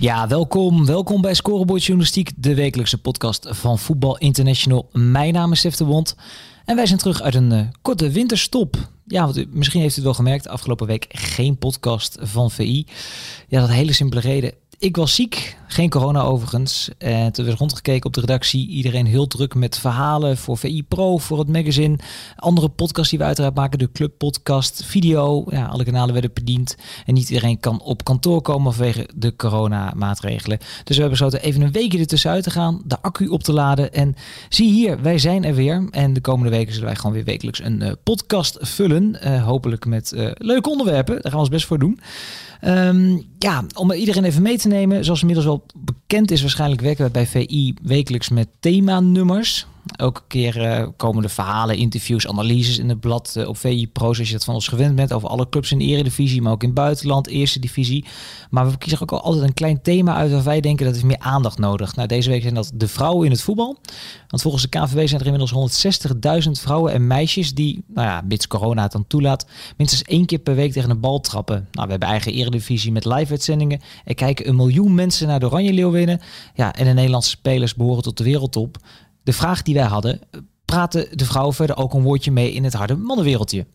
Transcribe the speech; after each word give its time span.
Ja, 0.00 0.28
welkom. 0.28 0.86
Welkom 0.86 1.20
bij 1.20 1.34
Scorebord 1.34 1.84
Journalistiek, 1.84 2.30
de 2.36 2.54
wekelijkse 2.54 2.98
podcast 2.98 3.46
van 3.50 3.78
Voetbal 3.78 4.18
International. 4.18 4.88
Mijn 4.92 5.32
naam 5.32 5.52
is 5.52 5.58
Stef 5.58 5.76
de 5.76 5.84
Bond 5.84 6.16
en 6.64 6.76
wij 6.76 6.86
zijn 6.86 6.98
terug 6.98 7.22
uit 7.22 7.34
een 7.34 7.52
uh, 7.52 7.60
korte 7.82 8.10
winterstop. 8.10 8.76
Ja, 9.06 9.24
want 9.24 9.36
u, 9.36 9.46
misschien 9.50 9.80
heeft 9.80 9.92
u 9.92 9.94
het 9.94 10.04
wel 10.04 10.14
gemerkt, 10.14 10.48
afgelopen 10.48 10.86
week 10.86 11.06
geen 11.08 11.58
podcast 11.58 12.18
van 12.20 12.50
VI. 12.50 12.86
Ja, 13.48 13.60
dat 13.60 13.70
hele 13.70 13.92
simpele 13.92 14.20
reden. 14.20 14.52
Ik 14.80 14.96
was 14.96 15.14
ziek, 15.14 15.56
geen 15.66 15.90
corona 15.90 16.22
overigens. 16.22 16.90
En 16.98 17.32
toen 17.32 17.44
werd 17.44 17.58
rondgekeken 17.58 18.06
op 18.06 18.14
de 18.14 18.20
redactie. 18.20 18.68
Iedereen 18.68 19.06
heel 19.06 19.26
druk 19.26 19.54
met 19.54 19.78
verhalen 19.78 20.36
voor 20.36 20.58
VI 20.58 20.82
Pro, 20.82 21.18
voor 21.18 21.38
het 21.38 21.48
magazine. 21.48 21.98
Andere 22.36 22.68
podcasts 22.68 23.10
die 23.10 23.18
we 23.18 23.24
uiteraard 23.24 23.54
maken, 23.54 23.78
de 23.78 23.92
Club 23.92 24.12
Podcast, 24.18 24.84
video. 24.84 25.44
Ja, 25.48 25.66
alle 25.66 25.84
kanalen 25.84 26.12
werden 26.12 26.30
bediend. 26.34 26.76
En 27.06 27.14
niet 27.14 27.28
iedereen 27.28 27.60
kan 27.60 27.80
op 27.80 28.04
kantoor 28.04 28.42
komen 28.42 28.72
vanwege 28.72 29.08
de 29.14 29.36
corona-maatregelen. 29.36 30.58
Dus 30.58 30.96
we 30.96 31.02
hebben 31.02 31.10
besloten 31.10 31.42
even 31.42 31.62
een 31.62 31.72
weekje 31.72 31.98
ertussenuit 31.98 32.44
te 32.44 32.50
gaan, 32.50 32.82
de 32.84 33.00
accu 33.00 33.26
op 33.26 33.42
te 33.42 33.52
laden. 33.52 33.92
En 33.92 34.16
zie 34.48 34.72
hier, 34.72 35.02
wij 35.02 35.18
zijn 35.18 35.44
er 35.44 35.54
weer. 35.54 35.88
En 35.90 36.12
de 36.12 36.20
komende 36.20 36.50
weken 36.50 36.72
zullen 36.72 36.88
wij 36.88 36.96
gewoon 36.96 37.12
weer 37.12 37.24
wekelijks 37.24 37.62
een 37.62 37.82
uh, 37.82 37.92
podcast 38.02 38.56
vullen. 38.60 39.18
Uh, 39.24 39.44
hopelijk 39.44 39.86
met 39.86 40.12
uh, 40.12 40.30
leuke 40.34 40.70
onderwerpen. 40.70 41.14
Daar 41.14 41.22
gaan 41.22 41.32
we 41.32 41.38
ons 41.38 41.48
best 41.48 41.66
voor 41.66 41.78
doen. 41.78 42.00
Um, 42.64 43.26
ja, 43.38 43.64
om 43.74 43.92
iedereen 43.92 44.24
even 44.24 44.42
mee 44.42 44.58
te 44.58 44.68
nemen. 44.68 45.04
Zoals 45.04 45.20
inmiddels 45.20 45.46
wel 45.46 45.66
bekend 45.76 46.30
is, 46.30 46.40
waarschijnlijk 46.40 46.80
werken 46.80 47.04
we 47.04 47.10
bij 47.10 47.26
VI 47.26 47.74
wekelijks 47.82 48.28
met 48.28 48.48
themanummers. 48.60 49.66
Elke 49.96 50.20
keer 50.26 50.56
uh, 50.56 50.86
komen 50.96 51.24
er 51.24 51.30
verhalen, 51.30 51.76
interviews, 51.76 52.26
analyses 52.26 52.78
in 52.78 52.88
het 52.88 53.00
blad 53.00 53.34
uh, 53.38 53.48
op 53.48 53.56
VI 53.56 53.88
Pro, 53.88 54.12
zoals 54.12 54.28
je 54.28 54.34
dat 54.34 54.44
van 54.44 54.54
ons 54.54 54.68
gewend 54.68 54.94
bent, 54.94 55.12
over 55.12 55.28
alle 55.28 55.48
clubs 55.48 55.72
in 55.72 55.78
de 55.78 55.84
eredivisie, 55.84 56.42
maar 56.42 56.52
ook 56.52 56.62
in 56.62 56.68
het 56.68 56.78
buitenland, 56.78 57.26
eerste 57.26 57.58
divisie. 57.58 58.04
Maar 58.50 58.70
we 58.70 58.78
kiezen 58.78 59.00
ook 59.00 59.12
altijd 59.12 59.44
een 59.44 59.54
klein 59.54 59.82
thema 59.82 60.14
uit 60.14 60.30
waar 60.30 60.42
wij 60.42 60.60
denken 60.60 60.86
dat 60.86 60.96
is 60.96 61.02
meer 61.02 61.18
aandacht 61.18 61.58
nodig. 61.58 61.96
Nou, 61.96 62.08
deze 62.08 62.30
week 62.30 62.42
zijn 62.42 62.54
dat 62.54 62.70
de 62.74 62.88
vrouwen 62.88 63.24
in 63.24 63.30
het 63.30 63.42
voetbal. 63.42 63.78
Want 64.28 64.42
volgens 64.42 64.62
de 64.62 64.68
KVB 64.68 65.08
zijn 65.08 65.20
er 65.20 65.26
inmiddels 65.26 65.84
160.000 66.44 66.50
vrouwen 66.50 66.92
en 66.92 67.06
meisjes 67.06 67.54
die, 67.54 67.84
nou 67.86 68.06
ja, 68.06 68.36
corona 68.48 68.82
het 68.82 68.92
dan 68.92 69.06
toelaat, 69.06 69.46
minstens 69.76 70.02
één 70.02 70.26
keer 70.26 70.38
per 70.38 70.54
week 70.54 70.72
tegen 70.72 70.90
een 70.90 71.00
bal 71.00 71.20
trappen. 71.20 71.68
Nou, 71.72 71.84
we 71.84 71.90
hebben 71.90 72.08
eigen 72.08 72.32
eredivisie 72.32 72.92
met 72.92 73.04
live-uitzendingen. 73.04 73.80
Er 74.04 74.14
kijken 74.14 74.48
een 74.48 74.56
miljoen 74.56 74.94
mensen 74.94 75.28
naar 75.28 75.40
de 75.40 75.46
Oranje 75.46 75.72
Leeuwinnen. 75.72 76.20
Ja, 76.54 76.74
en 76.74 76.84
de 76.84 76.92
Nederlandse 76.92 77.30
spelers 77.30 77.74
behoren 77.74 78.02
tot 78.02 78.16
de 78.16 78.24
wereldtop. 78.24 78.78
De 79.22 79.32
vraag 79.32 79.62
die 79.62 79.74
wij 79.74 79.84
hadden, 79.84 80.20
praten 80.70 81.06
de 81.18 81.24
vrouwen 81.24 81.54
verder 81.54 81.76
ook 81.76 81.94
een 81.94 82.02
woordje 82.02 82.30
mee 82.30 82.52
in 82.52 82.64
het 82.64 82.72
harde 82.72 82.96
mannenwereldje? 82.96 83.66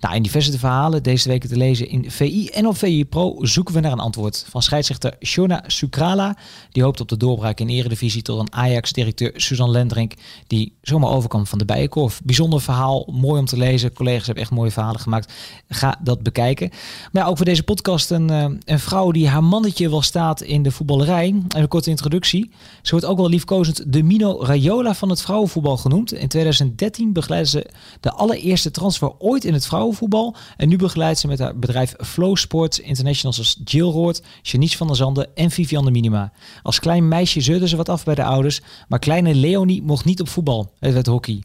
Nou, 0.00 0.14
in 0.14 0.22
diverse 0.22 0.58
verhalen 0.58 1.02
deze 1.02 1.28
week 1.28 1.44
te 1.44 1.56
lezen 1.56 1.88
in 1.88 2.10
VI 2.10 2.46
en 2.46 2.66
op 2.66 2.76
VI 2.76 3.04
Pro 3.04 3.36
zoeken 3.40 3.74
we 3.74 3.80
naar 3.80 3.92
een 3.92 3.98
antwoord 3.98 4.46
van 4.48 4.62
scheidsrechter 4.62 5.16
Shona 5.24 5.64
Sukrala. 5.66 6.36
Die 6.70 6.82
hoopt 6.82 7.00
op 7.00 7.08
de 7.08 7.16
doorbraak 7.16 7.60
in 7.60 7.68
eredivisie 7.68 8.22
tot 8.22 8.38
een 8.38 8.52
Ajax-directeur 8.52 9.32
Suzanne 9.34 9.72
Lendrink 9.72 10.14
die 10.46 10.72
zomaar 10.82 11.10
overkwam 11.10 11.46
van 11.46 11.58
de 11.58 11.64
Bijenkorf. 11.64 12.20
Bijzonder 12.24 12.60
verhaal, 12.60 13.08
mooi 13.12 13.40
om 13.40 13.46
te 13.46 13.56
lezen. 13.56 13.92
Collega's 13.92 14.26
hebben 14.26 14.42
echt 14.42 14.52
mooie 14.52 14.70
verhalen 14.70 15.00
gemaakt. 15.00 15.32
Ga 15.68 15.98
dat 16.02 16.22
bekijken. 16.22 16.70
Maar 17.12 17.28
ook 17.28 17.36
voor 17.36 17.46
deze 17.46 17.62
podcast 17.62 18.10
een, 18.10 18.28
een 18.64 18.78
vrouw 18.80 19.10
die 19.10 19.28
haar 19.28 19.44
mannetje 19.44 19.90
wel 19.90 20.02
staat 20.02 20.40
in 20.40 20.62
de 20.62 20.70
voetballerij. 20.70 21.26
En 21.48 21.60
een 21.60 21.68
korte 21.68 21.90
introductie. 21.90 22.50
Ze 22.82 22.90
wordt 22.90 23.06
ook 23.06 23.16
wel 23.16 23.28
liefkozend 23.28 23.92
de 23.92 24.02
Mino 24.02 24.42
Raiola 24.42 24.94
van 24.94 25.08
het 25.08 25.22
vrouwenvoetbal 25.22 25.76
genoemd. 25.76 26.12
In 26.12 26.28
2013 26.42 27.12
begeleidde 27.12 27.50
ze 27.50 27.66
de 28.00 28.12
allereerste 28.12 28.70
transfer 28.70 29.12
ooit 29.18 29.44
in 29.44 29.52
het 29.52 29.66
vrouwenvoetbal. 29.66 30.36
En 30.56 30.68
nu 30.68 30.76
begeleidt 30.76 31.18
ze 31.18 31.26
met 31.26 31.38
haar 31.38 31.58
bedrijf 31.58 31.94
Flow 31.98 32.36
Sports 32.36 32.78
Internationals 32.78 33.38
als 33.38 33.60
Jill 33.64 33.82
Roord, 33.82 34.22
Janice 34.42 34.76
van 34.76 34.86
der 34.86 34.96
Zanden 34.96 35.36
en 35.36 35.50
Vivian 35.50 35.84
de 35.84 35.90
Minima. 35.90 36.32
Als 36.62 36.78
klein 36.78 37.08
meisje 37.08 37.40
zeurde 37.40 37.68
ze 37.68 37.76
wat 37.76 37.88
af 37.88 38.04
bij 38.04 38.14
de 38.14 38.24
ouders, 38.24 38.60
maar 38.88 38.98
kleine 38.98 39.34
Leonie 39.34 39.82
mocht 39.82 40.04
niet 40.04 40.20
op 40.20 40.28
voetbal. 40.28 40.72
Het 40.78 40.92
werd 40.92 41.06
hockey. 41.06 41.42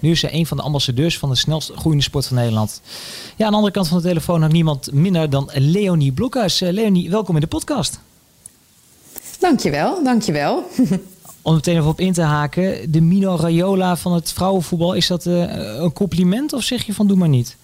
Nu 0.00 0.10
is 0.10 0.20
ze 0.20 0.34
een 0.34 0.46
van 0.46 0.56
de 0.56 0.62
ambassadeurs 0.62 1.18
van 1.18 1.28
de 1.28 1.34
snelst 1.34 1.72
groeiende 1.74 2.04
sport 2.04 2.26
van 2.26 2.36
Nederland. 2.36 2.80
Ja, 3.36 3.44
aan 3.44 3.50
de 3.50 3.56
andere 3.56 3.72
kant 3.72 3.88
van 3.88 3.96
de 3.96 4.08
telefoon 4.08 4.42
had 4.42 4.52
niemand 4.52 4.92
minder 4.92 5.30
dan 5.30 5.50
Leonie 5.54 6.12
Blokhuis. 6.12 6.62
Uh, 6.62 6.70
Leonie, 6.70 7.10
welkom 7.10 7.34
in 7.34 7.40
de 7.40 7.46
podcast. 7.46 8.00
Dankjewel, 9.38 10.04
dankjewel. 10.04 10.64
Om 11.42 11.54
meteen 11.54 11.76
even 11.76 11.88
op 11.88 12.00
in 12.00 12.12
te 12.12 12.22
haken, 12.22 12.92
de 12.92 13.00
Mino 13.00 13.36
Raiola 13.36 13.96
van 13.96 14.12
het 14.12 14.32
vrouwenvoetbal, 14.32 14.92
is 14.92 15.06
dat 15.06 15.26
uh, 15.26 15.42
een 15.78 15.92
compliment 15.92 16.52
of 16.52 16.62
zeg 16.62 16.86
je 16.86 16.94
van 16.94 17.06
doe 17.06 17.16
maar 17.16 17.28
niet? 17.28 17.56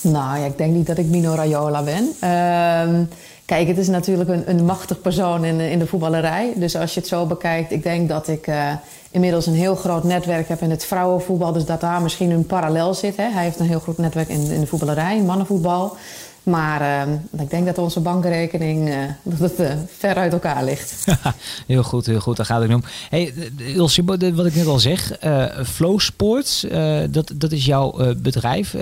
Nou 0.00 0.38
ja, 0.38 0.44
ik 0.44 0.58
denk 0.58 0.74
niet 0.74 0.86
dat 0.86 0.98
ik 0.98 1.06
Mino 1.06 1.34
Raiola 1.34 1.82
ben. 1.82 2.04
Uh, 2.04 3.06
kijk, 3.44 3.68
het 3.68 3.78
is 3.78 3.88
natuurlijk 3.88 4.30
een, 4.30 4.50
een 4.50 4.64
machtig 4.64 5.00
persoon 5.00 5.44
in, 5.44 5.60
in 5.60 5.78
de 5.78 5.86
voetballerij. 5.86 6.52
Dus 6.56 6.76
als 6.76 6.94
je 6.94 7.00
het 7.00 7.08
zo 7.08 7.26
bekijkt, 7.26 7.72
ik 7.72 7.82
denk 7.82 8.08
dat 8.08 8.28
ik 8.28 8.46
uh, 8.46 8.72
inmiddels 9.10 9.46
een 9.46 9.54
heel 9.54 9.74
groot 9.74 10.04
netwerk 10.04 10.48
heb 10.48 10.60
in 10.60 10.70
het 10.70 10.84
vrouwenvoetbal. 10.84 11.52
Dus 11.52 11.64
dat 11.64 11.80
daar 11.80 12.02
misschien 12.02 12.30
een 12.30 12.46
parallel 12.46 12.94
zit. 12.94 13.16
Hè. 13.16 13.28
Hij 13.28 13.44
heeft 13.44 13.60
een 13.60 13.68
heel 13.68 13.80
groot 13.80 13.98
netwerk 13.98 14.28
in, 14.28 14.50
in 14.50 14.60
de 14.60 14.66
voetballerij, 14.66 15.22
mannenvoetbal. 15.22 15.96
Maar 16.44 16.80
uh, 16.80 17.42
ik 17.42 17.50
denk 17.50 17.66
dat 17.66 17.78
onze 17.78 18.00
bankrekening 18.00 18.88
uh, 18.88 18.96
dat 19.22 19.38
het, 19.38 19.60
uh, 19.60 19.72
ver 19.96 20.14
uit 20.14 20.32
elkaar 20.32 20.64
ligt. 20.64 21.04
heel 21.66 21.82
goed, 21.82 22.06
heel 22.06 22.20
goed. 22.20 22.36
Daar 22.36 22.46
gaat 22.46 22.62
het 22.62 22.74
om. 22.74 22.82
Hey, 23.10 23.32
Ilse, 23.56 24.04
wat 24.04 24.46
ik 24.46 24.54
net 24.54 24.66
al 24.66 24.78
zeg, 24.78 25.18
Flow 25.64 25.98
Sports, 26.00 26.66
dat, 27.10 27.30
dat 27.34 27.52
is 27.52 27.64
jouw 27.64 28.14
bedrijf. 28.16 28.72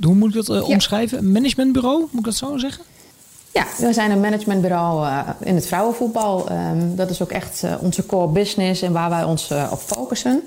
hoe 0.00 0.14
moet 0.14 0.34
ik 0.34 0.46
dat 0.46 0.62
omschrijven? 0.62 1.18
Een 1.18 1.32
managementbureau, 1.32 1.98
moet 2.00 2.18
ik 2.18 2.24
dat 2.24 2.34
zo 2.34 2.56
zeggen? 2.56 2.84
Ja, 3.52 3.66
we 3.78 3.92
zijn 3.92 4.10
een 4.10 4.20
managementbureau 4.20 5.08
in 5.40 5.54
het 5.54 5.66
vrouwenvoetbal. 5.66 6.52
Um, 6.52 6.96
dat 6.96 7.10
is 7.10 7.22
ook 7.22 7.30
echt 7.30 7.64
onze 7.80 8.06
core 8.06 8.32
business 8.32 8.82
en 8.82 8.92
waar 8.92 9.10
wij 9.10 9.24
ons 9.24 9.50
op 9.70 9.80
focussen. 9.80 10.42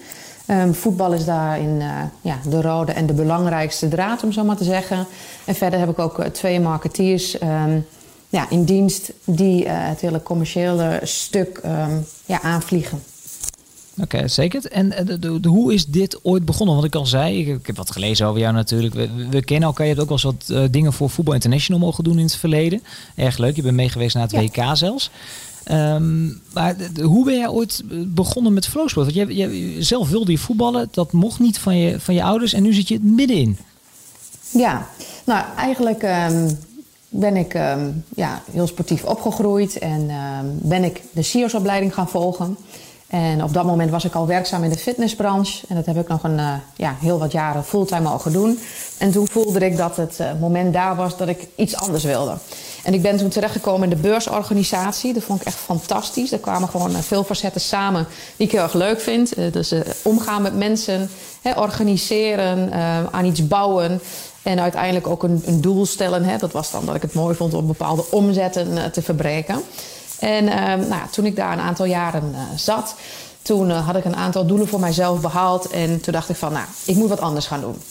Um, 0.47 0.73
voetbal 0.73 1.13
is 1.13 1.25
daarin 1.25 1.81
uh, 1.81 2.01
ja, 2.21 2.39
de 2.49 2.61
rode 2.61 2.91
en 2.91 3.05
de 3.05 3.13
belangrijkste 3.13 3.87
draad, 3.87 4.23
om 4.23 4.31
zo 4.31 4.43
maar 4.43 4.55
te 4.55 4.63
zeggen. 4.63 5.05
En 5.45 5.55
verder 5.55 5.79
heb 5.79 5.89
ik 5.89 5.99
ook 5.99 6.19
uh, 6.19 6.25
twee 6.25 6.59
marketeers 6.59 7.41
um, 7.41 7.85
ja, 8.29 8.49
in 8.49 8.63
dienst 8.63 9.13
die 9.25 9.65
uh, 9.65 9.71
het 9.73 10.01
hele 10.01 10.23
commerciële 10.23 10.99
stuk 11.03 11.61
um, 11.65 12.05
ja, 12.25 12.41
aanvliegen. 12.41 13.03
Oké, 13.91 14.15
okay, 14.15 14.27
zeker. 14.27 14.65
En 14.65 14.89
de, 14.89 15.19
de, 15.19 15.39
de, 15.39 15.49
hoe 15.49 15.73
is 15.73 15.85
dit 15.85 16.19
ooit 16.23 16.45
begonnen? 16.45 16.75
Want 16.75 16.87
ik 16.87 16.95
al 16.95 17.05
zei, 17.05 17.39
ik, 17.39 17.47
ik 17.47 17.67
heb 17.67 17.77
wat 17.77 17.91
gelezen 17.91 18.27
over 18.27 18.39
jou 18.39 18.53
natuurlijk. 18.53 18.93
We, 18.93 19.09
we 19.29 19.43
kennen 19.43 19.67
elkaar. 19.67 19.85
Je 19.85 19.93
hebt 19.93 20.03
ook 20.09 20.21
wel 20.21 20.33
eens 20.33 20.49
wat 20.49 20.71
dingen 20.71 20.93
voor 20.93 21.09
Voetbal 21.09 21.33
International 21.33 21.81
mogen 21.81 22.03
doen 22.03 22.17
in 22.17 22.23
het 22.23 22.35
verleden. 22.35 22.83
Erg 23.15 23.37
leuk. 23.37 23.55
Je 23.55 23.61
bent 23.61 23.75
meegeweest 23.75 24.15
naar 24.15 24.27
het. 24.27 24.55
WK 24.55 24.63
zelfs. 24.73 25.11
Um, 25.71 26.41
maar 26.53 26.75
hoe 27.01 27.25
ben 27.25 27.37
jij 27.37 27.47
ooit 27.47 27.83
begonnen 28.07 28.53
met 28.53 28.67
flowsport? 28.67 29.13
Want 29.13 29.31
jij, 29.35 29.75
zelf 29.79 30.09
wilde 30.09 30.31
je 30.31 30.37
voetballen, 30.37 30.87
dat 30.91 31.11
mocht 31.11 31.39
niet 31.39 31.59
van 31.59 31.77
je, 31.77 31.99
van 31.99 32.13
je 32.13 32.23
ouders 32.23 32.53
en 32.53 32.63
nu 32.63 32.73
zit 32.73 32.87
je 32.87 32.99
middenin. 33.01 33.57
Ja, 34.51 34.87
nou 35.25 35.45
eigenlijk 35.57 36.03
um, 36.03 36.57
ben 37.09 37.35
ik 37.35 37.53
um, 37.53 38.03
ja, 38.15 38.41
heel 38.51 38.67
sportief 38.67 39.03
opgegroeid 39.03 39.77
en 39.77 40.09
ben 40.61 40.83
ik 40.83 41.01
de 41.11 41.21
SIOS-opleiding 41.21 41.93
gaan 41.93 42.09
volgen. 42.09 42.57
En 43.11 43.43
op 43.43 43.53
dat 43.53 43.65
moment 43.65 43.91
was 43.91 44.05
ik 44.05 44.13
al 44.13 44.27
werkzaam 44.27 44.63
in 44.63 44.69
de 44.69 44.77
fitnessbranche. 44.77 45.65
En 45.67 45.75
dat 45.75 45.85
heb 45.85 45.97
ik 45.97 46.07
nog 46.07 46.23
een, 46.23 46.37
uh, 46.37 46.53
ja, 46.75 46.95
heel 46.99 47.19
wat 47.19 47.31
jaren 47.31 47.63
fulltime 47.63 48.01
mogen 48.01 48.31
doen. 48.31 48.59
En 48.97 49.11
toen 49.11 49.27
voelde 49.27 49.65
ik 49.65 49.77
dat 49.77 49.97
het 49.97 50.17
uh, 50.21 50.27
moment 50.39 50.73
daar 50.73 50.95
was 50.95 51.17
dat 51.17 51.27
ik 51.27 51.47
iets 51.55 51.75
anders 51.75 52.03
wilde. 52.03 52.37
En 52.83 52.93
ik 52.93 53.01
ben 53.01 53.17
toen 53.17 53.29
terechtgekomen 53.29 53.83
in 53.83 53.95
de 53.95 54.01
beursorganisatie. 54.01 55.13
Dat 55.13 55.23
vond 55.23 55.41
ik 55.41 55.47
echt 55.47 55.55
fantastisch. 55.55 56.31
Er 56.31 56.39
kwamen 56.39 56.69
gewoon 56.69 56.91
veel 56.91 57.23
facetten 57.23 57.61
samen 57.61 58.07
die 58.35 58.45
ik 58.47 58.51
heel 58.51 58.61
erg 58.61 58.73
leuk 58.73 59.01
vind. 59.01 59.33
Dus 59.51 59.73
omgaan 60.01 60.41
met 60.41 60.55
mensen, 60.57 61.09
hè, 61.41 61.59
organiseren, 61.59 62.73
aan 63.11 63.25
iets 63.25 63.47
bouwen. 63.47 64.01
En 64.43 64.59
uiteindelijk 64.59 65.07
ook 65.07 65.23
een, 65.23 65.43
een 65.45 65.61
doel 65.61 65.85
stellen. 65.85 66.23
Hè. 66.23 66.37
Dat 66.37 66.51
was 66.51 66.71
dan 66.71 66.85
dat 66.85 66.95
ik 66.95 67.01
het 67.01 67.13
mooi 67.13 67.35
vond 67.35 67.53
om 67.53 67.67
bepaalde 67.67 68.05
omzetten 68.11 68.91
te 68.91 69.01
verbreken. 69.01 69.63
En 70.21 70.45
uh, 70.45 70.53
nou, 70.89 71.01
toen 71.11 71.25
ik 71.25 71.35
daar 71.35 71.51
een 71.53 71.59
aantal 71.59 71.85
jaren 71.85 72.31
uh, 72.33 72.39
zat, 72.55 72.95
toen 73.41 73.69
uh, 73.69 73.85
had 73.85 73.95
ik 73.95 74.05
een 74.05 74.15
aantal 74.15 74.45
doelen 74.45 74.67
voor 74.67 74.79
mijzelf 74.79 75.21
behaald. 75.21 75.69
En 75.69 76.01
toen 76.01 76.13
dacht 76.13 76.29
ik 76.29 76.35
van, 76.35 76.53
nou, 76.53 76.65
ik 76.85 76.95
moet 76.95 77.09
wat 77.09 77.19
anders 77.19 77.47
gaan 77.47 77.61
doen. 77.61 77.81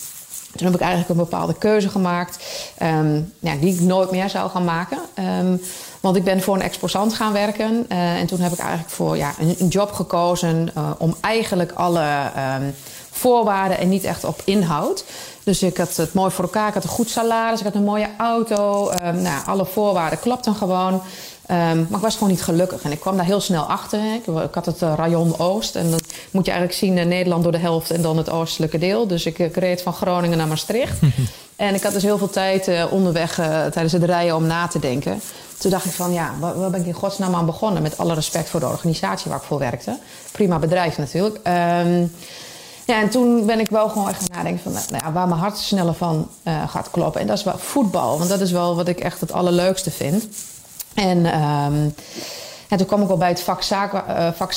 Toen 0.57 0.67
heb 0.67 0.75
ik 0.75 0.81
eigenlijk 0.81 1.11
een 1.11 1.17
bepaalde 1.17 1.55
keuze 1.55 1.89
gemaakt, 1.89 2.45
um, 2.83 3.33
ja, 3.39 3.55
die 3.57 3.75
ik 3.75 3.81
nooit 3.81 4.11
meer 4.11 4.31
zou 4.31 4.51
gaan 4.51 4.65
maken. 4.65 4.99
Um, 5.41 5.61
Want 6.01 6.17
ik 6.17 6.25
ben 6.25 6.43
voor 6.43 6.55
een 6.55 6.63
exposant 6.63 7.15
gaan 7.15 7.33
werken. 7.33 7.85
en 7.89 8.27
toen 8.27 8.41
heb 8.41 8.53
ik 8.53 8.59
eigenlijk 8.59 8.91
voor 8.91 9.17
ja, 9.17 9.35
een, 9.39 9.55
een 9.59 9.69
job 9.69 9.93
gekozen 9.93 10.73
om 10.99 11.17
eigenlijk 11.21 11.73
alle 11.73 12.31
ehm, 12.35 12.71
voorwaarden 13.11 13.79
en 13.79 13.89
niet 13.89 14.05
echt 14.05 14.25
op 14.25 14.43
inhoud. 14.45 15.05
Dus 15.43 15.63
ik 15.63 15.77
had 15.77 15.97
het 15.97 16.13
mooi 16.13 16.31
voor 16.31 16.45
elkaar. 16.45 16.69
Ik 16.69 16.75
had 16.75 16.85
een 16.85 16.91
goed 16.91 17.11
salaris, 17.11 17.59
ik 17.59 17.65
had 17.65 17.75
een 17.75 17.85
mooie 17.85 18.11
auto. 18.19 18.93
Nou, 19.03 19.47
alle 19.47 19.67
voorwaarden 19.67 20.21
klopten 20.21 20.55
gewoon. 20.55 21.03
Ehm, 21.51 21.77
maar 21.77 21.99
ik 21.99 22.05
was 22.05 22.15
gewoon 22.15 22.29
niet 22.29 22.43
gelukkig. 22.43 22.83
En 22.83 22.93
ik 22.93 23.01
kwam 23.01 23.17
daar 23.17 23.25
heel 23.25 23.41
snel 23.41 23.63
achter. 23.63 24.15
Ik, 24.15 24.27
ik 24.27 24.55
had 24.55 24.67
het 24.67 24.83
uh, 24.83 24.93
rayon 24.97 25.39
Oost. 25.39 25.77
En 25.77 25.91
dan 25.91 26.01
moet 26.31 26.45
je 26.45 26.51
eigenlijk 26.51 26.81
zien 26.81 26.97
uh, 26.97 27.05
Nederland 27.05 27.43
door 27.43 27.53
de 27.53 27.59
helft 27.59 27.91
en 27.91 28.03
dan 28.03 28.17
het 28.17 28.31
oostelijke 28.31 28.79
deel. 28.79 29.07
Dus 29.07 29.27
ik, 29.27 29.39
ik 29.39 29.57
reed 29.57 29.83
van 29.83 29.93
Groningen 29.93 30.39
naar 30.39 30.47
Maastricht. 30.47 30.99
en 31.57 31.75
ik 31.75 31.83
had 31.83 31.93
dus 31.93 32.03
heel 32.03 32.19
veel 32.19 32.31
tijd 32.31 32.69
uh, 32.69 32.85
onderweg 32.91 33.35
tijdens 33.71 33.93
het 33.93 34.05
rijden 34.05 34.37
om 34.37 34.47
na 34.47 34.67
te 34.67 34.79
denken. 34.79 35.21
Toen 35.59 35.71
dacht 35.71 35.85
ik 35.85 35.93
van 35.93 36.13
ja, 36.13 36.35
waar, 36.41 36.59
waar, 36.59 36.71
ben 36.71 36.81
ik 36.81 36.87
in 36.87 36.93
godsnaam 36.93 37.35
aan 37.35 37.47
begonnen? 37.47 37.83
Met 37.83 37.99
alle 37.99 38.15
respect 38.15 38.49
voor 38.49 38.61
de 38.61 38.67
organisatie 38.67 39.31
waar 39.31 39.41
ik 39.41 39.47
voor 39.47 39.59
werkte. 39.59 39.99
Prima 40.33 40.59
bedrijf 40.59 40.99
natuurlijk. 40.99 41.37
Um, 41.37 42.13
ja, 42.87 43.01
en 43.01 43.11
toen 43.11 43.47
ben 43.47 43.61
ik 43.61 43.71
wel 43.71 43.89
gewoon 43.89 44.09
echt 44.09 44.21
gaan 44.21 44.37
nadenken 44.37 44.63
van 44.63 44.73
nou, 44.73 45.05
ja, 45.05 45.13
waar 45.13 45.29
mijn 45.29 45.41
hart 45.41 45.59
sneller 45.59 45.95
van 45.95 46.29
uh, 46.45 46.69
gaat 46.69 46.91
kloppen. 46.91 47.21
En 47.21 47.27
dat 47.27 47.39
is 47.39 47.45
wel 47.45 47.59
voetbal, 47.59 48.19
want 48.19 48.31
dat 48.31 48.41
is 48.41 48.51
wel 48.51 48.77
wat 48.77 48.89
ik 48.89 49.01
echt 49.01 49.21
het 49.21 49.33
allerleukste 49.33 49.91
vind. 49.91 50.25
En, 50.95 51.27
en 52.71 52.77
toen 52.77 52.87
kwam 52.87 53.03
ik 53.03 53.09
al 53.09 53.17
bij 53.17 53.29
het 53.29 53.41
vak, 53.41 53.63
zaak, 53.63 53.93
uh, 53.93 54.29
vak 54.35 54.55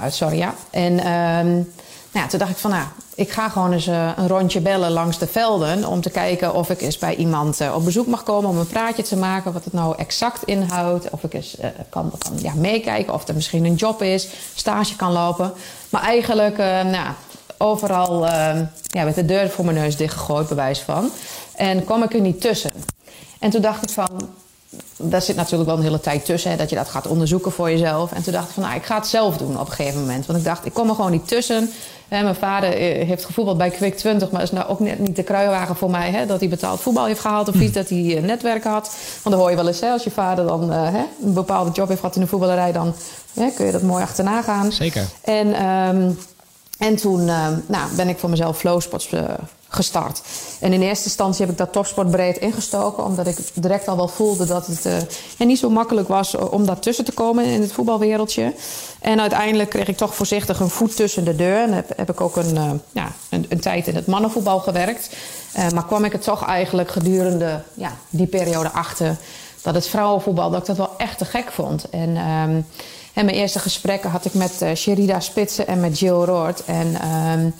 uit, 0.00 0.14
sorry 0.14 0.38
ja. 0.38 0.54
En 0.70 0.92
um, 0.92 1.72
nou 2.12 2.24
ja, 2.24 2.26
toen 2.26 2.38
dacht 2.38 2.50
ik 2.50 2.56
van 2.56 2.70
nou, 2.70 2.84
ik 3.14 3.30
ga 3.30 3.48
gewoon 3.48 3.72
eens 3.72 3.86
uh, 3.86 4.10
een 4.16 4.28
rondje 4.28 4.60
bellen 4.60 4.90
langs 4.90 5.18
de 5.18 5.26
velden 5.26 5.84
om 5.84 6.00
te 6.00 6.10
kijken 6.10 6.54
of 6.54 6.70
ik 6.70 6.80
eens 6.80 6.98
bij 6.98 7.14
iemand 7.14 7.60
uh, 7.60 7.74
op 7.74 7.84
bezoek 7.84 8.06
mag 8.06 8.22
komen 8.22 8.50
om 8.50 8.58
een 8.58 8.66
praatje 8.66 9.02
te 9.02 9.16
maken 9.16 9.52
wat 9.52 9.64
het 9.64 9.72
nou 9.72 9.94
exact 9.98 10.42
inhoudt. 10.44 11.10
Of 11.10 11.24
ik 11.24 11.34
eens 11.34 11.56
kan, 11.88 12.12
ja, 12.36 12.52
meekijken 12.54 13.14
of 13.14 13.28
er 13.28 13.34
misschien 13.34 13.64
een 13.64 13.74
job 13.74 14.02
is, 14.02 14.28
stage 14.54 14.96
kan 14.96 15.12
lopen. 15.12 15.52
Maar 15.88 16.02
eigenlijk, 16.02 16.56
nou, 16.56 17.08
overal 17.58 18.26
ja, 18.82 19.04
met 19.04 19.14
de 19.14 19.24
deur 19.24 19.50
voor 19.50 19.64
mijn 19.64 19.76
neus 19.76 19.96
dichtgegooid, 19.96 20.48
bewijs 20.48 20.80
van. 20.80 21.10
En 21.54 21.84
kwam 21.84 22.02
ik 22.02 22.14
er 22.14 22.20
niet 22.20 22.40
tussen. 22.40 22.72
En 23.38 23.50
toen 23.50 23.62
dacht 23.62 23.82
ik 23.82 23.90
van, 23.90 24.28
daar 24.96 25.22
zit 25.22 25.36
natuurlijk 25.36 25.68
wel 25.68 25.78
een 25.78 25.84
hele 25.84 26.00
tijd 26.00 26.24
tussen, 26.24 26.50
hè, 26.50 26.56
dat 26.56 26.70
je 26.70 26.76
dat 26.76 26.88
gaat 26.88 27.06
onderzoeken 27.06 27.52
voor 27.52 27.70
jezelf. 27.70 28.12
En 28.12 28.22
toen 28.22 28.32
dacht 28.32 28.48
ik 28.48 28.54
van, 28.54 28.62
nou, 28.62 28.74
ik 28.74 28.84
ga 28.84 28.96
het 28.96 29.06
zelf 29.06 29.36
doen 29.36 29.60
op 29.60 29.66
een 29.66 29.72
gegeven 29.72 30.00
moment. 30.00 30.26
Want 30.26 30.38
ik 30.38 30.44
dacht, 30.44 30.66
ik 30.66 30.72
kom 30.72 30.88
er 30.88 30.94
gewoon 30.94 31.10
niet 31.10 31.28
tussen. 31.28 31.70
Hè, 32.08 32.22
mijn 32.22 32.34
vader 32.34 32.72
eh, 32.72 33.06
heeft 33.06 33.24
gevoetbald 33.24 33.58
bij 33.58 33.70
Quick 33.70 33.96
20, 33.96 34.30
maar 34.30 34.42
is 34.42 34.50
nou 34.50 34.68
ook 34.68 34.80
net 34.80 34.98
niet 34.98 35.16
de 35.16 35.22
kruiwagen 35.22 35.76
voor 35.76 35.90
mij. 35.90 36.10
Hè, 36.10 36.26
dat 36.26 36.40
hij 36.40 36.48
betaald 36.48 36.80
voetbal 36.80 37.04
heeft 37.04 37.20
gehaald 37.20 37.48
of 37.48 37.54
iets, 37.54 37.72
dat 37.72 37.88
hij 37.88 37.98
uh, 37.98 38.22
netwerken 38.22 38.70
had. 38.70 38.96
Want 39.22 39.34
dan 39.34 39.34
hoor 39.34 39.50
je 39.50 39.56
wel 39.56 39.66
eens, 39.66 39.80
hè, 39.80 39.90
als 39.90 40.04
je 40.04 40.10
vader 40.10 40.46
dan 40.46 40.70
uh, 40.70 40.92
hè, 40.92 41.04
een 41.24 41.32
bepaalde 41.32 41.70
job 41.70 41.88
heeft 41.88 42.00
gehad 42.00 42.14
in 42.14 42.20
de 42.20 42.26
voetballerij, 42.26 42.72
dan 42.72 42.94
hè, 43.34 43.50
kun 43.50 43.66
je 43.66 43.72
dat 43.72 43.82
mooi 43.82 44.02
achterna 44.02 44.42
gaan. 44.42 44.72
Zeker. 44.72 45.04
En, 45.20 45.66
um, 45.66 46.18
en 46.78 46.96
toen 46.96 47.24
nou, 47.66 47.94
ben 47.96 48.08
ik 48.08 48.18
voor 48.18 48.30
mezelf 48.30 48.58
Flowspots 48.58 49.08
gestart. 49.70 50.20
En 50.60 50.72
in 50.72 50.82
eerste 50.82 51.04
instantie 51.04 51.40
heb 51.40 51.50
ik 51.50 51.58
dat 51.58 51.72
topsportbreed 51.72 52.38
ingestoken, 52.38 53.04
omdat 53.04 53.26
ik 53.26 53.38
direct 53.54 53.88
al 53.88 53.96
wel 53.96 54.08
voelde 54.08 54.46
dat 54.46 54.66
het 54.66 55.08
ja, 55.38 55.44
niet 55.44 55.58
zo 55.58 55.70
makkelijk 55.70 56.08
was 56.08 56.34
om 56.34 56.66
daar 56.66 56.78
tussen 56.78 57.04
te 57.04 57.12
komen 57.12 57.44
in 57.44 57.60
het 57.60 57.72
voetbalwereldje. 57.72 58.54
En 59.00 59.20
uiteindelijk 59.20 59.70
kreeg 59.70 59.88
ik 59.88 59.96
toch 59.96 60.14
voorzichtig 60.14 60.60
een 60.60 60.70
voet 60.70 60.96
tussen 60.96 61.24
de 61.24 61.36
deur. 61.36 61.62
En 61.62 61.72
heb, 61.72 61.92
heb 61.96 62.10
ik 62.10 62.20
ook 62.20 62.36
een, 62.36 62.54
uh, 62.54 62.70
ja, 62.92 63.12
een, 63.28 63.46
een, 63.48 63.60
tijd 63.60 63.86
in 63.86 63.94
het 63.94 64.06
mannenvoetbal 64.06 64.58
gewerkt. 64.58 65.16
Maar 65.74 65.86
kwam 65.86 66.04
ik 66.04 66.12
het 66.12 66.22
toch 66.22 66.46
eigenlijk 66.46 66.90
gedurende 66.90 67.62
ja, 67.74 67.96
die 68.10 68.26
periode 68.26 68.70
achter 68.70 69.16
dat 69.62 69.74
het 69.74 69.88
vrouwenvoetbal, 69.88 70.50
dat 70.50 70.60
ik 70.60 70.66
dat 70.66 70.76
wel 70.76 70.94
echt 70.96 71.18
te 71.18 71.24
gek 71.24 71.52
vond. 71.52 71.88
En, 71.88 72.16
en 73.12 73.24
mijn 73.24 73.28
eerste 73.28 73.58
gesprekken 73.58 74.10
had 74.10 74.24
ik 74.24 74.34
met 74.34 74.64
Sherida 74.74 75.20
Spitsen 75.20 75.66
en 75.66 75.80
met 75.80 75.98
Jill 75.98 76.24
Roord. 76.24 76.64
En 76.64 77.08
um, 77.08 77.54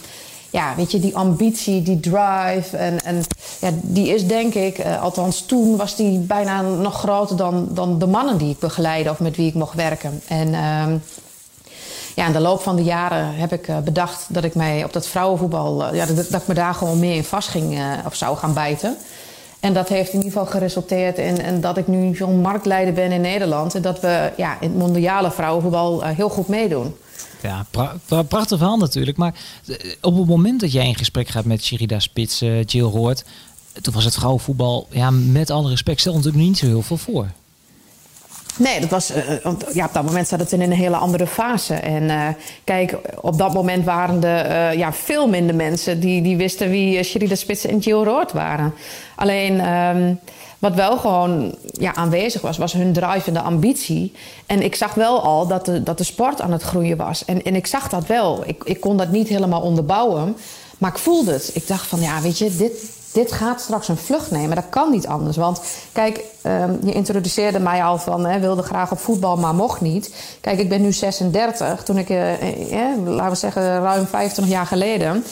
ja, 0.51 0.75
weet 0.77 0.91
je, 0.91 1.01
die 1.01 1.17
ambitie, 1.17 1.83
die 1.83 2.01
drive. 2.01 2.77
En, 2.77 2.99
en 3.05 3.23
ja, 3.61 3.71
die 3.83 4.15
is 4.15 4.27
denk 4.27 4.55
ik, 4.55 4.79
uh, 4.79 5.03
althans 5.03 5.47
toen 5.47 5.77
was 5.77 5.97
die 5.97 6.19
bijna 6.19 6.61
nog 6.63 6.99
groter 6.99 7.37
dan, 7.37 7.69
dan 7.71 7.99
de 7.99 8.07
mannen 8.07 8.39
die 8.39 8.51
ik 8.51 8.59
begeleide 8.59 9.11
of 9.11 9.21
met 9.21 9.37
wie 9.37 9.49
ik 9.49 9.55
mocht 9.55 9.75
werken. 9.75 10.21
En 10.27 10.49
uh, 10.49 10.85
ja, 12.15 12.27
in 12.27 12.33
de 12.33 12.41
loop 12.41 12.61
van 12.61 12.77
de 12.77 12.83
jaren 12.83 13.35
heb 13.35 13.53
ik 13.53 13.69
uh, 13.69 13.79
bedacht 13.79 14.27
dat 14.29 14.45
ik 14.45 14.55
mij 14.55 14.85
op 14.85 14.93
dat 14.93 15.07
vrouwenvoetbal, 15.07 15.87
uh, 15.87 15.95
ja, 15.95 16.07
dat, 16.07 16.43
ik 16.43 16.47
me 16.47 16.55
daar 16.55 16.75
gewoon 16.75 16.99
meer 16.99 17.17
in 17.17 17.25
vast 17.25 17.49
ging 17.49 17.79
of 18.07 18.15
zou 18.15 18.37
gaan 18.37 18.55
bijten. 18.55 18.97
En 19.61 19.73
dat 19.73 19.89
heeft 19.89 20.13
in 20.13 20.23
ieder 20.23 20.33
geval 20.33 20.47
geresulteerd 20.47 21.19
in, 21.19 21.43
in 21.43 21.61
dat 21.61 21.77
ik 21.77 21.87
nu 21.87 22.17
zo'n 22.17 22.41
marktleider 22.41 22.95
ben 22.95 23.13
in 23.13 23.21
Nederland. 23.21 23.75
En 23.75 23.83
dat 23.83 24.01
we 24.01 24.33
ja, 24.37 24.57
in 24.61 24.69
het 24.69 24.79
mondiale 24.79 25.31
vrouwenvoetbal 25.31 26.03
heel 26.05 26.29
goed 26.29 26.49
meedoen. 26.49 26.97
Ja, 27.43 27.67
pra 27.71 27.97
pra 28.07 28.23
prachtig 28.23 28.59
verhaal 28.59 28.77
natuurlijk. 28.77 29.17
Maar 29.17 29.35
eh, 29.67 29.77
op 30.01 30.17
het 30.17 30.27
moment 30.27 30.61
dat 30.61 30.73
jij 30.73 30.87
in 30.87 30.97
gesprek 30.97 31.29
gaat 31.29 31.45
met 31.45 31.65
Sherida 31.65 31.99
Spits, 31.99 32.43
uh, 32.43 32.65
Jill 32.65 32.83
Roord... 32.85 33.25
toen 33.81 33.95
was 33.95 34.05
het 34.05 34.15
vrouwenvoetbal, 34.15 34.87
ja, 34.91 35.11
met 35.11 35.51
alle 35.51 35.69
respect, 35.69 36.01
stel 36.01 36.15
natuurlijk 36.15 36.45
niet 36.45 36.59
zo 36.59 36.67
heel 36.67 36.83
veel 36.83 36.97
voor. 36.97 37.27
Nee, 38.57 38.81
dat 38.81 38.91
was, 38.91 39.11
uh, 39.11 39.17
ja, 39.73 39.87
op 39.87 39.93
dat 39.93 40.05
moment 40.05 40.29
zat 40.29 40.41
het 40.41 40.53
in 40.53 40.61
een 40.61 40.73
hele 40.73 40.97
andere 40.97 41.27
fase. 41.27 41.75
En 41.75 42.37
kijk, 42.65 42.97
op 43.21 43.39
dat 43.39 43.55
moment 43.55 43.85
waren 43.85 44.25
er 44.25 44.79
ja, 44.79 44.93
veel 44.93 45.29
minder 45.29 45.55
mensen 45.55 46.01
die, 46.01 46.23
die 46.23 46.37
wisten 46.37 46.71
wie 46.71 47.03
Sherida 47.03 47.35
Spits 47.35 47.67
en 47.67 47.79
Jill 47.79 48.03
Roord 48.03 48.33
waren. 48.33 48.75
Alleen... 49.17 49.69
Um, 49.69 50.19
wat 50.61 50.75
wel 50.75 50.99
gewoon 50.99 51.55
ja, 51.73 51.95
aanwezig 51.95 52.41
was, 52.41 52.59
was 52.59 52.73
hun 52.73 52.93
drive 52.93 53.27
en 53.27 53.33
de 53.33 53.41
ambitie. 53.41 54.13
En 54.47 54.63
ik 54.63 54.75
zag 54.75 54.95
wel 54.95 55.23
al 55.23 55.47
dat 55.47 55.65
de, 55.65 55.83
dat 55.83 55.99
de 55.99 56.05
sport 56.05 56.41
aan 56.41 56.53
het 56.53 56.63
groeien 56.63 56.97
was. 56.97 57.25
En, 57.25 57.43
en 57.43 57.55
ik 57.55 57.67
zag 57.67 57.89
dat 57.89 58.07
wel. 58.07 58.43
Ik, 58.47 58.65
ik 58.65 58.81
kon 58.81 58.97
dat 58.97 59.11
niet 59.11 59.29
helemaal 59.29 59.61
onderbouwen. 59.61 60.37
Maar 60.79 60.91
ik 60.91 60.99
voelde 60.99 61.33
het. 61.33 61.51
Ik 61.55 61.67
dacht 61.67 61.87
van, 61.87 62.01
ja, 62.01 62.21
weet 62.21 62.39
je, 62.39 62.57
dit, 62.57 62.73
dit 63.13 63.33
gaat 63.33 63.61
straks 63.61 63.89
een 63.89 63.97
vlucht 63.97 64.31
nemen. 64.31 64.55
Dat 64.57 64.69
kan 64.69 64.91
niet 64.91 65.07
anders. 65.07 65.37
Want 65.37 65.61
kijk, 65.93 66.25
um, 66.43 66.79
je 66.85 66.93
introduceerde 66.93 67.59
mij 67.59 67.85
al 67.85 67.99
van... 67.99 68.27
Hè, 68.27 68.41
wilde 68.41 68.63
graag 68.63 68.91
op 68.91 68.99
voetbal, 68.99 69.37
maar 69.37 69.55
mocht 69.55 69.81
niet. 69.81 70.15
Kijk, 70.41 70.59
ik 70.59 70.69
ben 70.69 70.83
nu 70.83 70.93
36. 70.93 71.83
Toen 71.83 71.99
ik, 71.99 72.09
uh, 72.09 72.33
eh, 72.33 73.07
laten 73.07 73.31
we 73.31 73.37
zeggen, 73.37 73.63
ruim 73.63 74.07
25 74.07 74.55
jaar 74.55 74.67
geleden... 74.67 75.25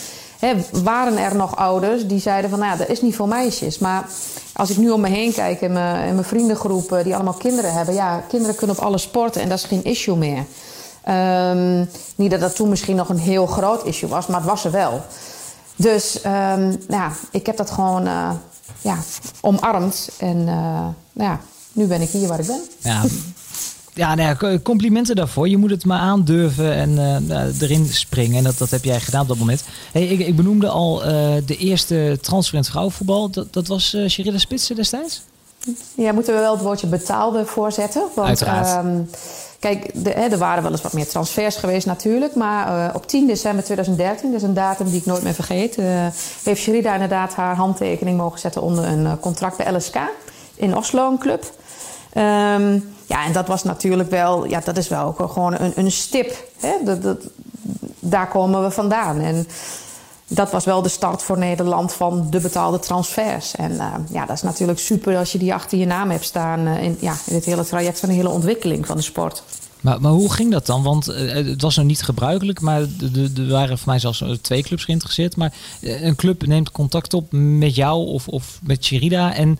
Waren 0.70 1.18
er 1.18 1.36
nog 1.36 1.56
ouders 1.56 2.06
die 2.06 2.20
zeiden 2.20 2.50
van... 2.50 2.58
nou 2.58 2.72
ja, 2.72 2.78
dat 2.78 2.88
is 2.88 3.02
niet 3.02 3.16
voor 3.16 3.28
meisjes. 3.28 3.78
Maar 3.78 4.06
als 4.52 4.70
ik 4.70 4.76
nu 4.76 4.90
om 4.90 5.00
me 5.00 5.08
heen 5.08 5.32
kijk 5.32 5.60
in 5.60 5.72
mijn, 5.72 6.06
in 6.08 6.14
mijn 6.14 6.26
vriendengroep... 6.26 7.00
die 7.04 7.14
allemaal 7.14 7.32
kinderen 7.32 7.72
hebben... 7.72 7.94
ja, 7.94 8.24
kinderen 8.28 8.56
kunnen 8.56 8.76
op 8.76 8.82
alle 8.82 8.98
sporten 8.98 9.42
en 9.42 9.48
dat 9.48 9.58
is 9.58 9.64
geen 9.64 9.84
issue 9.84 10.16
meer. 10.16 10.44
Um, 11.08 11.88
niet 12.16 12.30
dat 12.30 12.40
dat 12.40 12.54
toen 12.54 12.68
misschien 12.68 12.96
nog 12.96 13.08
een 13.08 13.18
heel 13.18 13.46
groot 13.46 13.84
issue 13.84 14.08
was... 14.08 14.26
maar 14.26 14.40
het 14.40 14.48
was 14.48 14.64
er 14.64 14.70
wel. 14.70 15.02
Dus 15.76 16.24
um, 16.24 16.76
ja, 16.88 17.12
ik 17.30 17.46
heb 17.46 17.56
dat 17.56 17.70
gewoon 17.70 18.06
uh, 18.06 18.30
ja, 18.80 18.96
omarmd. 19.40 20.08
En 20.18 20.36
uh, 20.36 20.46
nou 21.12 21.30
ja, 21.30 21.40
nu 21.72 21.86
ben 21.86 22.00
ik 22.00 22.08
hier 22.08 22.28
waar 22.28 22.40
ik 22.40 22.46
ben. 22.46 22.60
Ja, 22.78 23.02
ja, 23.98 24.14
nou 24.14 24.58
complimenten 24.58 25.16
daarvoor. 25.16 25.48
Je 25.48 25.56
moet 25.56 25.70
het 25.70 25.84
maar 25.84 25.98
aandurven 25.98 26.72
en 26.72 26.90
uh, 27.28 27.60
erin 27.60 27.86
springen. 27.86 28.36
En 28.36 28.44
dat, 28.44 28.58
dat 28.58 28.70
heb 28.70 28.84
jij 28.84 29.00
gedaan 29.00 29.22
op 29.22 29.28
dat 29.28 29.38
moment. 29.38 29.64
Hey, 29.92 30.06
ik, 30.06 30.18
ik 30.26 30.36
benoemde 30.36 30.68
al 30.68 31.00
uh, 31.00 31.08
de 31.46 31.56
eerste 31.56 32.18
transfer 32.20 32.54
in 32.54 32.60
het 32.60 32.70
vrouwenvoetbal. 32.70 33.30
Dat, 33.30 33.52
dat 33.52 33.66
was 33.66 33.94
uh, 33.94 34.08
Sherida 34.08 34.38
Spitsen 34.38 34.76
destijds? 34.76 35.22
Ja, 35.94 36.12
moeten 36.12 36.34
we 36.34 36.40
wel 36.40 36.52
het 36.52 36.62
woordje 36.62 36.86
betaalde 36.86 37.44
voorzetten. 37.44 38.02
Want, 38.14 38.28
Uiteraard. 38.28 38.84
Um, 38.84 39.10
kijk, 39.58 39.90
de, 40.04 40.10
hè, 40.10 40.28
er 40.28 40.38
waren 40.38 40.62
wel 40.62 40.72
eens 40.72 40.82
wat 40.82 40.92
meer 40.92 41.08
transfers 41.08 41.56
geweest 41.56 41.86
natuurlijk. 41.86 42.34
Maar 42.34 42.94
op 42.94 43.06
10 43.06 43.26
december 43.26 43.64
2013, 43.64 44.30
dus 44.30 44.42
een 44.42 44.54
datum 44.54 44.86
die 44.90 45.00
ik 45.00 45.06
nooit 45.06 45.22
meer 45.22 45.34
vergeet... 45.34 45.76
heeft 46.44 46.60
Sherida 46.60 46.92
inderdaad 46.92 47.34
haar 47.34 47.56
handtekening 47.56 48.16
mogen 48.16 48.38
zetten 48.38 48.62
onder 48.62 48.84
een 48.84 49.20
contract 49.20 49.56
bij 49.56 49.72
LSK 49.72 49.96
in 50.54 50.76
Oslo, 50.76 51.10
een 51.10 51.18
club... 51.18 51.56
Um, 52.14 52.96
ja, 53.06 53.24
en 53.24 53.32
dat 53.32 53.46
was 53.46 53.62
natuurlijk 53.62 54.10
wel, 54.10 54.44
ja, 54.44 54.60
dat 54.64 54.76
is 54.76 54.88
wel 54.88 55.12
gewoon 55.12 55.54
een, 55.58 55.72
een 55.74 55.92
stip. 55.92 56.46
Hè? 56.60 56.72
Dat, 56.84 57.02
dat, 57.02 57.18
daar 57.98 58.28
komen 58.28 58.62
we 58.62 58.70
vandaan. 58.70 59.20
En 59.20 59.46
dat 60.26 60.50
was 60.50 60.64
wel 60.64 60.82
de 60.82 60.88
start 60.88 61.22
voor 61.22 61.38
Nederland 61.38 61.92
van 61.92 62.26
de 62.30 62.40
betaalde 62.40 62.78
transfers. 62.78 63.56
En 63.56 63.72
uh, 63.72 63.94
ja, 64.10 64.26
dat 64.26 64.36
is 64.36 64.42
natuurlijk 64.42 64.78
super 64.78 65.16
als 65.16 65.32
je 65.32 65.38
die 65.38 65.54
achter 65.54 65.78
je 65.78 65.86
naam 65.86 66.10
hebt 66.10 66.24
staan 66.24 66.66
uh, 66.66 66.82
in, 66.82 66.96
ja, 67.00 67.14
in 67.26 67.34
het 67.34 67.44
hele 67.44 67.64
traject 67.64 68.00
van 68.00 68.08
de 68.08 68.14
hele 68.14 68.28
ontwikkeling 68.28 68.86
van 68.86 68.96
de 68.96 69.02
sport. 69.02 69.42
Maar, 69.80 70.00
maar 70.00 70.12
hoe 70.12 70.32
ging 70.32 70.52
dat 70.52 70.66
dan? 70.66 70.82
Want 70.82 71.08
uh, 71.08 71.32
het 71.32 71.62
was 71.62 71.76
nog 71.76 71.86
niet 71.86 72.02
gebruikelijk, 72.02 72.60
maar 72.60 72.80
er 73.36 73.48
waren 73.48 73.78
voor 73.78 73.88
mij 73.88 73.98
zelfs 73.98 74.24
twee 74.40 74.62
clubs 74.62 74.84
geïnteresseerd. 74.84 75.36
Maar 75.36 75.52
een 75.80 76.16
club 76.16 76.46
neemt 76.46 76.70
contact 76.70 77.14
op 77.14 77.26
met 77.32 77.74
jou 77.74 78.06
of, 78.06 78.28
of 78.28 78.58
met 78.62 78.84
Sherida. 78.84 79.34
En 79.34 79.58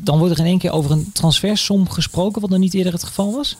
dan 0.00 0.18
wordt 0.18 0.34
er 0.34 0.40
in 0.40 0.46
één 0.46 0.58
keer 0.58 0.72
over 0.72 0.90
een 0.90 1.10
transfersom 1.12 1.90
gesproken, 1.90 2.40
wat 2.40 2.50
nog 2.50 2.58
niet 2.58 2.74
eerder 2.74 2.92
het 2.92 3.04
geval 3.04 3.32
was? 3.32 3.56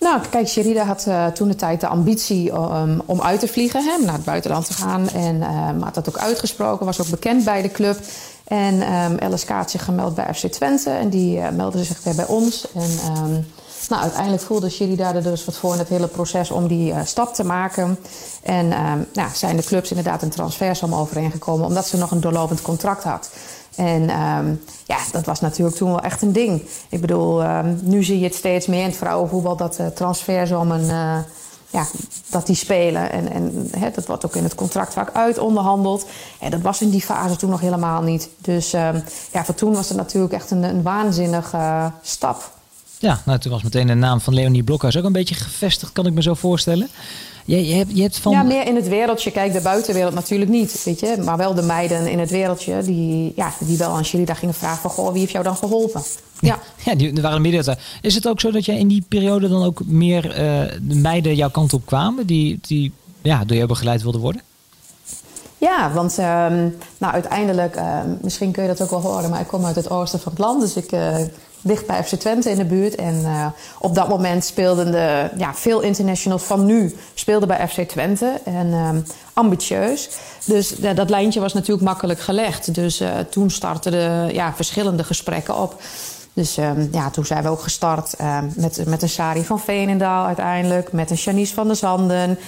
Nou, 0.00 0.20
kijk, 0.30 0.48
Sherida 0.48 0.84
had 0.84 1.34
toen 1.34 1.48
de 1.48 1.54
tijd 1.54 1.80
de 1.80 1.86
ambitie 1.86 2.52
um, 2.52 3.02
om 3.04 3.20
uit 3.20 3.40
te 3.40 3.48
vliegen, 3.48 3.84
hè, 3.84 4.04
naar 4.04 4.14
het 4.14 4.24
buitenland 4.24 4.66
te 4.66 4.72
gaan. 4.72 5.08
En 5.08 5.36
uh, 5.36 5.82
had 5.82 5.94
dat 5.94 6.08
ook 6.08 6.18
uitgesproken, 6.18 6.86
was 6.86 7.00
ook 7.00 7.10
bekend 7.10 7.44
bij 7.44 7.62
de 7.62 7.70
club. 7.70 8.00
En 8.44 8.74
um, 8.74 9.18
Alice 9.18 9.52
had 9.52 9.70
zich 9.70 9.84
gemeld 9.84 10.14
bij 10.14 10.34
FC 10.34 10.46
Twente 10.46 10.90
en 10.90 11.10
die 11.10 11.40
meldde 11.40 11.84
zich 11.84 12.02
weer 12.02 12.14
bij 12.14 12.26
ons. 12.26 12.66
En 12.74 13.22
um, 13.24 13.46
nou, 13.88 14.02
uiteindelijk 14.02 14.42
voelde 14.42 14.70
Sherry 14.70 14.96
daar 14.96 15.22
dus 15.22 15.44
wat 15.44 15.56
voor 15.56 15.72
in 15.72 15.78
het 15.78 15.88
hele 15.88 16.06
proces 16.06 16.50
om 16.50 16.66
die 16.66 16.92
uh, 16.92 17.00
stap 17.04 17.34
te 17.34 17.44
maken. 17.44 17.98
En 18.42 18.64
um, 18.64 19.06
nou, 19.12 19.30
zijn 19.34 19.56
de 19.56 19.62
clubs 19.62 19.90
inderdaad 19.90 20.22
een 20.22 20.30
transfersom 20.30 20.94
overeengekomen 20.94 21.66
omdat 21.66 21.86
ze 21.86 21.96
nog 21.96 22.10
een 22.10 22.20
doorlopend 22.20 22.62
contract 22.62 23.04
had. 23.04 23.30
En 23.76 24.02
um, 24.20 24.60
ja, 24.84 24.98
dat 25.12 25.24
was 25.24 25.40
natuurlijk 25.40 25.76
toen 25.76 25.90
wel 25.90 26.00
echt 26.00 26.22
een 26.22 26.32
ding. 26.32 26.68
Ik 26.88 27.00
bedoel, 27.00 27.42
um, 27.44 27.78
nu 27.82 28.04
zie 28.04 28.18
je 28.18 28.24
het 28.24 28.34
steeds 28.34 28.66
meer 28.66 28.80
in 28.80 28.88
het 28.88 28.96
vrouwenvoetbal 28.96 29.56
dat 29.56 29.78
uh, 29.80 29.86
transfersommen 29.86 30.80
uh, 30.80 31.18
ja, 31.70 31.86
dat 32.30 32.46
die 32.46 32.56
spelen. 32.56 33.12
En, 33.12 33.32
en 33.32 33.70
dat 33.94 34.06
wordt 34.06 34.24
ook 34.24 34.36
in 34.36 34.42
het 34.42 34.54
contract 34.54 34.92
vaak 34.92 35.10
uit 35.12 35.38
onderhandeld. 35.38 36.06
En 36.40 36.50
dat 36.50 36.60
was 36.60 36.80
in 36.80 36.90
die 36.90 37.02
fase 37.02 37.36
toen 37.36 37.50
nog 37.50 37.60
helemaal 37.60 38.02
niet. 38.02 38.28
Dus 38.38 38.70
ja, 38.70 39.44
voor 39.44 39.54
toen 39.54 39.74
was 39.74 39.88
het 39.88 39.96
natuurlijk 39.96 40.32
echt 40.32 40.50
een, 40.50 40.62
een 40.62 40.82
waanzinnige 40.82 41.56
uh, 41.56 41.86
stap. 42.02 42.56
Ja, 42.98 43.20
nou, 43.24 43.38
toen 43.38 43.52
was 43.52 43.62
meteen 43.62 43.86
de 43.86 43.94
naam 43.94 44.20
van 44.20 44.34
Leonie 44.34 44.62
Blokhuis 44.62 44.96
ook 44.96 45.04
een 45.04 45.12
beetje 45.12 45.34
gevestigd, 45.34 45.92
kan 45.92 46.06
ik 46.06 46.12
me 46.12 46.22
zo 46.22 46.34
voorstellen. 46.34 46.88
Je, 47.44 47.66
je, 47.66 47.74
hebt, 47.74 47.96
je 47.96 48.02
hebt 48.02 48.18
van... 48.18 48.32
Ja, 48.32 48.42
meer 48.42 48.66
in 48.66 48.76
het 48.76 48.88
wereldje. 48.88 49.30
Kijk, 49.30 49.52
de 49.52 49.60
buitenwereld 49.60 50.14
natuurlijk 50.14 50.50
niet, 50.50 50.84
weet 50.84 51.00
je. 51.00 51.16
Maar 51.24 51.36
wel 51.36 51.54
de 51.54 51.62
meiden 51.62 52.10
in 52.10 52.18
het 52.18 52.30
wereldje 52.30 52.82
die, 52.82 53.32
ja, 53.36 53.52
die 53.58 53.78
wel 53.78 53.90
aan 53.90 54.04
Sherida 54.04 54.34
gingen 54.34 54.54
vragen 54.54 54.80
van... 54.80 54.90
Goh, 54.90 55.10
wie 55.10 55.20
heeft 55.20 55.32
jou 55.32 55.44
dan 55.44 55.56
geholpen? 55.56 56.02
Ja, 56.40 56.58
ja 56.84 56.94
die 56.94 57.12
waren 57.12 57.42
midden. 57.42 57.78
Is 58.00 58.14
het 58.14 58.28
ook 58.28 58.40
zo 58.40 58.50
dat 58.50 58.64
jij 58.64 58.78
in 58.78 58.88
die 58.88 59.04
periode 59.08 59.48
dan 59.48 59.64
ook 59.64 59.80
meer 59.86 60.24
uh, 60.24 60.34
de 60.82 60.94
meiden 60.94 61.34
jouw 61.34 61.50
kant 61.50 61.72
op 61.72 61.86
kwamen... 61.86 62.26
die, 62.26 62.58
die 62.62 62.92
ja, 63.22 63.44
door 63.44 63.56
jou 63.56 63.68
begeleid 63.68 64.02
wilden 64.02 64.20
worden? 64.20 64.42
Ja, 65.58 65.92
want 65.92 66.18
um, 66.18 66.76
nou, 66.98 67.12
uiteindelijk, 67.12 67.76
uh, 67.76 68.00
misschien 68.22 68.52
kun 68.52 68.62
je 68.62 68.68
dat 68.68 68.82
ook 68.82 68.90
wel 68.90 69.00
horen... 69.00 69.30
maar 69.30 69.40
ik 69.40 69.46
kom 69.46 69.64
uit 69.64 69.76
het 69.76 69.90
oosten 69.90 70.20
van 70.20 70.32
het 70.32 70.40
land, 70.40 70.60
dus 70.60 70.76
ik... 70.76 70.92
Uh, 70.92 71.16
dicht 71.60 71.86
bij 71.86 72.04
FC 72.04 72.14
Twente 72.14 72.50
in 72.50 72.56
de 72.56 72.64
buurt. 72.64 72.94
En 72.94 73.14
uh, 73.14 73.46
op 73.78 73.94
dat 73.94 74.08
moment 74.08 74.44
speelden 74.44 74.92
de, 74.92 75.30
ja, 75.36 75.54
veel 75.54 75.80
internationals 75.80 76.42
van 76.42 76.64
nu 76.64 76.96
speelden 77.14 77.48
bij 77.48 77.68
FC 77.68 77.80
Twente. 77.80 78.40
En 78.44 78.66
uh, 78.66 78.88
ambitieus. 79.32 80.10
Dus 80.44 80.68
dat 80.94 81.10
lijntje 81.10 81.40
was 81.40 81.52
natuurlijk 81.52 81.86
makkelijk 81.86 82.20
gelegd. 82.20 82.74
Dus 82.74 83.02
toen 83.30 83.50
startten 83.50 83.92
de 83.92 84.28
ja, 84.32 84.52
verschillende 84.54 85.04
gesprekken 85.04 85.56
op. 85.56 85.82
Dus 86.32 86.54
ja, 86.92 87.10
toen 87.10 87.26
zijn 87.26 87.42
we 87.42 87.48
ook 87.48 87.62
gestart 87.62 88.14
met, 88.54 88.86
met 88.86 89.02
een 89.02 89.08
Sari 89.08 89.44
van 89.44 89.60
Veenendaal 89.60 90.26
uiteindelijk. 90.26 90.92
Met 90.92 91.10
een 91.10 91.16
Janice 91.16 91.54
van 91.54 91.66
der 91.66 91.76
Zanden. 91.76 92.38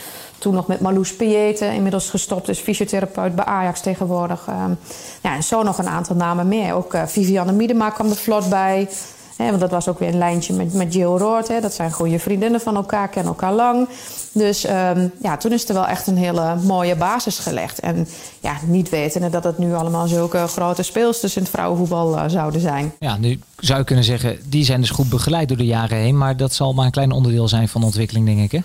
Toen 0.40 0.54
nog 0.54 0.66
met 0.66 0.80
Marloes 0.80 1.16
Pieten, 1.16 1.72
inmiddels 1.72 2.10
gestopt 2.10 2.48
is 2.48 2.58
fysiotherapeut 2.58 3.34
bij 3.34 3.44
Ajax 3.44 3.80
tegenwoordig. 3.80 4.46
Um, 4.48 4.78
ja, 5.22 5.34
en 5.34 5.42
zo 5.42 5.62
nog 5.62 5.78
een 5.78 5.88
aantal 5.88 6.16
namen 6.16 6.48
meer. 6.48 6.74
Ook 6.74 6.94
uh, 6.94 7.02
Vivianne 7.06 7.52
Miedema 7.52 7.90
kwam 7.90 8.10
er 8.10 8.16
vlot 8.16 8.48
bij. 8.48 8.88
Want 9.36 9.60
dat 9.60 9.70
was 9.70 9.88
ook 9.88 9.98
weer 9.98 10.08
een 10.08 10.18
lijntje 10.18 10.52
met, 10.52 10.74
met 10.74 10.94
Jill 10.94 11.04
Roord. 11.16 11.62
Dat 11.62 11.72
zijn 11.72 11.92
goede 11.92 12.18
vriendinnen 12.18 12.60
van 12.60 12.76
elkaar, 12.76 13.08
kennen 13.08 13.32
elkaar 13.32 13.52
lang. 13.52 13.88
Dus 14.32 14.68
um, 14.68 15.12
ja, 15.22 15.36
toen 15.36 15.52
is 15.52 15.68
er 15.68 15.74
wel 15.74 15.86
echt 15.86 16.06
een 16.06 16.16
hele 16.16 16.56
mooie 16.56 16.96
basis 16.96 17.38
gelegd. 17.38 17.80
En 17.80 18.08
ja, 18.40 18.56
niet 18.66 18.88
wetende 18.88 19.30
dat 19.30 19.44
het 19.44 19.58
nu 19.58 19.74
allemaal 19.74 20.06
zulke 20.06 20.46
grote 20.46 20.82
speelsters 20.82 21.36
in 21.36 21.42
het 21.42 21.50
vrouwenvoetbal 21.50 22.14
uh, 22.14 22.24
zouden 22.26 22.60
zijn. 22.60 22.92
Ja, 22.98 23.16
nu 23.16 23.40
zou 23.58 23.78
je 23.78 23.84
kunnen 23.84 24.04
zeggen, 24.04 24.38
die 24.44 24.64
zijn 24.64 24.80
dus 24.80 24.90
goed 24.90 25.08
begeleid 25.08 25.48
door 25.48 25.56
de 25.56 25.66
jaren 25.66 25.98
heen. 25.98 26.18
Maar 26.18 26.36
dat 26.36 26.54
zal 26.54 26.74
maar 26.74 26.84
een 26.84 26.90
klein 26.90 27.12
onderdeel 27.12 27.48
zijn 27.48 27.68
van 27.68 27.80
de 27.80 27.86
ontwikkeling, 27.86 28.26
denk 28.26 28.40
ik, 28.40 28.52
hè? 28.52 28.60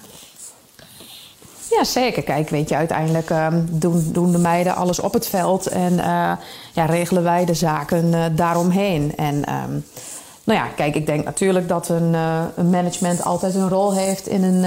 Ja, 1.78 1.84
zeker. 1.84 2.24
Kijk, 2.24 2.50
weet 2.50 2.70
je, 2.70 2.76
uiteindelijk 2.76 3.30
um, 3.30 3.68
doen, 3.72 4.10
doen 4.12 4.32
de 4.32 4.38
meiden 4.38 4.76
alles 4.76 5.00
op 5.00 5.14
het 5.14 5.28
veld 5.28 5.68
en 5.68 5.94
uh, 5.94 6.32
ja, 6.74 6.86
regelen 6.86 7.24
wij 7.24 7.46
de 7.46 7.54
zaken 7.54 8.06
uh, 8.06 8.26
daaromheen. 8.32 9.14
En 9.16 9.36
um, 9.36 9.86
nou 10.44 10.60
ja, 10.60 10.66
kijk, 10.76 10.96
ik 10.96 11.06
denk 11.06 11.26
natuurlijk 11.26 11.68
dat 11.68 11.90
een, 11.90 12.14
uh, 12.14 12.44
een 12.56 12.70
management 12.70 13.24
altijd 13.24 13.56
een 13.56 13.70
rol 13.70 13.94
heeft 13.94 14.28
in 14.28 14.44
een, 14.44 14.62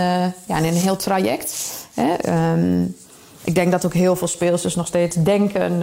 ja, 0.47 0.57
in 0.57 0.65
een 0.65 0.75
heel 0.75 0.97
traject. 0.97 1.55
Hè? 1.95 2.15
Um, 2.53 2.97
ik 3.45 3.55
denk 3.55 3.71
dat 3.71 3.87
ook 3.87 3.95
heel 3.95 4.17
veel 4.17 4.27
speelsters 4.27 4.75
nog 4.75 4.87
steeds 4.87 5.17
denken 5.17 5.83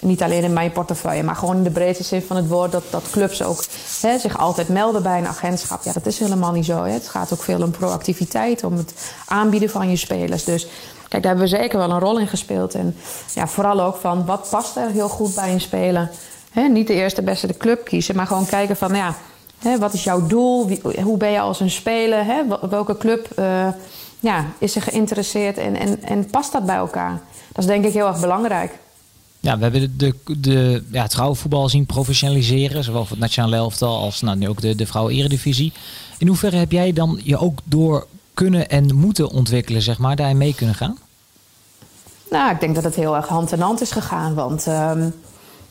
niet 0.00 0.22
alleen 0.22 0.42
in 0.42 0.52
mijn 0.52 0.72
portefeuille, 0.72 1.22
maar 1.22 1.36
gewoon 1.36 1.56
in 1.56 1.62
de 1.62 1.70
breedste 1.70 2.04
zin 2.04 2.22
van 2.22 2.36
het 2.36 2.48
woord, 2.48 2.72
dat, 2.72 2.82
dat 2.90 3.10
clubs 3.10 3.42
ook 3.42 3.64
hè, 4.00 4.18
zich 4.18 4.38
altijd 4.38 4.68
melden 4.68 5.02
bij 5.02 5.18
een 5.18 5.26
agentschap. 5.26 5.82
Ja, 5.82 5.92
dat 5.92 6.06
is 6.06 6.18
helemaal 6.18 6.52
niet 6.52 6.64
zo. 6.64 6.84
Hè. 6.84 6.92
Het 6.92 7.08
gaat 7.08 7.32
ook 7.32 7.42
veel 7.42 7.62
om 7.62 7.70
proactiviteit, 7.70 8.64
om 8.64 8.76
het 8.76 8.94
aanbieden 9.26 9.70
van 9.70 9.90
je 9.90 9.96
spelers. 9.96 10.44
Dus 10.44 10.66
kijk, 11.08 11.22
daar 11.22 11.32
hebben 11.32 11.50
we 11.50 11.56
zeker 11.56 11.78
wel 11.78 11.90
een 11.90 11.98
rol 11.98 12.18
in 12.18 12.28
gespeeld. 12.28 12.74
En 12.74 12.96
ja, 13.34 13.46
vooral 13.46 13.80
ook 13.80 13.96
van 13.96 14.26
wat 14.26 14.46
past 14.50 14.76
er 14.76 14.90
heel 14.90 15.08
goed 15.08 15.34
bij 15.34 15.52
een 15.52 15.60
speler. 15.60 16.10
Hè, 16.50 16.62
niet 16.62 16.86
de 16.86 16.94
eerste 16.94 17.22
beste 17.22 17.46
de 17.46 17.56
club 17.56 17.84
kiezen, 17.84 18.16
maar 18.16 18.26
gewoon 18.26 18.46
kijken 18.46 18.76
van 18.76 18.94
ja, 18.94 19.14
hè, 19.58 19.78
wat 19.78 19.92
is 19.92 20.04
jouw 20.04 20.26
doel? 20.26 20.70
Hoe 21.02 21.16
ben 21.16 21.30
je 21.30 21.40
als 21.40 21.60
een 21.60 21.70
speler? 21.70 22.24
Hè? 22.24 22.42
Welke 22.68 22.96
club 22.96 23.28
uh, 23.38 23.68
ja, 24.20 24.44
is 24.58 24.76
er 24.76 24.82
geïnteresseerd 24.82 25.58
en, 25.58 25.76
en, 25.76 26.02
en 26.02 26.30
past 26.30 26.52
dat 26.52 26.66
bij 26.66 26.76
elkaar? 26.76 27.20
Dat 27.52 27.64
is 27.64 27.66
denk 27.66 27.84
ik 27.84 27.92
heel 27.92 28.06
erg 28.06 28.20
belangrijk. 28.20 28.72
Ja, 29.40 29.56
we 29.56 29.62
hebben 29.62 29.94
de, 29.96 30.14
de, 30.38 30.84
ja, 30.90 31.02
het 31.02 31.12
vrouwenvoetbal 31.12 31.68
zien 31.68 31.86
professionaliseren. 31.86 32.84
Zowel 32.84 33.02
voor 33.02 33.10
het 33.10 33.18
nationale 33.18 33.56
elftal 33.56 33.98
als 33.98 34.20
nou, 34.20 34.36
nu 34.36 34.48
ook 34.48 34.60
de, 34.60 34.74
de 34.74 34.86
vrouwen-eredivisie. 34.86 35.72
In 36.18 36.26
hoeverre 36.26 36.56
heb 36.56 36.72
jij 36.72 36.92
dan 36.92 37.20
je 37.22 37.38
ook 37.38 37.58
door 37.64 38.06
kunnen 38.34 38.68
en 38.68 38.94
moeten 38.94 39.30
ontwikkelen, 39.30 39.82
zeg 39.82 39.98
maar, 39.98 40.16
daarin 40.16 40.36
mee 40.36 40.54
kunnen 40.54 40.74
gaan? 40.74 40.98
Nou, 42.30 42.50
ik 42.50 42.60
denk 42.60 42.74
dat 42.74 42.84
het 42.84 42.94
heel 42.94 43.16
erg 43.16 43.28
hand 43.28 43.52
in 43.52 43.60
hand 43.60 43.80
is 43.80 43.90
gegaan. 43.90 44.34
Want 44.34 44.66
um, 44.66 45.14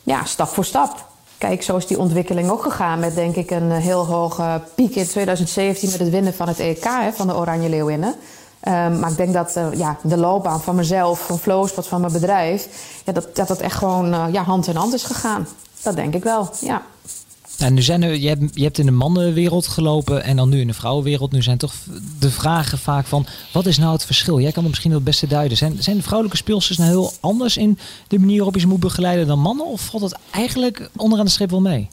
ja, 0.04 0.26
stap 0.26 0.48
voor 0.48 0.66
stap. 0.66 1.08
Kijk, 1.38 1.64
zo 1.64 1.78
is 1.78 1.88
die 1.88 2.00
ontwikkeling 2.00 2.50
ook 2.50 2.64
gegaan 2.64 3.00
met 3.00 3.16
denk 3.16 3.36
ik 3.36 3.52
een 3.52 3.72
heel 3.72 4.06
hoge 4.06 4.62
piek 4.76 4.96
in 4.96 5.08
2017 5.08 5.90
met 5.90 6.00
het 6.00 6.10
winnen 6.10 6.34
van 6.34 6.48
het 6.48 6.60
EK 6.60 6.90
van 7.14 7.28
de 7.28 7.36
Oranje 7.36 7.70
Leeuwinnen. 7.70 8.16
Um, 8.68 9.00
maar 9.00 9.12
ik 9.12 9.18
denk 9.18 9.34
dat 9.34 9.56
uh, 9.58 9.68
ja, 9.74 9.98
de 10.04 10.18
loopbaan 10.18 10.62
van 10.62 10.75
mezelf, 10.75 11.25
van 11.25 11.39
Flowspot, 11.39 11.88
van 11.88 12.01
mijn 12.01 12.13
bedrijf, 12.13 12.68
ja, 13.06 13.12
dat, 13.12 13.36
dat 13.36 13.48
dat 13.48 13.60
echt 13.60 13.78
gewoon 13.78 14.13
uh, 14.13 14.25
ja, 14.32 14.44
hand 14.44 14.68
in 14.68 14.75
hand 14.75 14.94
is 14.94 15.04
gegaan. 15.04 15.48
Dat 15.82 15.96
denk 15.96 16.13
ik 16.13 16.24
wel, 16.24 16.50
ja. 16.62 16.82
En 17.58 17.74
nu 17.74 17.82
zijn 17.82 18.22
je, 18.22 18.28
hebt, 18.28 18.42
je 18.54 18.63
hebt 18.63 18.78
in 18.78 18.86
de 18.86 18.92
mannenwereld 18.92 19.68
gelopen 19.68 20.24
en 20.24 20.36
dan 20.36 20.50
nu 20.50 20.60
in 20.60 20.68
de 20.68 20.74
vrouwenwereld. 20.74 21.32
Nu 21.32 21.42
zijn 21.42 21.58
toch 21.58 21.74
de 22.20 22.32
vragen 22.32 22.78
vaak 22.78 23.06
van, 23.06 23.25
wat 23.54 23.66
is 23.66 23.78
nou 23.78 23.92
het 23.92 24.06
verschil? 24.06 24.39
Jij 24.39 24.51
kan 24.51 24.62
het 24.62 24.72
misschien 24.72 24.92
het 24.92 25.04
beste 25.04 25.28
duiden. 25.28 25.58
Zijn, 25.58 25.84
zijn 25.84 25.96
de 25.96 26.04
vrouwelijke 26.04 26.38
speelsters 26.38 26.78
nou 26.78 26.89
heel 26.89 27.12
anders 27.20 27.58
in 27.58 27.78
de 28.08 28.20
manier 28.20 28.36
waarop 28.36 28.56
je 28.56 28.62
ze 28.62 28.68
moet 28.68 28.80
begeleiden 28.80 29.28
dan 29.28 29.39
mannen? 29.39 29.66
Of 29.66 29.82
valt 29.82 30.04
het 30.04 30.16
eigenlijk 30.32 30.89
onderaan 30.96 31.25
de 31.25 31.32
streep 31.32 31.50
wel 31.50 31.62
mee? 31.62 31.89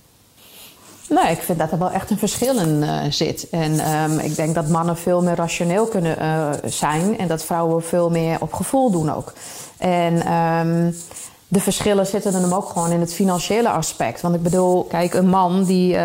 Nee, 1.08 1.30
ik 1.30 1.42
vind 1.42 1.58
dat 1.58 1.72
er 1.72 1.78
wel 1.78 1.90
echt 1.90 2.10
een 2.10 2.18
verschil 2.18 2.58
in 2.58 2.82
uh, 2.82 3.00
zit. 3.10 3.48
En 3.50 4.02
um, 4.02 4.18
ik 4.18 4.36
denk 4.36 4.54
dat 4.54 4.68
mannen 4.68 4.96
veel 4.96 5.22
meer 5.22 5.34
rationeel 5.34 5.86
kunnen 5.86 6.16
uh, 6.22 6.50
zijn 6.64 7.18
en 7.18 7.28
dat 7.28 7.44
vrouwen 7.44 7.82
veel 7.82 8.10
meer 8.10 8.36
op 8.40 8.52
gevoel 8.52 8.90
doen 8.90 9.12
ook. 9.12 9.32
En 9.78 10.32
um, 10.32 10.96
de 11.48 11.60
verschillen 11.60 12.06
zitten 12.06 12.34
hem 12.34 12.52
ook 12.52 12.68
gewoon 12.68 12.90
in 12.90 13.00
het 13.00 13.14
financiële 13.14 13.68
aspect. 13.68 14.20
Want 14.20 14.34
ik 14.34 14.42
bedoel, 14.42 14.84
kijk, 14.84 15.14
een 15.14 15.28
man 15.28 15.64
die 15.64 15.92
uh, 15.92 15.98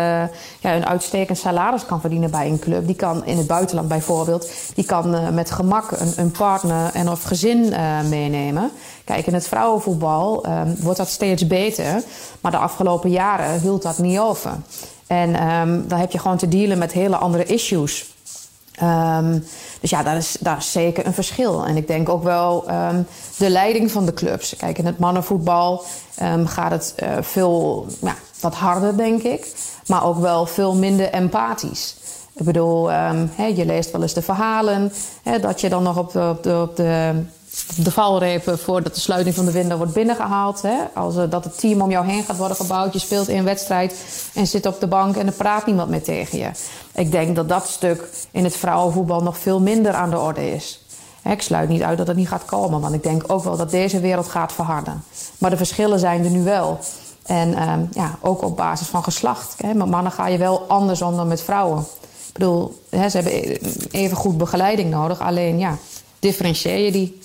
ja, 0.60 0.74
een 0.74 0.86
uitstekend 0.86 1.38
salaris 1.38 1.86
kan 1.86 2.00
verdienen 2.00 2.30
bij 2.30 2.48
een 2.48 2.58
club, 2.58 2.86
die 2.86 2.96
kan 2.96 3.26
in 3.26 3.36
het 3.36 3.46
buitenland 3.46 3.88
bijvoorbeeld, 3.88 4.50
die 4.74 4.84
kan 4.84 5.34
met 5.34 5.50
gemak 5.50 5.90
een, 5.90 6.12
een, 6.16 6.30
partner 6.30 6.90
en 6.94 7.10
of 7.10 7.22
gezin 7.22 7.74
meenemen. 8.08 8.70
Kijk, 9.04 9.26
in 9.26 9.34
het 9.34 9.48
vrouwenvoetbal 9.48 10.46
um, 10.46 10.76
wordt 10.80 10.98
dat 10.98 11.08
steeds 11.08 11.46
beter, 11.46 12.02
maar 12.40 12.50
de 12.50 12.56
afgelopen 12.56 13.10
jaren 13.10 13.60
hield 13.60 13.82
dat 13.82 13.98
niet 13.98 14.18
over. 14.18 14.50
En 15.12 15.52
um, 15.52 15.88
dan 15.88 15.98
heb 15.98 16.10
je 16.10 16.18
gewoon 16.18 16.36
te 16.36 16.48
dealen 16.48 16.78
met 16.78 16.92
hele 16.92 17.16
andere 17.16 17.44
issues. 17.44 18.14
Um, 18.82 19.44
dus 19.80 19.90
ja, 19.90 20.02
daar 20.02 20.16
is, 20.16 20.36
daar 20.40 20.62
zeker 20.62 21.06
een 21.06 21.14
verschil. 21.14 21.64
En 21.66 21.76
ik 21.76 21.86
denk 21.86 22.08
ook 22.08 22.22
wel 22.22 22.70
um, 22.70 23.06
de 23.38 23.50
leiding 23.50 23.90
van 23.90 24.06
de 24.06 24.14
clubs. 24.14 24.56
Kijk, 24.56 24.78
in 24.78 24.86
het 24.86 24.98
mannenvoetbal 24.98 25.84
gaat 26.44 26.70
het 26.70 26.94
uh, 27.02 27.08
veel 27.20 27.86
ja, 28.00 28.14
wat 28.40 28.54
harder, 28.54 28.96
denk 28.96 29.22
ik. 29.22 29.52
Maar 29.86 30.04
ook 30.04 30.18
wel 30.18 30.46
veel 30.46 30.74
minder 30.74 31.10
empathisch. 31.10 31.96
Ik 32.34 32.44
bedoel, 32.44 32.90
je 33.54 33.66
leest 33.66 33.90
wel 33.90 34.02
eens 34.02 34.14
de 34.14 34.22
verhalen... 34.22 34.92
Dat 35.40 35.60
je 35.60 35.68
dan 35.68 35.82
nog 35.82 35.98
op 35.98 36.12
de, 36.12 36.60
op 36.62 36.76
de 36.76 37.22
de 37.76 37.90
valrepen 37.90 38.58
voordat 38.58 38.94
de 38.94 39.00
sluiting 39.00 39.34
van 39.34 39.44
de 39.44 39.52
window 39.52 39.76
wordt 39.76 39.92
binnengehaald. 39.92 40.62
Hè? 40.62 40.76
Als 40.94 41.16
uh, 41.16 41.22
dat 41.30 41.44
het 41.44 41.58
team 41.58 41.80
om 41.80 41.90
jou 41.90 42.06
heen 42.06 42.24
gaat 42.24 42.36
worden 42.36 42.56
gebouwd. 42.56 42.92
Je 42.92 42.98
speelt 42.98 43.28
in 43.28 43.38
een 43.38 43.44
wedstrijd 43.44 43.94
en 44.34 44.46
zit 44.46 44.66
op 44.66 44.80
de 44.80 44.86
bank 44.86 45.16
en 45.16 45.26
er 45.26 45.32
praat 45.32 45.66
niemand 45.66 45.88
meer 45.88 46.02
tegen 46.02 46.38
je. 46.38 46.50
Ik 46.94 47.10
denk 47.10 47.36
dat 47.36 47.48
dat 47.48 47.68
stuk 47.68 48.08
in 48.30 48.44
het 48.44 48.56
vrouwenvoetbal 48.56 49.22
nog 49.22 49.38
veel 49.38 49.60
minder 49.60 49.92
aan 49.92 50.10
de 50.10 50.18
orde 50.18 50.50
is. 50.50 50.84
Ik 51.24 51.42
sluit 51.42 51.68
niet 51.68 51.82
uit 51.82 51.98
dat 51.98 52.06
het 52.06 52.16
niet 52.16 52.28
gaat 52.28 52.44
komen, 52.44 52.80
want 52.80 52.94
ik 52.94 53.02
denk 53.02 53.24
ook 53.26 53.44
wel 53.44 53.56
dat 53.56 53.70
deze 53.70 54.00
wereld 54.00 54.28
gaat 54.28 54.52
verharden. 54.52 55.04
Maar 55.38 55.50
de 55.50 55.56
verschillen 55.56 55.98
zijn 55.98 56.24
er 56.24 56.30
nu 56.30 56.42
wel. 56.42 56.78
En 57.22 57.68
um, 57.68 57.88
ja, 57.92 58.18
ook 58.20 58.42
op 58.42 58.56
basis 58.56 58.86
van 58.86 59.04
geslacht. 59.04 59.54
Hè? 59.62 59.74
Met 59.74 59.88
mannen 59.88 60.12
ga 60.12 60.26
je 60.26 60.38
wel 60.38 60.64
anders 60.68 61.02
om 61.02 61.16
dan 61.16 61.28
met 61.28 61.42
vrouwen. 61.42 61.86
Ik 62.26 62.32
bedoel, 62.32 62.82
hè, 62.90 63.08
ze 63.08 63.18
hebben 63.18 63.58
even 63.90 64.16
goed 64.16 64.36
begeleiding 64.36 64.90
nodig, 64.90 65.20
alleen 65.20 65.58
ja, 65.58 65.76
differentieer 66.18 66.78
je 66.78 66.92
die. 66.92 67.20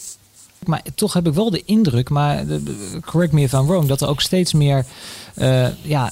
Maar 0.68 0.82
toch 0.96 1.14
heb 1.14 1.28
ik 1.28 1.34
wel 1.34 1.50
de 1.50 1.64
indruk, 1.66 2.10
maar 2.10 2.46
correct 3.06 3.34
me 3.34 3.42
if 3.42 3.54
I'm 3.54 3.68
wrong, 3.68 3.88
dat 3.88 4.02
er 4.02 4.08
ook 4.08 4.22
steeds 4.22 4.54
meer 4.54 4.86
ja, 5.82 6.12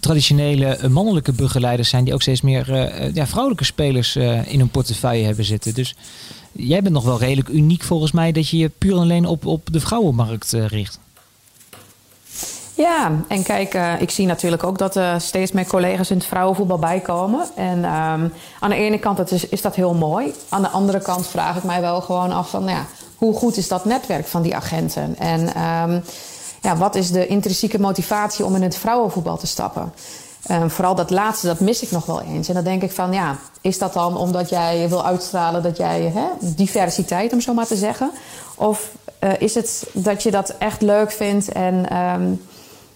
traditionele 0.00 0.88
mannelijke 0.88 1.32
begeleiders 1.32 1.88
zijn 1.88 2.04
die 2.04 2.14
ook 2.14 2.22
steeds 2.22 2.40
meer 2.40 2.66
ja, 3.14 3.26
vrouwelijke 3.26 3.64
spelers 3.64 4.16
in 4.16 4.58
hun 4.58 4.70
portefeuille 4.70 5.24
hebben 5.24 5.44
zitten. 5.44 5.74
Dus 5.74 5.96
jij 6.52 6.82
bent 6.82 6.94
nog 6.94 7.04
wel 7.04 7.18
redelijk 7.18 7.48
uniek 7.48 7.82
volgens 7.82 8.12
mij 8.12 8.32
dat 8.32 8.48
je 8.48 8.56
je 8.56 8.70
puur 8.78 8.94
alleen 8.94 9.26
op, 9.26 9.46
op 9.46 9.68
de 9.72 9.80
vrouwenmarkt 9.80 10.52
richt. 10.52 10.98
Ja, 12.76 13.24
en 13.28 13.42
kijk, 13.42 14.00
ik 14.00 14.10
zie 14.10 14.26
natuurlijk 14.26 14.64
ook 14.64 14.78
dat 14.78 14.96
er 14.96 15.20
steeds 15.20 15.52
meer 15.52 15.66
collega's 15.66 16.10
in 16.10 16.16
het 16.16 16.26
vrouwenvoetbal 16.26 16.78
bijkomen. 16.78 17.48
En 17.56 17.78
um, 17.78 18.32
aan 18.60 18.70
de 18.70 18.74
ene 18.74 18.98
kant 18.98 19.30
is, 19.30 19.48
is 19.48 19.62
dat 19.62 19.74
heel 19.74 19.94
mooi. 19.94 20.32
Aan 20.48 20.62
de 20.62 20.68
andere 20.68 21.00
kant 21.00 21.26
vraag 21.26 21.56
ik 21.56 21.62
mij 21.62 21.80
wel 21.80 22.00
gewoon 22.00 22.32
af 22.32 22.50
van, 22.50 22.64
nou 22.64 22.76
ja, 22.76 22.86
hoe 23.16 23.34
goed 23.34 23.56
is 23.56 23.68
dat 23.68 23.84
netwerk 23.84 24.26
van 24.26 24.42
die 24.42 24.56
agenten? 24.56 25.18
En 25.18 25.40
um, 25.40 26.02
ja, 26.60 26.76
wat 26.76 26.94
is 26.94 27.10
de 27.10 27.26
intrinsieke 27.26 27.80
motivatie 27.80 28.44
om 28.44 28.54
in 28.54 28.62
het 28.62 28.76
vrouwenvoetbal 28.76 29.36
te 29.36 29.46
stappen? 29.46 29.92
Um, 30.50 30.70
vooral 30.70 30.94
dat 30.94 31.10
laatste, 31.10 31.46
dat 31.46 31.60
mis 31.60 31.82
ik 31.82 31.90
nog 31.90 32.06
wel 32.06 32.22
eens. 32.22 32.48
En 32.48 32.54
dan 32.54 32.64
denk 32.64 32.82
ik 32.82 32.92
van, 32.92 33.12
ja, 33.12 33.36
is 33.60 33.78
dat 33.78 33.92
dan 33.92 34.16
omdat 34.16 34.48
jij 34.48 34.88
wil 34.88 35.04
uitstralen 35.04 35.62
dat 35.62 35.76
jij 35.76 36.12
hè, 36.14 36.26
diversiteit, 36.40 37.32
om 37.32 37.40
zo 37.40 37.54
maar 37.54 37.66
te 37.66 37.76
zeggen? 37.76 38.10
Of 38.54 38.90
uh, 39.20 39.30
is 39.38 39.54
het 39.54 39.86
dat 39.92 40.22
je 40.22 40.30
dat 40.30 40.54
echt 40.58 40.82
leuk 40.82 41.12
vindt 41.12 41.52
en 41.52 41.96
um, 41.96 42.42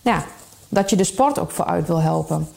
ja, 0.00 0.24
dat 0.68 0.90
je 0.90 0.96
de 0.96 1.04
sport 1.04 1.38
ook 1.38 1.50
vooruit 1.50 1.86
wil 1.86 2.00
helpen. 2.00 2.48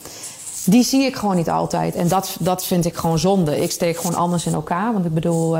Die 0.65 0.83
zie 0.83 1.03
ik 1.03 1.15
gewoon 1.15 1.35
niet 1.35 1.49
altijd. 1.49 1.95
En 1.95 2.07
dat, 2.07 2.35
dat 2.39 2.65
vind 2.65 2.85
ik 2.85 2.95
gewoon 2.95 3.19
zonde. 3.19 3.61
Ik 3.61 3.71
steek 3.71 3.97
gewoon 3.97 4.15
anders 4.15 4.45
in 4.45 4.53
elkaar. 4.53 4.93
Want 4.93 5.05
ik 5.05 5.13
bedoel, 5.13 5.57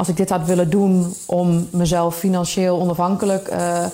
als 0.00 0.08
ik 0.08 0.16
dit 0.16 0.30
had 0.30 0.44
willen 0.44 0.70
doen 0.70 1.14
om 1.26 1.68
mezelf 1.70 2.16
financieel 2.16 2.80
onafhankelijk. 2.80 3.52
Uh, 3.52 3.84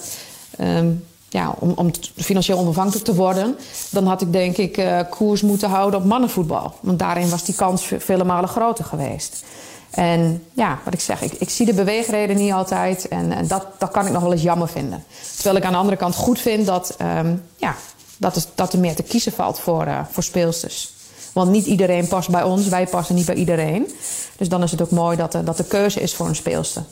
um, 0.61 1.05
ja, 1.29 1.55
om, 1.59 1.73
om 1.77 1.91
financieel 2.17 2.59
onafhankelijk 2.59 3.05
te 3.05 3.15
worden, 3.15 3.57
dan 3.91 4.07
had 4.07 4.21
ik 4.21 4.33
denk 4.33 4.57
ik 4.57 4.79
uh, 4.79 5.01
koers 5.11 5.43
moeten 5.43 5.69
houden 5.71 6.01
op 6.01 6.07
mannenvoetbal. 6.07 6.75
Want 6.81 6.99
daarin 6.99 7.31
was 7.31 7.45
die 7.45 7.55
kans 7.55 7.93
vele 7.99 8.25
malen 8.25 8.49
groter 8.49 8.85
geweest. 8.85 9.45
En 9.91 10.45
ja, 10.53 10.79
wat 10.85 10.95
ik 10.95 11.01
zeg, 11.01 11.23
ik, 11.23 11.51
zie 11.51 11.67
de 11.67 11.75
beweegreden 11.75 12.37
niet 12.37 12.53
altijd. 12.53 13.09
En, 13.09 13.47
dat, 13.47 13.67
dat 13.79 13.91
kan 13.91 14.07
ik 14.07 14.13
nog 14.13 14.23
wel 14.23 14.33
eens 14.33 14.43
jammer 14.43 14.69
vinden. 14.69 15.05
Terwijl 15.35 15.57
ik 15.57 15.65
aan 15.65 15.73
de 15.73 15.79
andere 15.79 15.97
kant 15.97 16.15
goed 16.15 16.41
vind 16.41 16.67
dat, 16.67 16.97
um, 17.03 17.43
ja, 17.57 17.75
dat, 18.17 18.49
dat 18.55 18.73
er 18.73 18.79
meer 18.79 18.95
te 18.95 19.03
kiezen 19.03 19.33
valt 19.33 19.61
voor, 19.61 19.87
uh, 19.87 20.01
voor 20.11 20.23
speelsters. 20.23 20.96
Want 21.37 21.51
niet 21.51 21.67
iedereen 21.67 22.09
past 22.09 22.31
bij 22.31 22.43
ons, 22.43 22.69
wij 22.69 22.87
passen 22.87 23.15
niet 23.15 23.27
bij 23.27 23.35
iedereen. 23.35 23.93
Dus 24.37 24.49
dan 24.49 24.63
is 24.63 24.71
het 24.71 24.83
ook 24.83 24.91
mooi 24.91 25.17
dat, 25.17 25.35
er, 25.35 25.45
dat 25.45 25.57
de 25.57 25.65
keuze 25.65 26.01
is 26.01 26.15
voor 26.15 26.27
een 26.27 26.37
speelster. 26.37 26.83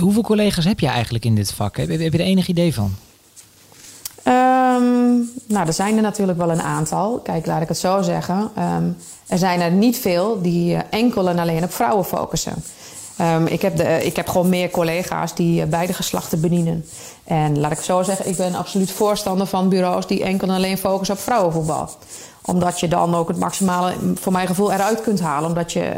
Hoeveel 0.00 0.22
collega's 0.22 0.64
heb 0.64 0.80
je 0.80 0.86
eigenlijk 0.86 1.24
in 1.24 1.34
dit 1.34 1.52
vak? 1.52 1.76
Heb 1.76 1.88
je, 1.88 1.98
heb 1.98 2.12
je 2.12 2.18
er 2.18 2.24
enig 2.24 2.48
idee 2.48 2.74
van? 2.74 2.94
Um, 4.24 5.30
nou, 5.46 5.66
er 5.66 5.72
zijn 5.72 5.96
er 5.96 6.02
natuurlijk 6.02 6.38
wel 6.38 6.50
een 6.50 6.62
aantal. 6.62 7.18
Kijk, 7.18 7.46
laat 7.46 7.62
ik 7.62 7.68
het 7.68 7.78
zo 7.78 8.02
zeggen. 8.02 8.50
Um, 8.58 8.96
er 9.26 9.38
zijn 9.38 9.60
er 9.60 9.70
niet 9.70 9.98
veel 9.98 10.42
die 10.42 10.74
uh, 10.74 10.80
enkel 10.90 11.28
en 11.28 11.38
alleen 11.38 11.64
op 11.64 11.72
vrouwen 11.72 12.04
focussen. 12.04 12.54
Um, 13.20 13.46
ik, 13.46 13.62
heb 13.62 13.76
de, 13.76 14.04
ik 14.04 14.16
heb 14.16 14.28
gewoon 14.28 14.48
meer 14.48 14.70
collega's 14.70 15.34
die 15.34 15.66
beide 15.66 15.92
geslachten 15.92 16.40
bedienen. 16.40 16.84
En 17.24 17.60
laat 17.60 17.72
ik 17.72 17.80
zo 17.80 18.02
zeggen, 18.02 18.28
ik 18.28 18.36
ben 18.36 18.54
absoluut 18.54 18.90
voorstander 18.90 19.46
van 19.46 19.68
bureaus 19.68 20.06
die 20.06 20.24
enkel 20.24 20.48
en 20.48 20.54
alleen 20.54 20.78
focussen 20.78 21.16
op 21.16 21.22
vrouwenvoetbal. 21.22 21.90
Omdat 22.48 22.80
je 22.80 22.88
dan 22.88 23.14
ook 23.14 23.28
het 23.28 23.38
maximale, 23.38 23.94
voor 24.14 24.32
mijn 24.32 24.46
gevoel, 24.46 24.72
eruit 24.72 25.00
kunt 25.00 25.20
halen. 25.20 25.48
Omdat 25.48 25.72
je, 25.72 25.96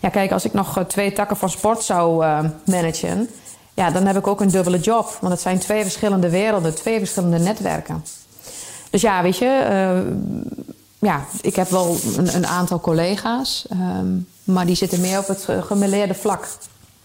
ja, 0.00 0.08
kijk, 0.08 0.32
als 0.32 0.44
ik 0.44 0.52
nog 0.52 0.78
uh, 0.78 0.84
twee 0.84 1.12
takken 1.12 1.36
van 1.36 1.50
sport 1.50 1.82
zou 1.82 2.24
managen 2.64 3.28
ja, 3.74 3.90
dan 3.90 4.06
heb 4.06 4.16
ik 4.16 4.26
ook 4.26 4.40
een 4.40 4.50
dubbele 4.50 4.78
job. 4.78 5.16
Want 5.20 5.32
het 5.32 5.42
zijn 5.42 5.58
twee 5.58 5.82
verschillende 5.82 6.30
werelden, 6.30 6.74
twee 6.74 6.98
verschillende 6.98 7.38
netwerken. 7.38 8.04
Dus 8.90 9.00
ja, 9.00 9.22
weet 9.22 9.36
je, 9.36 9.66
uh, 9.70 10.14
ja, 10.98 11.24
ik 11.40 11.56
heb 11.56 11.68
wel 11.68 11.96
een, 12.16 12.34
een 12.34 12.46
aantal 12.46 12.80
collega's, 12.80 13.66
um, 13.72 14.28
maar 14.44 14.66
die 14.66 14.76
zitten 14.76 15.00
meer 15.00 15.18
op 15.18 15.26
het 15.26 15.48
gemeleerde 15.60 16.14
vlak. 16.14 16.48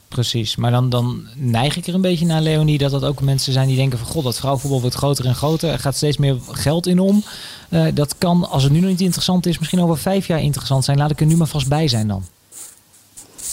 Precies, 0.07 0.55
maar 0.55 0.71
dan, 0.71 0.89
dan 0.89 1.27
neig 1.35 1.77
ik 1.77 1.87
er 1.87 1.93
een 1.93 2.01
beetje 2.01 2.25
naar, 2.25 2.41
Leonie, 2.41 2.77
dat 2.77 2.91
dat 2.91 3.03
ook 3.03 3.21
mensen 3.21 3.53
zijn 3.53 3.67
die 3.67 3.75
denken 3.77 3.99
van 3.99 4.07
god, 4.07 4.23
dat 4.23 4.37
vrouwenvoetbal 4.37 4.81
wordt 4.81 4.95
groter 4.95 5.25
en 5.25 5.35
groter. 5.35 5.69
Er 5.69 5.79
gaat 5.79 5.95
steeds 5.95 6.17
meer 6.17 6.37
geld 6.51 6.87
in 6.87 6.99
om. 6.99 7.23
Uh, 7.69 7.85
dat 7.93 8.15
kan, 8.17 8.49
als 8.49 8.63
het 8.63 8.71
nu 8.71 8.79
nog 8.79 8.89
niet 8.89 9.01
interessant 9.01 9.45
is, 9.45 9.59
misschien 9.59 9.81
over 9.81 9.97
vijf 9.97 10.27
jaar 10.27 10.41
interessant 10.41 10.85
zijn. 10.85 10.97
Laat 10.97 11.11
ik 11.11 11.19
er 11.19 11.25
nu 11.25 11.37
maar 11.37 11.47
vast 11.47 11.67
bij 11.67 11.87
zijn 11.87 12.07
dan. 12.07 12.25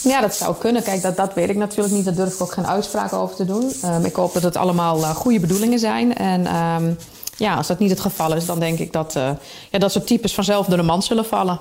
Ja, 0.03 0.21
dat 0.21 0.35
zou 0.35 0.55
kunnen. 0.55 0.83
Kijk, 0.83 1.01
dat, 1.01 1.15
dat 1.15 1.33
weet 1.33 1.49
ik 1.49 1.55
natuurlijk 1.55 1.93
niet. 1.93 2.05
Daar 2.05 2.15
durf 2.15 2.33
ik 2.33 2.41
ook 2.41 2.53
geen 2.53 2.67
uitspraken 2.67 3.17
over 3.17 3.35
te 3.35 3.45
doen. 3.45 3.71
Um, 3.85 4.05
ik 4.05 4.15
hoop 4.15 4.33
dat 4.33 4.43
het 4.43 4.55
allemaal 4.55 4.99
uh, 4.99 5.09
goede 5.09 5.39
bedoelingen 5.39 5.79
zijn. 5.79 6.15
En 6.15 6.55
um, 6.55 6.97
ja, 7.37 7.55
als 7.55 7.67
dat 7.67 7.79
niet 7.79 7.89
het 7.89 7.99
geval 7.99 8.35
is, 8.35 8.45
dan 8.45 8.59
denk 8.59 8.79
ik 8.79 8.93
dat 8.93 9.15
uh, 9.15 9.29
ja, 9.71 9.79
dat 9.79 9.91
soort 9.91 10.07
types 10.07 10.33
vanzelf 10.33 10.67
door 10.67 10.77
de 10.77 10.83
man 10.83 11.03
zullen 11.03 11.25
vallen. 11.25 11.59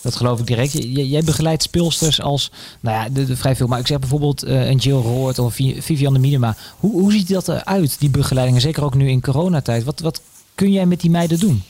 Dat 0.00 0.16
geloof 0.16 0.38
ik 0.40 0.46
direct. 0.46 0.72
jij 1.08 1.22
begeleidt 1.24 1.62
speelsters 1.62 2.20
als, 2.22 2.50
nou 2.80 2.96
ja, 2.96 3.08
de, 3.08 3.36
vrij 3.36 3.56
veel. 3.56 3.66
Maar 3.66 3.78
ik 3.78 3.86
zeg 3.86 3.98
bijvoorbeeld 3.98 4.44
uh, 4.44 4.66
een 4.68 4.76
Jill 4.76 5.00
Roord 5.00 5.38
of 5.38 5.54
Vivian 5.54 6.12
de 6.12 6.18
Minima. 6.18 6.56
Hoe, 6.78 6.90
hoe 6.90 7.12
ziet 7.12 7.28
dat 7.28 7.48
eruit, 7.48 7.96
die 7.98 8.10
begeleidingen? 8.10 8.60
Zeker 8.60 8.84
ook 8.84 8.94
nu 8.94 9.08
in 9.08 9.20
coronatijd. 9.20 9.84
Wat, 9.84 10.00
wat 10.00 10.20
kun 10.54 10.72
jij 10.72 10.86
met 10.86 11.00
die 11.00 11.10
meiden 11.10 11.38
doen? 11.38 11.62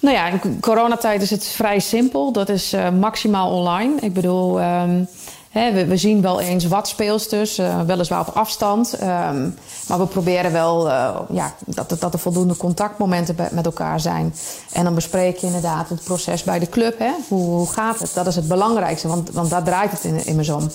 Nou 0.00 0.14
ja, 0.14 0.28
in 0.28 0.60
coronatijd 0.60 1.22
is 1.22 1.30
het 1.30 1.46
vrij 1.46 1.78
simpel. 1.80 2.32
Dat 2.32 2.48
is 2.48 2.74
uh, 2.74 2.90
maximaal 2.90 3.50
online. 3.50 4.00
Ik 4.00 4.12
bedoel, 4.12 4.60
um, 4.60 5.08
we, 5.52 5.96
zien 5.96 6.22
wel 6.22 6.40
eens 6.40 6.66
wat 6.66 6.88
speelsters, 6.88 7.58
uh, 7.58 7.80
weliswaar 7.80 8.20
op 8.20 8.34
afstand. 8.34 9.02
Um, 9.02 9.54
maar 9.88 9.98
we 9.98 10.06
proberen 10.06 10.52
wel 10.52 10.86
uh, 10.86 11.16
ja, 11.30 11.54
dat, 11.66 11.96
dat 11.98 12.12
er 12.12 12.18
voldoende 12.18 12.56
contactmomenten 12.56 13.36
met 13.50 13.64
elkaar 13.64 14.00
zijn. 14.00 14.34
En 14.72 14.84
dan 14.84 14.94
bespreek 14.94 15.36
je 15.36 15.46
inderdaad 15.46 15.88
het 15.88 16.04
proces 16.04 16.42
bij 16.42 16.58
de 16.58 16.68
club. 16.68 16.98
Hè? 16.98 17.10
Hoe, 17.28 17.42
hoe 17.44 17.72
gaat 17.72 17.98
het? 17.98 18.14
Dat 18.14 18.26
is 18.26 18.36
het 18.36 18.48
belangrijkste, 18.48 19.08
want, 19.08 19.30
want 19.30 19.50
daar 19.50 19.62
draait 19.62 19.90
het 19.90 20.04
in, 20.04 20.26
immers 20.26 20.48
om. 20.48 20.70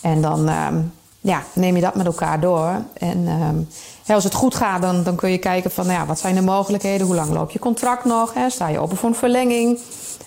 En 0.00 0.22
dan 0.22 0.48
um, 0.48 0.92
ja, 1.20 1.42
neem 1.52 1.74
je 1.74 1.82
dat 1.82 1.94
met 1.94 2.06
elkaar 2.06 2.40
door. 2.40 2.82
En 2.92 3.24
ja, 4.04 4.14
als 4.14 4.24
het 4.24 4.34
goed 4.34 4.54
gaat, 4.54 4.82
dan, 4.82 5.02
dan 5.02 5.16
kun 5.16 5.30
je 5.30 5.38
kijken 5.38 5.70
van 5.70 5.86
nou 5.86 5.98
ja, 5.98 6.06
wat 6.06 6.18
zijn 6.18 6.34
de 6.34 6.42
mogelijkheden, 6.42 7.06
hoe 7.06 7.16
lang 7.16 7.30
loop 7.30 7.50
je 7.50 7.58
contract 7.58 8.04
nog, 8.04 8.32
sta 8.48 8.68
je 8.68 8.78
open 8.78 8.96
voor 8.96 9.08
een 9.08 9.14
verlenging. 9.14 9.78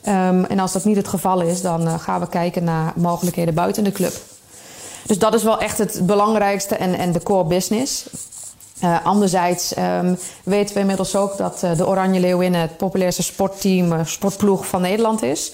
Um, 0.08 0.46
en 0.46 0.60
als 0.60 0.72
dat 0.72 0.86
niet 0.86 0.96
het 0.96 1.08
geval 1.08 1.41
is, 1.41 1.62
dan 1.62 1.82
uh, 1.82 2.00
gaan 2.00 2.20
we 2.20 2.28
kijken 2.28 2.63
naar 2.63 2.94
mogelijkheden 2.96 3.54
buiten 3.54 3.84
de 3.84 3.91
club. 3.91 4.13
Dus 5.06 5.20
dat 5.20 5.34
is 5.34 5.44
wel 5.44 5.60
echt 5.60 5.78
het 5.78 6.00
belangrijkste 6.04 6.76
en, 6.76 6.94
en 6.94 7.12
de 7.12 7.24
core 7.24 7.44
business. 7.44 8.10
Uh, 8.84 9.06
anderzijds 9.06 9.78
um, 9.78 10.18
weten 10.44 10.74
we 10.74 10.80
inmiddels 10.80 11.15
ook 11.15 11.38
dat 11.38 11.62
uh, 11.63 11.78
de 11.78 11.88
Oranje 11.88 12.20
Leeuwinnen 12.20 12.62
het 12.62 12.78
populairste 12.78 13.24
sportteam, 13.24 14.06
sportploeg 14.06 14.68
van 14.68 14.82
Nederland 14.82 15.24
is. 15.24 15.52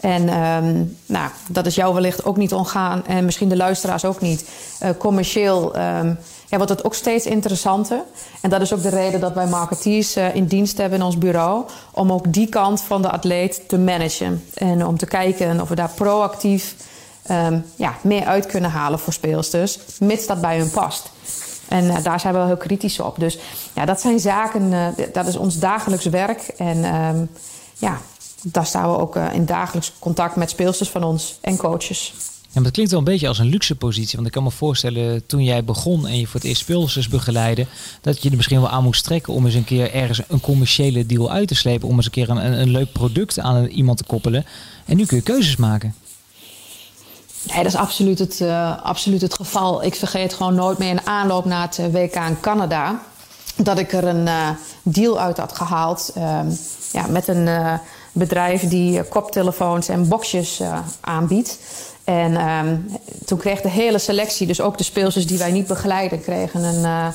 En 0.00 0.38
um, 0.38 0.96
nou, 1.06 1.30
dat 1.48 1.66
is 1.66 1.74
jou 1.74 1.94
wellicht 1.94 2.24
ook 2.24 2.36
niet 2.36 2.54
ontgaan 2.54 3.06
en 3.06 3.24
misschien 3.24 3.48
de 3.48 3.56
luisteraars 3.56 4.04
ook 4.04 4.20
niet. 4.20 4.44
commercieel 4.98 5.72
ja, 6.50 6.56
wordt 6.56 6.72
het 6.72 6.84
ook 6.84 6.94
steeds 6.94 7.26
interessanter. 7.26 8.02
En 8.40 8.50
dat 8.50 8.60
is 8.60 8.72
ook 8.72 8.82
de 8.82 8.88
reden 8.88 9.20
dat 9.20 9.32
wij 9.32 9.46
marketeers 9.46 10.16
uh, 10.16 10.34
in 10.34 10.46
dienst 10.46 10.78
hebben 10.78 10.98
in 10.98 11.04
ons 11.04 11.18
bureau. 11.18 11.64
Om 11.92 12.12
ook 12.12 12.32
die 12.32 12.48
kant 12.48 12.80
van 12.80 13.02
de 13.02 13.10
atleet 13.10 13.68
te 13.68 13.78
managen. 13.78 14.44
En 14.54 14.86
om 14.86 14.98
te 14.98 15.06
kijken 15.06 15.60
of 15.60 15.68
we 15.68 15.74
daar 15.74 15.90
proactief 15.94 16.74
um, 17.30 17.64
ja, 17.76 17.94
meer 18.02 18.24
uit 18.24 18.46
kunnen 18.46 18.70
halen 18.70 18.98
voor 18.98 19.12
speelsters. 19.12 19.78
Mits 19.98 20.26
dat 20.26 20.40
bij 20.40 20.58
hun 20.58 20.70
past. 20.70 21.10
En 21.68 21.84
uh, 21.84 22.02
daar 22.02 22.20
zijn 22.20 22.32
we 22.32 22.38
wel 22.38 22.48
heel 22.48 22.56
kritisch 22.56 23.00
op. 23.00 23.18
Dus 23.18 23.38
ja, 23.72 23.84
dat 23.84 24.00
zijn 24.00 24.20
zaken, 24.20 24.72
uh, 24.72 24.86
dat 25.12 25.26
is 25.26 25.36
ons 25.36 25.58
dagelijks 25.58 26.04
werk. 26.04 26.40
En 26.40 26.94
um, 26.94 27.30
ja, 27.78 27.98
daar 28.42 28.66
staan 28.66 28.90
we 28.90 28.98
ook 28.98 29.16
in 29.16 29.46
dagelijks 29.46 29.92
contact 29.98 30.36
met 30.36 30.50
speelsters 30.50 30.90
van 30.90 31.04
ons 31.04 31.38
en 31.40 31.56
coaches. 31.56 32.14
Ja, 32.52 32.60
dat 32.60 32.72
klinkt 32.72 32.90
wel 32.90 33.00
een 33.00 33.06
beetje 33.06 33.28
als 33.28 33.38
een 33.38 33.46
luxe 33.46 33.74
positie. 33.74 34.14
Want 34.14 34.26
ik 34.26 34.32
kan 34.32 34.42
me 34.42 34.50
voorstellen, 34.50 35.26
toen 35.26 35.44
jij 35.44 35.64
begon 35.64 36.06
en 36.06 36.18
je 36.18 36.26
voor 36.26 36.40
het 36.40 36.48
eerst 36.48 36.60
speelsters 36.60 37.08
begeleiden, 37.08 37.66
dat 38.00 38.22
je 38.22 38.30
er 38.30 38.36
misschien 38.36 38.60
wel 38.60 38.70
aan 38.70 38.82
moest 38.82 39.04
trekken 39.04 39.32
om 39.32 39.44
eens 39.44 39.54
een 39.54 39.64
keer 39.64 39.94
ergens 39.94 40.22
een 40.28 40.40
commerciële 40.40 41.06
deal 41.06 41.30
uit 41.30 41.48
te 41.48 41.54
slepen. 41.54 41.88
Om 41.88 41.96
eens 41.96 42.04
een 42.04 42.10
keer 42.10 42.30
een, 42.30 42.60
een 42.60 42.70
leuk 42.70 42.92
product 42.92 43.38
aan 43.38 43.66
iemand 43.66 43.98
te 43.98 44.04
koppelen. 44.04 44.46
En 44.84 44.96
nu 44.96 45.06
kun 45.06 45.16
je 45.16 45.22
keuzes 45.22 45.56
maken. 45.56 45.94
Nee, 47.42 47.56
dat 47.56 47.72
is 47.72 47.78
absoluut 47.78 48.18
het, 48.18 48.40
uh, 48.40 48.82
absoluut 48.82 49.20
het 49.20 49.34
geval. 49.34 49.84
Ik 49.84 49.94
vergeet 49.94 50.34
gewoon 50.34 50.54
nooit 50.54 50.78
meer 50.78 50.90
in 50.90 51.06
aanloop 51.06 51.44
naar 51.44 51.62
het 51.62 51.78
eh, 51.78 51.86
WK 51.86 52.14
in 52.14 52.40
Canada. 52.40 53.02
Dat 53.56 53.78
ik 53.78 53.92
er 53.92 54.04
een 54.04 54.26
uh, 54.26 54.48
deal 54.82 55.20
uit 55.20 55.36
had 55.36 55.52
gehaald. 55.52 56.12
Uh, 56.16 56.40
ja, 56.92 57.06
met 57.06 57.28
een 57.28 57.48
bedrijf 58.12 58.68
die 58.68 59.02
koptelefoons 59.02 59.88
en 59.88 60.08
boxjes 60.08 60.60
aanbiedt. 61.00 61.58
En 62.10 62.48
um, 62.48 62.86
toen 63.24 63.38
kreeg 63.38 63.60
de 63.60 63.68
hele 63.68 63.98
selectie, 63.98 64.46
dus 64.46 64.60
ook 64.60 64.78
de 64.78 64.84
speelsters 64.84 65.26
die 65.26 65.38
wij 65.38 65.50
niet 65.50 65.66
begeleiden, 65.66 66.22
kregen 66.22 66.62
een 66.62 66.82
uh, 66.82 67.06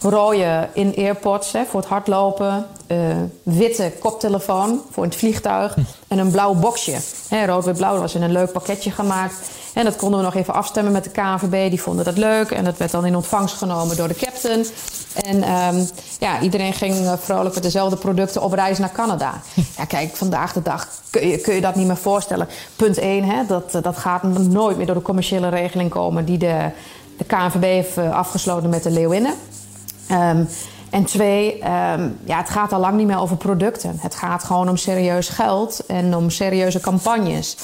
rode 0.00 0.68
in-earpods 0.72 1.50
voor 1.68 1.80
het 1.80 1.88
hardlopen. 1.88 2.66
eh, 2.86 2.96
witte 3.42 3.92
koptelefoon 3.98 4.80
voor 4.90 5.02
in 5.02 5.08
het 5.08 5.18
vliegtuig. 5.18 5.76
En 6.08 6.18
een 6.18 6.30
blauw 6.30 6.54
boxje. 6.54 6.96
Hè, 7.28 7.46
Rood-wit-blauw 7.46 7.92
dat 7.92 8.00
was 8.00 8.14
in 8.14 8.22
een 8.22 8.32
leuk 8.32 8.52
pakketje 8.52 8.90
gemaakt. 8.90 9.34
En 9.72 9.84
dat 9.84 9.96
konden 9.96 10.18
we 10.18 10.24
nog 10.24 10.34
even 10.34 10.54
afstemmen 10.54 10.92
met 10.92 11.04
de 11.04 11.10
KNVB. 11.10 11.70
Die 11.70 11.82
vonden 11.82 12.04
dat 12.04 12.16
leuk. 12.16 12.50
En 12.50 12.64
dat 12.64 12.76
werd 12.76 12.90
dan 12.90 13.06
in 13.06 13.16
ontvangst 13.16 13.54
genomen 13.54 13.96
door 13.96 14.08
de 14.08 14.14
captain. 14.14 14.66
En 15.14 15.42
ehm, 15.42 15.84
ja, 16.18 16.40
iedereen 16.40 16.72
ging 16.72 16.94
eh, 16.94 17.12
vrolijk 17.20 17.54
met 17.54 17.62
dezelfde 17.62 17.96
producten 17.96 18.42
op 18.42 18.52
reis 18.52 18.78
naar 18.78 18.92
Canada. 18.92 19.32
Ja, 19.76 19.84
kijk, 19.84 20.16
vandaag 20.16 20.52
de 20.52 20.62
dag 20.62 20.88
kun 21.10 21.28
je, 21.28 21.38
kun 21.38 21.54
je 21.54 21.60
dat 21.60 21.74
niet 21.74 21.86
meer 21.86 21.96
voorstellen. 21.96 22.48
Punt 22.76 22.98
1, 22.98 23.24
hè, 23.24 23.46
dat, 23.46 23.78
dat 23.82 23.96
gaat 23.96 24.22
nooit 24.22 24.76
meer 24.76 24.86
door 24.86 24.94
de 24.94 25.02
commerciële 25.02 25.48
regeling 25.48 25.90
komen... 25.90 26.24
die 26.24 26.38
de, 26.38 26.70
de 27.18 27.24
KNVB 27.24 27.62
heeft 27.62 27.96
eh, 27.96 28.12
afgesloten 28.12 28.70
met 28.70 28.82
de 28.82 28.90
Leeuwinnen. 28.90 29.34
Ehm, 30.10 30.44
en 30.90 31.04
twee, 31.04 31.58
ehm, 31.58 32.08
ja, 32.24 32.36
het 32.36 32.50
gaat 32.50 32.72
al 32.72 32.80
lang 32.80 32.96
niet 32.96 33.06
meer 33.06 33.20
over 33.20 33.36
producten. 33.36 33.98
Het 34.00 34.14
gaat 34.14 34.44
gewoon 34.44 34.68
om 34.68 34.76
serieus 34.76 35.28
geld 35.28 35.86
en 35.86 36.16
om 36.16 36.30
serieuze 36.30 36.80
campagnes. 36.80 37.56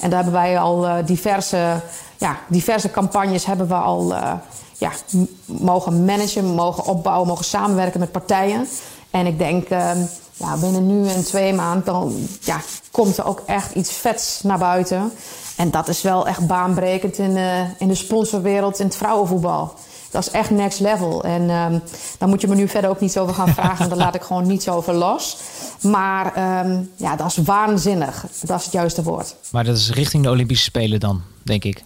En 0.00 0.10
daar 0.10 0.22
hebben 0.22 0.40
wij 0.40 0.58
al 0.58 0.86
eh, 0.86 1.06
diverse, 1.06 1.80
ja, 2.16 2.36
diverse 2.48 2.90
campagnes 2.90 3.46
hebben 3.46 3.68
we 3.68 3.74
al 3.74 4.14
eh, 4.14 4.32
ja, 4.78 4.90
mogen 5.44 6.04
managen, 6.04 6.54
mogen 6.54 6.84
opbouwen, 6.84 7.28
mogen 7.28 7.44
samenwerken 7.44 8.00
met 8.00 8.12
partijen. 8.12 8.68
En 9.10 9.26
ik 9.26 9.38
denk, 9.38 9.68
ehm, 9.68 9.98
ja, 10.32 10.56
binnen 10.56 10.86
nu 10.86 11.08
en 11.08 11.24
twee 11.24 11.52
maanden 11.52 11.84
dan, 11.84 12.14
ja, 12.40 12.60
komt 12.90 13.16
er 13.16 13.26
ook 13.26 13.42
echt 13.46 13.74
iets 13.74 13.92
vets 13.92 14.40
naar 14.42 14.58
buiten. 14.58 15.12
En 15.56 15.70
dat 15.70 15.88
is 15.88 16.02
wel 16.02 16.26
echt 16.26 16.46
baanbrekend 16.46 17.18
in, 17.18 17.36
eh, 17.36 17.60
in 17.78 17.88
de 17.88 17.94
sponsorwereld 17.94 18.78
in 18.78 18.86
het 18.86 18.96
vrouwenvoetbal. 18.96 19.74
Dat 20.14 20.26
is 20.26 20.30
echt 20.30 20.50
next 20.50 20.80
level. 20.80 21.24
En 21.24 21.50
ehm 21.50 21.78
daar 22.18 22.28
moet 22.28 22.40
je 22.40 22.48
me 22.48 22.54
nu 22.54 22.68
verder 22.68 22.90
ook 22.90 23.00
niet 23.00 23.18
over 23.18 23.34
gaan 23.34 23.54
vragen. 23.58 23.78
want 23.78 23.90
daar 23.90 23.98
laat 23.98 24.14
ik 24.14 24.22
gewoon 24.22 24.46
niets 24.46 24.68
over 24.68 24.94
los. 24.94 25.36
Maar 25.80 26.34
ehm, 26.34 26.82
ja, 26.96 27.16
dat 27.16 27.26
is 27.26 27.36
waanzinnig. 27.36 28.24
Dat 28.40 28.58
is 28.58 28.64
het 28.64 28.72
juiste 28.72 29.02
woord. 29.02 29.34
Maar 29.50 29.64
dat 29.64 29.76
is 29.76 29.90
richting 29.90 30.22
de 30.22 30.30
Olympische 30.30 30.64
Spelen 30.64 31.00
dan, 31.00 31.22
denk 31.42 31.64
ik. 31.64 31.82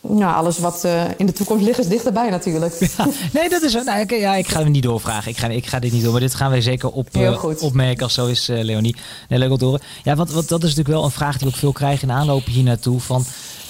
Nou, 0.00 0.34
alles 0.34 0.58
wat 0.58 0.84
eh, 0.84 1.02
in 1.16 1.26
de 1.26 1.32
toekomst 1.32 1.64
ligt 1.64 1.78
is 1.78 1.88
dichterbij 1.88 2.30
natuurlijk. 2.30 2.74
Ja, 2.96 3.06
nee, 3.32 3.48
dat 3.48 3.62
is. 3.62 3.72
Nou, 3.72 4.00
ik, 4.00 4.10
ja, 4.10 4.34
ik 4.34 4.48
ga 4.48 4.60
hem 4.60 4.70
niet 4.70 4.82
doorvragen. 4.82 5.30
Ik 5.30 5.36
ga, 5.36 5.48
ik 5.48 5.66
ga 5.66 5.78
dit 5.78 5.92
niet 5.92 6.02
doen. 6.02 6.12
Maar 6.12 6.20
dit 6.20 6.34
gaan 6.34 6.50
wij 6.50 6.60
zeker 6.60 6.90
op, 6.90 7.08
eh, 7.12 7.44
opmerken 7.60 8.02
als 8.02 8.14
zo 8.14 8.26
is, 8.26 8.48
eh, 8.48 8.62
Leonie. 8.62 8.96
Nee, 9.28 9.38
leuk 9.38 9.50
om 9.50 9.58
te 9.58 9.64
horen. 9.64 9.80
Ja, 10.02 10.14
want, 10.14 10.30
want 10.30 10.48
dat 10.48 10.62
is 10.62 10.68
natuurlijk 10.68 10.96
wel 10.96 11.04
een 11.04 11.10
vraag 11.10 11.38
die 11.38 11.48
ik 11.48 11.54
ook 11.54 11.60
veel 11.60 11.72
krijg 11.72 12.02
in 12.02 12.12
aanloop 12.12 12.44
hier 12.46 12.62
naartoe. 12.62 13.00
Van, 13.00 13.24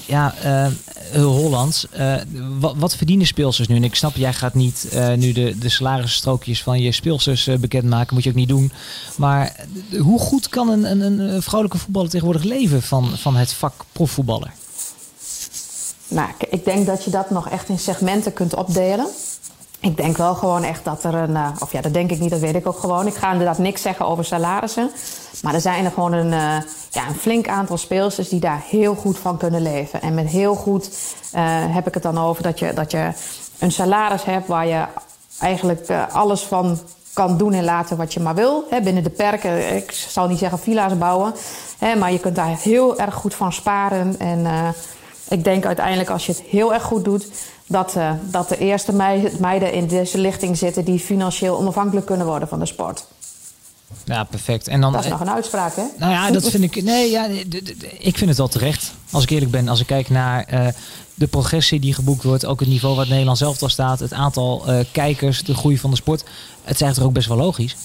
ja, 0.06 0.34
eh, 0.42 0.66
Hollands, 1.22 1.86
eh, 1.90 2.14
wat, 2.58 2.96
verdienen 2.96 3.26
speelsters 3.26 3.68
nu? 3.68 3.76
En 3.76 3.84
ik 3.84 3.94
snap, 3.94 4.16
jij 4.16 4.32
gaat 4.32 4.54
niet 4.54 4.88
eh, 4.92 5.12
nu 5.12 5.32
de, 5.32 5.58
de 5.58 5.68
salarisstrookjes 5.68 6.62
van 6.62 6.80
je 6.80 6.92
speelsters 6.92 7.48
bekendmaken. 7.60 8.14
Moet 8.14 8.24
je 8.24 8.30
ook 8.30 8.36
niet 8.36 8.48
doen. 8.48 8.72
Maar 9.16 9.66
hoe 9.98 10.18
goed 10.18 10.48
kan 10.48 10.68
een, 10.68 10.90
een, 10.90 11.18
een 11.18 11.42
vrouwelijke 11.42 11.82
voetballer 11.84 12.10
tegenwoordig 12.10 12.44
leven 12.44 12.82
van, 12.82 13.08
van 13.16 13.36
het 13.36 13.52
vak 13.52 13.84
profvoetballer? 13.92 14.52
Nou, 16.08 16.28
ik 16.50 16.64
denk 16.64 16.86
dat 16.86 17.04
je 17.04 17.10
dat 17.10 17.30
nog 17.30 17.48
echt 17.48 17.68
in 17.68 17.78
segmenten 17.78 18.32
kunt 18.32 18.54
opdelen. 18.54 19.06
Ik 19.84 19.96
denk 19.96 20.16
wel 20.16 20.34
gewoon 20.34 20.62
echt 20.62 20.84
dat 20.84 21.04
er 21.04 21.14
een... 21.14 21.36
eh, 21.36 21.48
of 21.60 21.72
ja, 21.72 21.80
dat 21.80 21.92
denk 21.92 22.10
ik 22.10 22.20
niet, 22.20 22.30
dat 22.30 22.40
weet 22.40 22.54
ik 22.54 22.66
ook 22.66 22.78
gewoon. 22.78 23.06
Ik 23.06 23.14
ga 23.14 23.32
inderdaad 23.32 23.58
niks 23.58 23.82
zeggen 23.82 24.06
over 24.06 24.24
salarissen. 24.24 24.90
Maar 25.42 25.54
er 25.54 25.60
zijn 25.60 25.84
er 25.84 25.90
gewoon 25.90 26.12
een, 26.12 26.32
eh, 26.32 26.68
ja, 26.90 27.08
een 27.08 27.14
flink 27.14 27.48
aantal 27.48 27.76
speelsters... 27.76 28.28
die 28.28 28.40
daar 28.40 28.62
heel 28.68 28.94
goed 28.94 29.18
van 29.18 29.36
kunnen 29.36 29.62
leven. 29.62 30.02
En 30.02 30.14
met 30.14 30.26
heel 30.26 30.54
goed 30.54 30.90
eh, 31.32 31.42
heb 31.46 31.86
ik 31.86 31.94
het 31.94 32.02
dan 32.02 32.18
over 32.18 32.42
dat 32.42 32.58
je, 32.58 32.72
dat 32.72 32.90
je 32.90 33.12
een 33.58 33.72
salaris 33.72 34.24
hebt... 34.24 34.46
waar 34.46 34.66
je 34.66 34.84
eigenlijk 35.40 35.90
alles 36.12 36.42
van 36.42 36.78
kan 37.12 37.36
doen 37.36 37.52
en 37.52 37.64
laten 37.64 37.96
wat 37.96 38.14
je 38.14 38.20
maar 38.20 38.34
wil. 38.34 38.64
Hè, 38.70 38.80
binnen 38.80 39.02
de 39.02 39.10
perken, 39.10 39.76
ik 39.76 39.90
zal 39.90 40.28
niet 40.28 40.38
zeggen 40.38 40.58
villa's 40.58 40.98
bouwen. 40.98 41.34
Hè, 41.78 41.96
maar 41.96 42.12
je 42.12 42.20
kunt 42.20 42.36
daar 42.36 42.56
heel 42.58 42.98
erg 42.98 43.14
goed 43.14 43.34
van 43.34 43.52
sparen. 43.52 44.18
En 44.18 44.46
ik 45.28 45.44
denk 45.44 45.66
uiteindelijk 45.66 46.10
als 46.10 46.26
je 46.26 46.32
het 46.32 46.40
heel 46.40 46.74
erg 46.74 46.82
goed 46.82 47.04
doet... 47.04 47.26
dat, 47.66 47.96
eh, 47.96 48.10
dat 48.30 48.48
de 48.48 48.58
eerste 48.58 48.92
mei- 48.92 49.32
meiden 49.40 49.72
in 49.72 49.86
deze 49.86 50.18
lichting 50.18 50.56
zitten... 50.58 50.84
die 50.84 50.98
financieel 50.98 51.58
onafhankelijk 51.58 52.06
kunnen 52.06 52.26
worden 52.26 52.48
van 52.48 52.58
de 52.58 52.66
sport. 52.66 53.06
Ja, 54.04 54.24
perfect. 54.24 54.68
En 54.68 54.80
dan, 54.80 54.92
Dat 54.92 55.04
is 55.04 55.10
nog 55.10 55.20
een 55.20 55.30
uitspraak, 55.30 55.76
hè? 55.76 55.82
Nou 55.98 56.12
ja, 56.12 56.30
dat 56.30 56.50
vind 56.50 56.62
ik. 56.64 56.82
Nee, 56.82 57.10
ja, 57.10 57.26
ik 57.98 58.16
vind 58.16 58.28
het 58.28 58.38
wel 58.38 58.48
terecht. 58.48 58.92
Als 59.10 59.22
ik 59.22 59.30
eerlijk 59.30 59.50
ben, 59.50 59.68
als 59.68 59.80
ik 59.80 59.86
kijk 59.86 60.08
naar 60.08 60.44
eh, 60.44 60.66
de 61.14 61.26
progressie 61.26 61.80
die 61.80 61.94
geboekt 61.94 62.22
wordt, 62.22 62.46
ook 62.46 62.60
het 62.60 62.68
niveau 62.68 62.92
waar 62.94 63.02
het 63.02 63.10
Nederland 63.10 63.38
zelf 63.38 63.62
al 63.62 63.68
staat, 63.68 63.98
het 64.00 64.12
aantal 64.12 64.62
eh, 64.66 64.84
kijkers, 64.92 65.42
de 65.42 65.54
groei 65.54 65.78
van 65.78 65.90
de 65.90 65.96
sport. 65.96 66.20
Het 66.62 66.74
is 66.74 66.80
eigenlijk 66.80 67.10
ook 67.10 67.16
best 67.16 67.28
wel 67.28 67.36
logisch. 67.36 67.76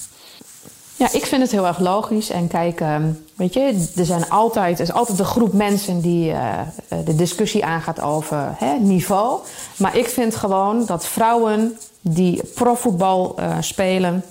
Ja, 0.99 1.11
ik 1.11 1.25
vind 1.25 1.41
het 1.41 1.51
heel 1.51 1.67
erg 1.67 1.79
logisch. 1.79 2.29
En 2.29 2.47
kijk, 2.47 2.81
ehm, 2.81 3.11
weet 3.35 3.53
je, 3.53 3.87
er 3.95 4.05
zijn 4.05 4.29
altijd, 4.29 4.79
er 4.79 4.85
is 4.85 4.93
altijd 4.93 5.19
een 5.19 5.25
groep 5.25 5.53
mensen 5.53 6.01
die 6.01 6.31
eh, 6.31 6.59
eh, 6.59 6.97
de 7.05 7.15
discussie 7.15 7.65
aangaat 7.65 8.01
over 8.01 8.55
hè, 8.57 8.73
niveau. 8.73 9.39
Maar 9.77 9.97
ik 9.97 10.07
vind 10.07 10.35
gewoon 10.35 10.85
dat 10.85 11.05
vrouwen 11.05 11.77
die 12.01 12.41
profvoetbal 12.55 13.35
eh, 13.35 13.57
spelen, 13.59 14.23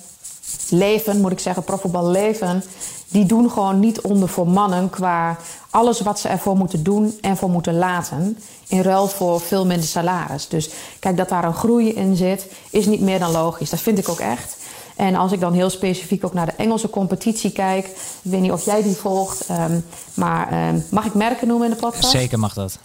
leven, 0.70 1.20
moet 1.20 1.32
ik 1.32 1.38
zeggen, 1.38 1.62
profvoetbal 1.62 2.10
leven, 2.10 2.64
die 3.08 3.26
doen 3.26 3.50
gewoon 3.50 3.80
niet 3.80 4.00
onder 4.00 4.28
voor 4.28 4.48
mannen 4.48 4.90
qua 4.90 5.36
alles 5.70 6.00
wat 6.00 6.18
ze 6.18 6.28
ervoor 6.28 6.56
moeten 6.56 6.82
doen 6.82 7.18
en 7.20 7.36
voor 7.36 7.50
moeten 7.50 7.78
laten. 7.78 8.38
In 8.66 8.82
ruil 8.82 9.08
voor 9.08 9.40
veel 9.40 9.66
minder 9.66 9.88
salaris. 9.88 10.48
Dus 10.48 10.70
kijk, 10.98 11.16
dat 11.16 11.28
daar 11.28 11.44
een 11.44 11.54
groei 11.54 11.92
in 11.94 12.16
zit, 12.16 12.46
is 12.70 12.86
niet 12.86 13.00
meer 13.00 13.18
dan 13.18 13.30
logisch. 13.30 13.70
Dat 13.70 13.80
vind 13.80 13.98
ik 13.98 14.08
ook 14.08 14.20
echt. 14.20 14.56
En 14.98 15.14
als 15.14 15.32
ik 15.32 15.40
dan 15.40 15.52
heel 15.52 15.70
specifiek 15.70 16.24
ook 16.24 16.32
naar 16.32 16.46
de 16.46 16.52
Engelse 16.56 16.90
competitie 16.90 17.52
kijk, 17.52 17.86
ik 17.86 17.94
weet 18.22 18.40
niet 18.40 18.52
of 18.52 18.64
jij 18.64 18.82
die 18.82 18.96
volgt, 18.96 19.46
ehm, 19.46 19.80
maar 20.14 20.50
ehm, 20.50 20.78
mag 20.90 21.04
ik 21.04 21.14
merken 21.14 21.48
noemen 21.48 21.68
in 21.68 21.74
de 21.74 21.80
podcast? 21.80 22.10
Zeker 22.10 22.38
mag 22.38 22.54
dat. 22.54 22.78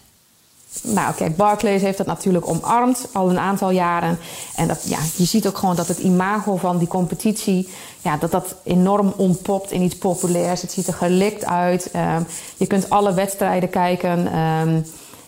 Nou, 0.82 1.14
kijk, 1.14 1.36
Barclays 1.36 1.82
heeft 1.82 1.98
dat 1.98 2.08
natuurlijk 2.08 2.48
omarmd 2.48 3.08
al 3.14 3.30
een 3.30 3.40
aantal 3.40 3.70
jaren. 3.70 4.20
En 4.56 4.68
dat, 4.68 4.84
ja, 4.84 4.98
je 5.16 5.26
ziet 5.26 5.48
ook 5.48 5.58
gewoon 5.58 5.76
dat 5.76 5.88
het 5.88 5.98
imago 5.98 6.56
van 6.56 6.78
die 6.78 6.88
competitie... 6.88 7.70
Ja, 8.02 8.18
dat 8.18 8.32
dat 8.32 8.56
enorm 8.64 9.14
ontpopt 9.18 9.72
in 9.72 9.82
iets 9.82 9.98
populairs. 9.98 10.62
Het 10.62 10.72
ziet 10.72 10.88
er 10.88 10.94
gelikt 10.94 11.46
uit. 11.46 11.92
Ehm, 11.92 12.22
je 12.58 12.68
kunt 12.68 12.90
alle 12.90 13.14
wedstrijden 13.14 13.70
kijken... 13.70 14.28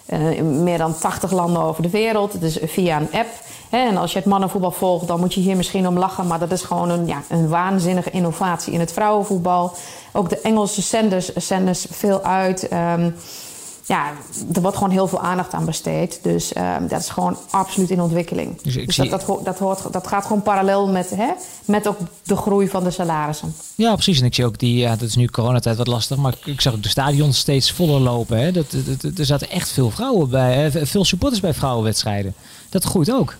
in 0.05 0.63
meer 0.63 0.77
dan 0.77 0.97
80 0.97 1.31
landen 1.31 1.61
over 1.61 1.83
de 1.83 1.89
wereld. 1.89 2.33
Het 2.33 2.41
is 2.41 2.57
via 2.61 2.97
een 2.97 3.11
app. 3.11 3.29
En 3.69 3.97
als 3.97 4.11
je 4.11 4.17
het 4.17 4.27
mannenvoetbal 4.27 4.71
volgt, 4.71 5.07
dan 5.07 5.19
moet 5.19 5.33
je 5.33 5.41
hier 5.41 5.55
misschien 5.55 5.87
om 5.87 5.97
lachen. 5.97 6.27
Maar 6.27 6.39
dat 6.39 6.51
is 6.51 6.61
gewoon 6.61 6.89
een, 6.89 7.07
ja, 7.07 7.21
een 7.29 7.47
waanzinnige 7.47 8.11
innovatie 8.11 8.73
in 8.73 8.79
het 8.79 8.93
vrouwenvoetbal. 8.93 9.73
Ook 10.11 10.29
de 10.29 10.41
Engelse 10.41 10.81
zenders 10.81 11.33
zenden 11.33 11.75
veel 11.75 12.21
uit. 12.21 12.67
Ehm, 12.67 13.09
ja, 13.87 14.11
er 14.53 14.61
wordt 14.61 14.77
gewoon 14.77 14.91
heel 14.91 15.07
veel 15.07 15.19
aandacht 15.19 15.53
aan 15.53 15.65
besteed. 15.65 16.19
Dus 16.21 16.53
ehm, 16.53 16.87
dat 16.87 16.99
is 17.01 17.09
gewoon 17.09 17.37
absoluut 17.49 17.89
in 17.89 18.01
ontwikkeling. 18.01 18.61
Dus 18.61 18.75
ik 18.75 18.85
Dus, 18.85 18.95
dat, 18.95 19.09
dat, 19.09 19.39
dat, 19.43 19.57
hoort, 19.59 19.93
dat 19.93 20.07
gaat 20.07 20.25
gewoon 20.25 20.41
parallel 20.41 20.87
met, 20.87 21.09
hè, 21.09 21.27
met 21.65 21.87
ook 21.87 21.97
de 22.23 22.35
groei 22.35 22.67
van 22.69 22.83
de 22.83 22.91
salarissen. 22.91 23.55
Ja, 23.75 23.93
precies. 23.93 24.19
En 24.19 24.25
ik 24.25 24.35
zie 24.35 24.45
ook 24.45 24.59
die, 24.59 24.77
ja, 24.77 24.89
dat 24.95 25.07
is 25.07 25.15
nu 25.15 25.27
coronatijd 25.27 25.77
wat 25.77 25.87
lastig, 25.87 26.17
maar 26.17 26.33
ik 26.45 26.61
zag 26.61 26.73
ook 26.73 26.83
de 26.83 26.89
stadions 26.89 27.37
steeds 27.37 27.71
voller 27.71 27.99
lopen. 27.99 28.37
Hè. 28.39 28.51
Dat, 28.51 28.65
dat, 28.71 29.01
dat- 29.01 29.17
er 29.17 29.25
zaten 29.25 29.49
echt 29.49 29.71
veel 29.71 29.89
vrouwen 29.91 30.29
bij, 30.29 30.55
hè. 30.55 30.85
veel 30.85 31.05
supporters 31.05 31.41
bij 31.41 31.53
vrouwenwedstrijden. 31.53 32.33
Dat 32.69 32.83
groeit 32.83 33.11
ook. 33.11 33.35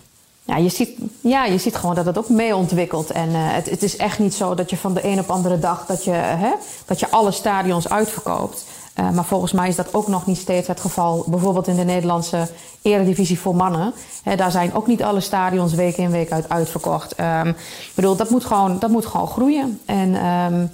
Ja 0.48 0.58
je, 0.58 0.70
ziet, 0.70 0.90
ja, 1.22 1.46
je 1.46 1.58
ziet 1.58 1.76
gewoon 1.76 1.96
dat 1.96 2.06
het 2.06 2.18
ook 2.18 2.30
mee 2.30 2.56
ontwikkelt. 2.56 3.12
En 3.12 3.30
eh, 3.30 3.36
het, 3.40 3.70
het 3.70 3.84
is 3.84 3.98
echt 3.98 4.20
niet 4.20 4.34
zo 4.34 4.54
dat 4.56 4.70
je 4.70 4.78
van 4.78 4.94
de 4.94 5.06
een 5.08 5.20
op 5.20 5.30
andere 5.30 5.60
dag... 5.60 5.86
dat 5.86 6.04
je, 6.04 6.12
hè, 6.12 6.52
dat 6.86 7.00
je 7.00 7.10
alle 7.12 7.32
stadions 7.32 7.90
uitverkoopt. 7.90 8.66
Eh, 8.96 9.10
maar 9.10 9.26
volgens 9.26 9.52
mij 9.52 9.68
is 9.68 9.76
dat 9.76 9.94
ook 9.94 10.08
nog 10.08 10.26
niet 10.26 10.38
steeds 10.38 10.68
het 10.68 10.80
geval. 10.80 11.26
Bijvoorbeeld 11.28 11.68
in 11.68 11.76
de 11.76 11.84
Nederlandse 11.84 12.48
eredivisie 12.82 13.40
voor 13.40 13.56
mannen. 13.56 13.94
Daar 14.36 14.52
zijn 14.52 14.74
ook 14.74 14.88
niet 14.88 15.04
alle 15.04 15.20
stadions 15.20 15.74
week 15.74 15.98
in 15.98 16.12
week 16.12 16.32
uit 16.32 16.50
uitverkocht. 16.50 17.16
Ehm, 17.16 17.48
ik 17.48 17.92
bedoel, 17.96 18.16
dat 18.16 18.30
moet 18.30 18.46
gewoon, 18.46 18.80
dat 18.80 18.90
moet 18.90 19.06
gewoon 19.06 19.28
groeien. 19.28 19.80
En 19.86 20.16
ehm, 20.16 20.66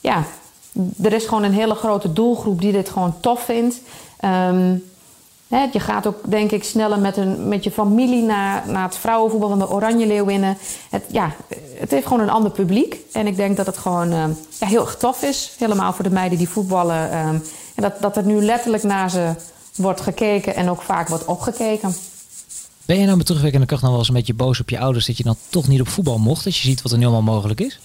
ja, 0.00 0.24
er 1.02 1.12
is 1.12 1.24
gewoon 1.24 1.42
een 1.42 1.52
hele 1.52 1.74
grote 1.74 2.12
doelgroep 2.12 2.60
die 2.60 2.72
dit 2.72 2.88
gewoon 2.88 3.14
tof 3.20 3.40
vindt. 3.40 3.80
Ehm, 4.16 4.74
Je 5.50 5.80
gaat 5.80 6.06
ook, 6.06 6.30
denk 6.30 6.50
ik, 6.50 6.64
sneller 6.64 6.98
met, 6.98 7.16
een, 7.16 7.48
met 7.48 7.64
je 7.64 7.70
familie 7.70 8.22
naar, 8.22 8.62
naar 8.66 8.82
het 8.82 8.96
vrouwenvoetbal 8.96 9.48
van 9.48 9.58
de 9.58 9.70
Oranje 9.70 10.06
Leeuwinnen. 10.06 10.58
Het, 10.90 11.04
ja, 11.10 11.32
het 11.74 11.90
heeft 11.90 12.06
gewoon 12.06 12.22
een 12.22 12.30
ander 12.30 12.50
publiek. 12.50 12.96
En 13.12 13.26
ik 13.26 13.36
denk 13.36 13.56
dat 13.56 13.66
het 13.66 13.78
gewoon 13.78 14.12
eh, 14.12 14.24
ja, 14.60 14.66
heel 14.66 14.80
erg 14.80 14.96
tof 14.96 15.22
is. 15.22 15.54
Helemaal 15.58 15.92
voor 15.92 16.04
de 16.04 16.10
meiden 16.10 16.38
die 16.38 16.48
voetballen. 16.48 17.10
ehm, 17.10 17.34
en 17.74 17.82
dat, 17.82 18.00
dat 18.00 18.16
er 18.16 18.24
nu 18.24 18.42
letterlijk 18.42 18.82
naar 18.82 19.10
ze 19.10 19.34
wordt 19.76 20.00
gekeken 20.00 20.54
en 20.54 20.70
ook 20.70 20.82
vaak 20.82 21.08
wordt 21.08 21.24
opgekeken. 21.24 21.94
Ben 22.86 22.98
je 22.98 23.04
nou 23.04 23.16
met 23.16 23.26
terugwerkende 23.26 23.66
kracht 23.66 23.82
nou 23.82 23.94
wel 23.94 24.02
eens 24.02 24.10
een 24.10 24.18
beetje 24.18 24.34
boos 24.34 24.60
op 24.60 24.70
je 24.70 24.78
ouders 24.78 25.06
dat 25.06 25.16
je 25.16 25.24
dan 25.24 25.36
toch 25.48 25.68
niet 25.68 25.80
op 25.80 25.88
voetbal 25.88 26.18
mocht? 26.18 26.46
Als 26.46 26.62
je 26.62 26.68
ziet 26.68 26.82
wat 26.82 26.92
er 26.92 26.98
nu 26.98 27.04
allemaal 27.04 27.34
mogelijk 27.34 27.60
is? 27.60 27.80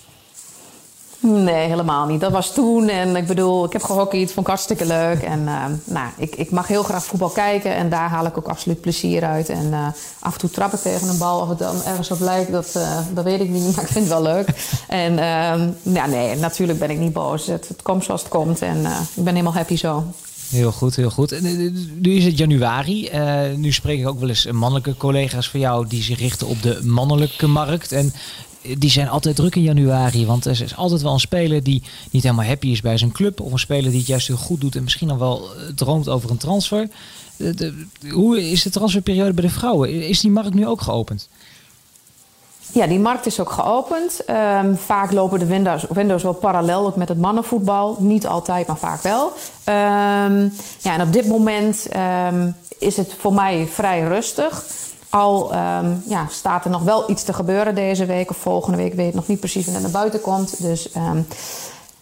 Nee, 1.26 1.68
helemaal 1.68 2.06
niet. 2.06 2.20
Dat 2.22 2.32
was 2.32 2.54
toen. 2.54 2.90
En 2.90 3.16
ik 3.16 3.28
bedoel, 3.28 3.66
ik 3.66 3.74
heb 3.74 3.84
gehockeyd, 3.84 4.32
vond 4.32 4.46
ik 4.46 4.52
hartstikke 4.52 4.86
leuk. 4.86 5.22
En 5.22 5.40
uh, 5.40 5.64
nou, 5.84 6.08
ik, 6.18 6.36
ik 6.36 6.52
mag 6.52 6.68
heel 6.68 6.84
graag 6.84 7.06
voetbal 7.06 7.30
kijken. 7.30 7.76
En 7.76 7.90
daar 7.90 8.10
haal 8.10 8.26
ik 8.26 8.38
ook 8.38 8.48
absoluut 8.48 8.82
plezier 8.82 9.24
uit. 9.24 9.50
En 9.50 9.66
uh, 9.66 9.88
af 10.20 10.34
en 10.34 10.40
toe 10.40 10.50
trap 10.50 10.74
ik 10.74 10.80
tegen 10.80 11.10
een 11.10 11.18
bal. 11.18 11.40
Of 11.40 11.50
het 11.50 11.60
dan 11.60 11.84
ergens 11.84 12.12
op 12.12 12.20
lijkt, 12.20 12.52
dat, 12.52 12.74
uh, 12.78 12.98
dat 13.14 13.24
weet 13.24 13.40
ik 13.40 13.50
niet. 13.50 13.64
Maar 13.76 13.84
ik 13.84 13.92
vind 13.92 14.10
het 14.10 14.14
wel 14.14 14.22
leuk. 14.22 14.48
En 14.88 15.20
ehm, 15.20 15.70
ja, 15.82 16.06
nee, 16.06 16.36
natuurlijk 16.36 16.80
ben 16.80 16.90
ik 16.90 17.00
niet 17.00 17.14
boos. 17.14 17.48
Het, 17.48 17.70
komt 17.82 18.04
zoals 18.04 18.22
het 18.22 18.30
komt. 18.30 18.62
En 18.62 18.86
ik 19.16 19.24
ben 19.24 19.34
helemaal 19.34 19.54
happy 19.54 19.76
zo. 19.76 20.04
Heel 20.50 20.72
goed, 20.72 20.96
heel 20.96 21.10
goed. 21.10 21.42
Nu 22.02 22.14
is 22.14 22.26
het 22.26 22.38
januari. 22.38 23.10
Nu 23.56 23.72
spreek 23.72 24.00
ik 24.00 24.08
ook 24.08 24.20
wel 24.20 24.30
eens 24.30 24.46
mannelijke 24.52 24.98
collega's 24.98 25.50
van 25.50 25.60
jou 25.60 25.88
die 25.88 26.04
zich 26.04 26.20
richten 26.20 26.48
op 26.48 26.62
de 26.62 26.80
mannelijke 26.84 27.48
markt. 27.48 27.92
En 27.92 28.14
die 28.78 28.90
zijn 28.90 29.10
altijd 29.10 29.36
druk 29.36 29.56
in 29.56 29.62
januari. 29.62 30.26
Want 30.26 30.46
er 30.46 30.62
is 30.62 30.76
altijd 30.76 31.02
wel 31.02 31.14
een 31.14 31.20
speler 31.20 31.64
die 31.64 31.84
niet 32.12 32.24
helemaal 32.24 32.46
happy 32.46 32.68
is 32.68 32.82
bij 32.82 32.98
zijn 32.98 33.12
club. 33.12 33.40
Of 33.40 33.52
een 33.52 33.60
speler 33.60 33.90
die 33.90 34.00
het 34.00 34.08
juist 34.08 34.28
heel 34.28 34.38
goed 34.38 34.62
doet 34.62 34.76
en 34.76 34.84
misschien 34.84 35.08
dan 35.08 35.18
wel 35.18 35.42
eh, 35.42 35.68
droomt 35.76 36.10
over 36.10 36.30
een 36.30 36.38
transfer. 36.38 36.88
De, 37.38 37.86
hoe 38.10 38.50
is 38.50 38.64
de 38.64 38.70
transferperiode 38.70 39.34
bij 39.34 39.44
de 39.44 39.50
vrouwen? 39.50 40.08
Is 40.08 40.20
die 40.20 40.32
markt 40.32 40.54
nu 40.54 40.68
ook 40.68 40.82
geopend? 40.82 41.30
Ja, 42.72 42.88
die 42.88 43.00
markt 43.00 43.26
is 43.26 43.40
ook 43.40 43.52
geopend. 43.52 44.22
Um, 44.30 44.78
vaak 44.78 45.12
lopen 45.12 45.40
de 45.40 45.46
windows, 45.46 45.86
windows 45.90 46.24
wel 46.24 46.34
parallel 46.34 46.86
ook 46.86 46.96
met 46.96 47.10
het 47.10 47.18
mannenvoetbal. 47.18 47.98
Niet 48.00 48.28
altijd, 48.28 48.68
maar 48.68 48.78
vaak 48.78 49.02
wel. 49.02 49.26
Um, 49.26 50.54
ja, 50.80 50.94
en 50.94 51.02
op 51.02 51.14
dit 51.14 51.28
moment 51.28 51.88
um, 52.32 52.56
is 52.80 52.98
het 52.98 53.14
voor 53.20 53.34
mij 53.34 53.68
vrij 53.72 54.02
rustig. 54.02 54.66
Al 55.16 55.54
um, 55.54 56.04
ja, 56.08 56.28
staat 56.30 56.66
er 56.66 56.72
nog 56.72 56.82
wel 56.82 57.10
iets 57.10 57.24
te 57.24 57.34
gebeuren 57.34 57.76
deze 57.76 58.06
week 58.06 58.30
of 58.30 58.38
volgende 58.38 58.78
week. 58.78 58.94
Weet 58.94 59.14
nog 59.14 59.28
niet 59.28 59.40
precies 59.40 59.66
wanneer 59.66 59.82
naar 59.82 59.92
buiten 59.92 60.22
komt. 60.22 60.62
Dus 60.62 60.96
um, 60.96 61.28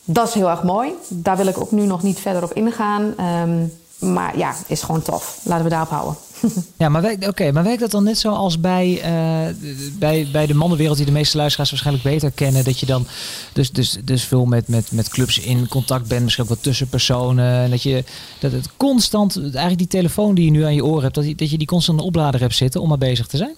dat 0.04 0.28
is 0.28 0.34
heel 0.34 0.50
erg 0.50 0.64
mooi. 0.64 0.94
Daar 1.08 1.38
wil 1.38 1.48
ik 1.48 1.60
ook 1.60 1.72
nu 1.72 1.86
nog 1.86 2.04
niet 2.04 2.20
verder 2.20 2.44
op 2.44 2.54
ingaan. 2.54 3.16
Um, 3.44 3.74
maar 4.04 4.38
ja, 4.38 4.56
is 4.68 4.82
gewoon 4.82 5.02
tof. 5.02 5.40
Laten 5.44 5.64
we 5.64 5.70
daarop 5.70 5.90
houden. 5.90 6.16
Ja, 6.78 6.90
maar 6.90 7.02
werkt, 7.02 7.28
oké, 7.28 7.52
maar 7.52 7.64
werkt 7.64 7.80
dat 7.80 7.92
dan 7.92 8.04
net 8.04 8.18
zoals 8.18 8.60
bij, 8.60 8.88
uh, 8.88 9.56
bij, 10.00 10.28
bij 10.32 10.46
de 10.46 10.54
mannenwereld 10.54 10.98
die 10.98 11.06
de 11.06 11.12
meeste 11.12 11.38
luisteraars 11.38 11.70
waarschijnlijk 11.70 12.06
beter 12.06 12.32
kennen? 12.32 12.64
Dat 12.64 12.80
je 12.80 12.86
dan 12.86 13.08
dus, 13.54 13.72
dus, 13.72 13.98
dus 14.04 14.24
veel 14.24 14.46
met, 14.46 14.68
met, 14.68 14.92
met 14.92 15.10
clubs 15.10 15.40
in 15.40 15.68
contact 15.68 16.08
bent, 16.08 16.24
misschien 16.24 16.44
ook 16.44 16.50
wat 16.50 16.64
tussenpersonen. 16.64 17.64
En 17.64 17.70
dat 17.70 17.84
je 17.84 18.04
dat 18.40 18.52
het 18.52 18.70
constant, 18.78 19.38
eigenlijk 19.38 19.78
die 19.78 19.88
telefoon 19.88 20.36
die 20.36 20.46
je 20.46 20.52
nu 20.52 20.64
aan 20.64 20.76
je 20.76 20.86
oren 20.86 21.04
hebt, 21.04 21.16
dat 21.16 21.26
je, 21.26 21.36
dat 21.36 21.50
je 21.50 21.58
die 21.58 21.68
constant 21.68 22.00
een 22.00 22.06
oplader 22.06 22.40
hebt 22.40 22.56
zitten 22.56 22.82
om 22.82 22.90
maar 22.90 22.98
bezig 22.98 23.28
te 23.28 23.38
zijn? 23.38 23.56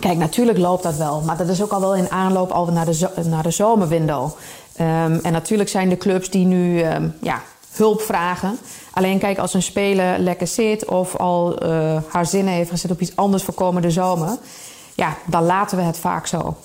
Kijk, 0.00 0.18
natuurlijk 0.18 0.58
loopt 0.58 0.82
dat 0.82 0.96
wel. 0.96 1.20
Maar 1.20 1.36
dat 1.36 1.48
is 1.48 1.62
ook 1.62 1.70
al 1.70 1.80
wel 1.80 1.94
in 1.94 2.10
aanloop 2.10 2.50
al 2.50 2.66
naar 2.66 2.84
de, 2.84 3.08
naar 3.24 3.42
de 3.42 3.50
zomerwindow. 3.50 4.24
Um, 4.80 5.18
en 5.22 5.32
natuurlijk 5.32 5.68
zijn 5.68 5.88
de 5.88 5.96
clubs 5.96 6.30
die 6.30 6.44
nu 6.44 6.84
um, 6.84 7.14
ja, 7.22 7.42
hulp 7.76 8.00
vragen. 8.00 8.58
Alleen 8.92 9.18
kijk, 9.18 9.38
als 9.38 9.54
een 9.54 9.62
speler 9.62 10.18
lekker 10.18 10.46
zit 10.46 10.84
of 10.84 11.16
al 11.16 11.62
uh, 11.62 11.96
haar 12.08 12.26
zinnen 12.26 12.54
heeft 12.54 12.70
gezet 12.70 12.90
op 12.90 13.00
iets 13.00 13.16
anders 13.16 13.42
voor 13.42 13.54
komende 13.54 13.90
zomer, 13.90 14.38
ja, 14.94 15.16
dan 15.26 15.44
laten 15.44 15.76
we 15.76 15.82
het 15.82 15.98
vaak 15.98 16.26
zo. 16.26 16.56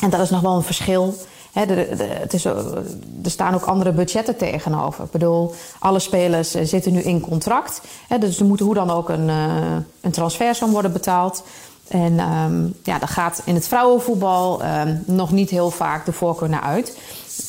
En 0.00 0.10
dat 0.10 0.20
is 0.20 0.30
nog 0.30 0.40
wel 0.40 0.56
een 0.56 0.62
verschil. 0.62 1.14
De, 1.52 1.86
het 1.98 2.34
is, 2.34 2.44
er 2.44 2.84
staan 3.22 3.54
ook 3.54 3.64
andere 3.64 3.92
budgetten 3.92 4.36
tegenover. 4.36 5.04
Ik 5.04 5.10
bedoel, 5.10 5.54
alle 5.78 5.98
spelers 5.98 6.54
eh, 6.54 6.64
zitten 6.64 6.92
nu 6.92 7.00
in 7.00 7.20
contract. 7.20 7.80
He, 8.08 8.18
dus 8.18 8.38
er 8.38 8.46
moet 8.46 8.60
hoe 8.60 8.74
dan 8.74 8.90
ook 8.90 9.08
een, 9.08 9.28
uh, 9.28 9.76
een 10.00 10.10
transfersom 10.10 10.70
worden 10.70 10.92
betaald. 10.92 11.44
En 11.88 12.20
um, 12.20 12.74
ja, 12.82 12.98
daar 12.98 13.08
gaat 13.08 13.42
in 13.44 13.54
het 13.54 13.68
vrouwenvoetbal 13.68 14.64
um, 14.64 15.02
nog 15.06 15.30
niet 15.30 15.50
heel 15.50 15.70
vaak 15.70 16.06
de 16.06 16.12
voorkeur 16.12 16.48
naar 16.48 16.62
uit. 16.62 16.98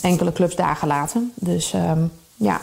Enkele 0.02 0.34
clubs 0.34 0.56
daar 0.56 0.76
gelaten. 0.76 1.32
Dus 1.36 1.74
um, 1.74 2.12
ja, 2.36 2.62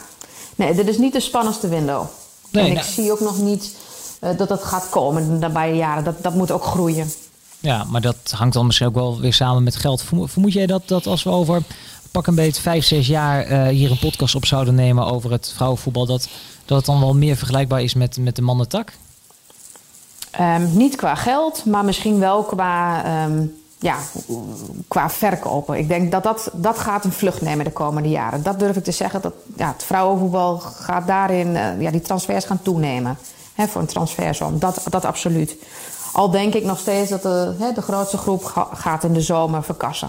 Nee, 0.56 0.74
dit 0.74 0.88
is 0.88 0.98
niet 0.98 1.12
de 1.12 1.20
spannendste 1.20 1.68
window. 1.68 2.04
Nee, 2.50 2.64
en 2.64 2.70
ik 2.70 2.76
nou- 2.76 2.92
zie 2.92 3.12
ook 3.12 3.20
nog 3.20 3.38
niet 3.38 3.76
uh, 4.20 4.30
dat 4.36 4.48
dat 4.48 4.62
gaat 4.62 4.88
komen 4.88 5.24
de 5.26 5.38
nabije 5.38 5.74
jaren. 5.74 6.04
Dat, 6.04 6.22
dat 6.22 6.34
moet 6.34 6.50
ook 6.50 6.64
groeien. 6.64 7.12
Ja, 7.60 7.84
maar 7.84 8.00
dat 8.00 8.16
hangt 8.36 8.54
dan 8.54 8.66
misschien 8.66 8.86
ook 8.86 8.94
wel 8.94 9.20
weer 9.20 9.34
samen 9.34 9.62
met 9.62 9.76
geld. 9.76 10.02
Vermoed 10.24 10.52
jij 10.52 10.66
dat, 10.66 10.88
dat 10.88 11.06
als 11.06 11.22
we 11.22 11.30
over 11.30 11.62
pak 12.10 12.26
een 12.26 12.34
beetje 12.34 12.62
vijf, 12.62 12.84
zes 12.84 13.06
jaar 13.06 13.50
uh, 13.50 13.68
hier 13.68 13.90
een 13.90 13.98
podcast 13.98 14.34
op 14.34 14.44
zouden 14.44 14.74
nemen 14.74 15.06
over 15.06 15.30
het 15.30 15.52
vrouwenvoetbal, 15.54 16.06
dat, 16.06 16.28
dat 16.64 16.76
het 16.76 16.86
dan 16.86 17.00
wel 17.00 17.14
meer 17.14 17.36
vergelijkbaar 17.36 17.82
is 17.82 17.94
met, 17.94 18.16
met 18.16 18.36
de 18.36 18.42
mannentak? 18.42 18.92
Um, 20.40 20.76
niet 20.76 20.96
qua 20.96 21.14
geld, 21.14 21.64
maar 21.64 21.84
misschien 21.84 22.18
wel 22.18 22.42
qua 22.42 23.04
um, 23.24 23.61
ja, 23.82 23.96
qua 24.88 25.10
verkopen. 25.10 25.78
Ik 25.78 25.88
denk 25.88 26.10
dat, 26.10 26.22
dat 26.22 26.50
dat 26.52 26.78
gaat 26.78 27.04
een 27.04 27.12
vlucht 27.12 27.40
nemen 27.40 27.64
de 27.64 27.70
komende 27.70 28.08
jaren. 28.08 28.42
Dat 28.42 28.58
durf 28.58 28.76
ik 28.76 28.84
te 28.84 28.92
zeggen. 28.92 29.20
Dat, 29.20 29.32
ja, 29.56 29.72
het 29.72 29.82
vrouwenvoetbal 29.82 30.58
gaat 30.58 31.06
daarin, 31.06 31.48
uh, 31.48 31.80
ja, 31.80 31.90
die 31.90 32.00
transfers 32.00 32.44
gaan 32.44 32.62
toenemen. 32.62 33.18
Hè, 33.54 33.66
voor 33.66 33.80
een 33.80 33.86
transfersom. 33.86 34.58
Dat, 34.58 34.82
dat 34.90 35.04
absoluut. 35.04 35.56
Al 36.12 36.30
denk 36.30 36.54
ik 36.54 36.64
nog 36.64 36.78
steeds 36.78 37.10
dat 37.10 37.22
de, 37.22 37.54
hè, 37.58 37.72
de 37.72 37.82
grootste 37.82 38.16
groep 38.16 38.44
ga, 38.44 38.68
gaat 38.72 39.04
in 39.04 39.12
de 39.12 39.20
zomer 39.20 39.62
verkassen. 39.62 40.08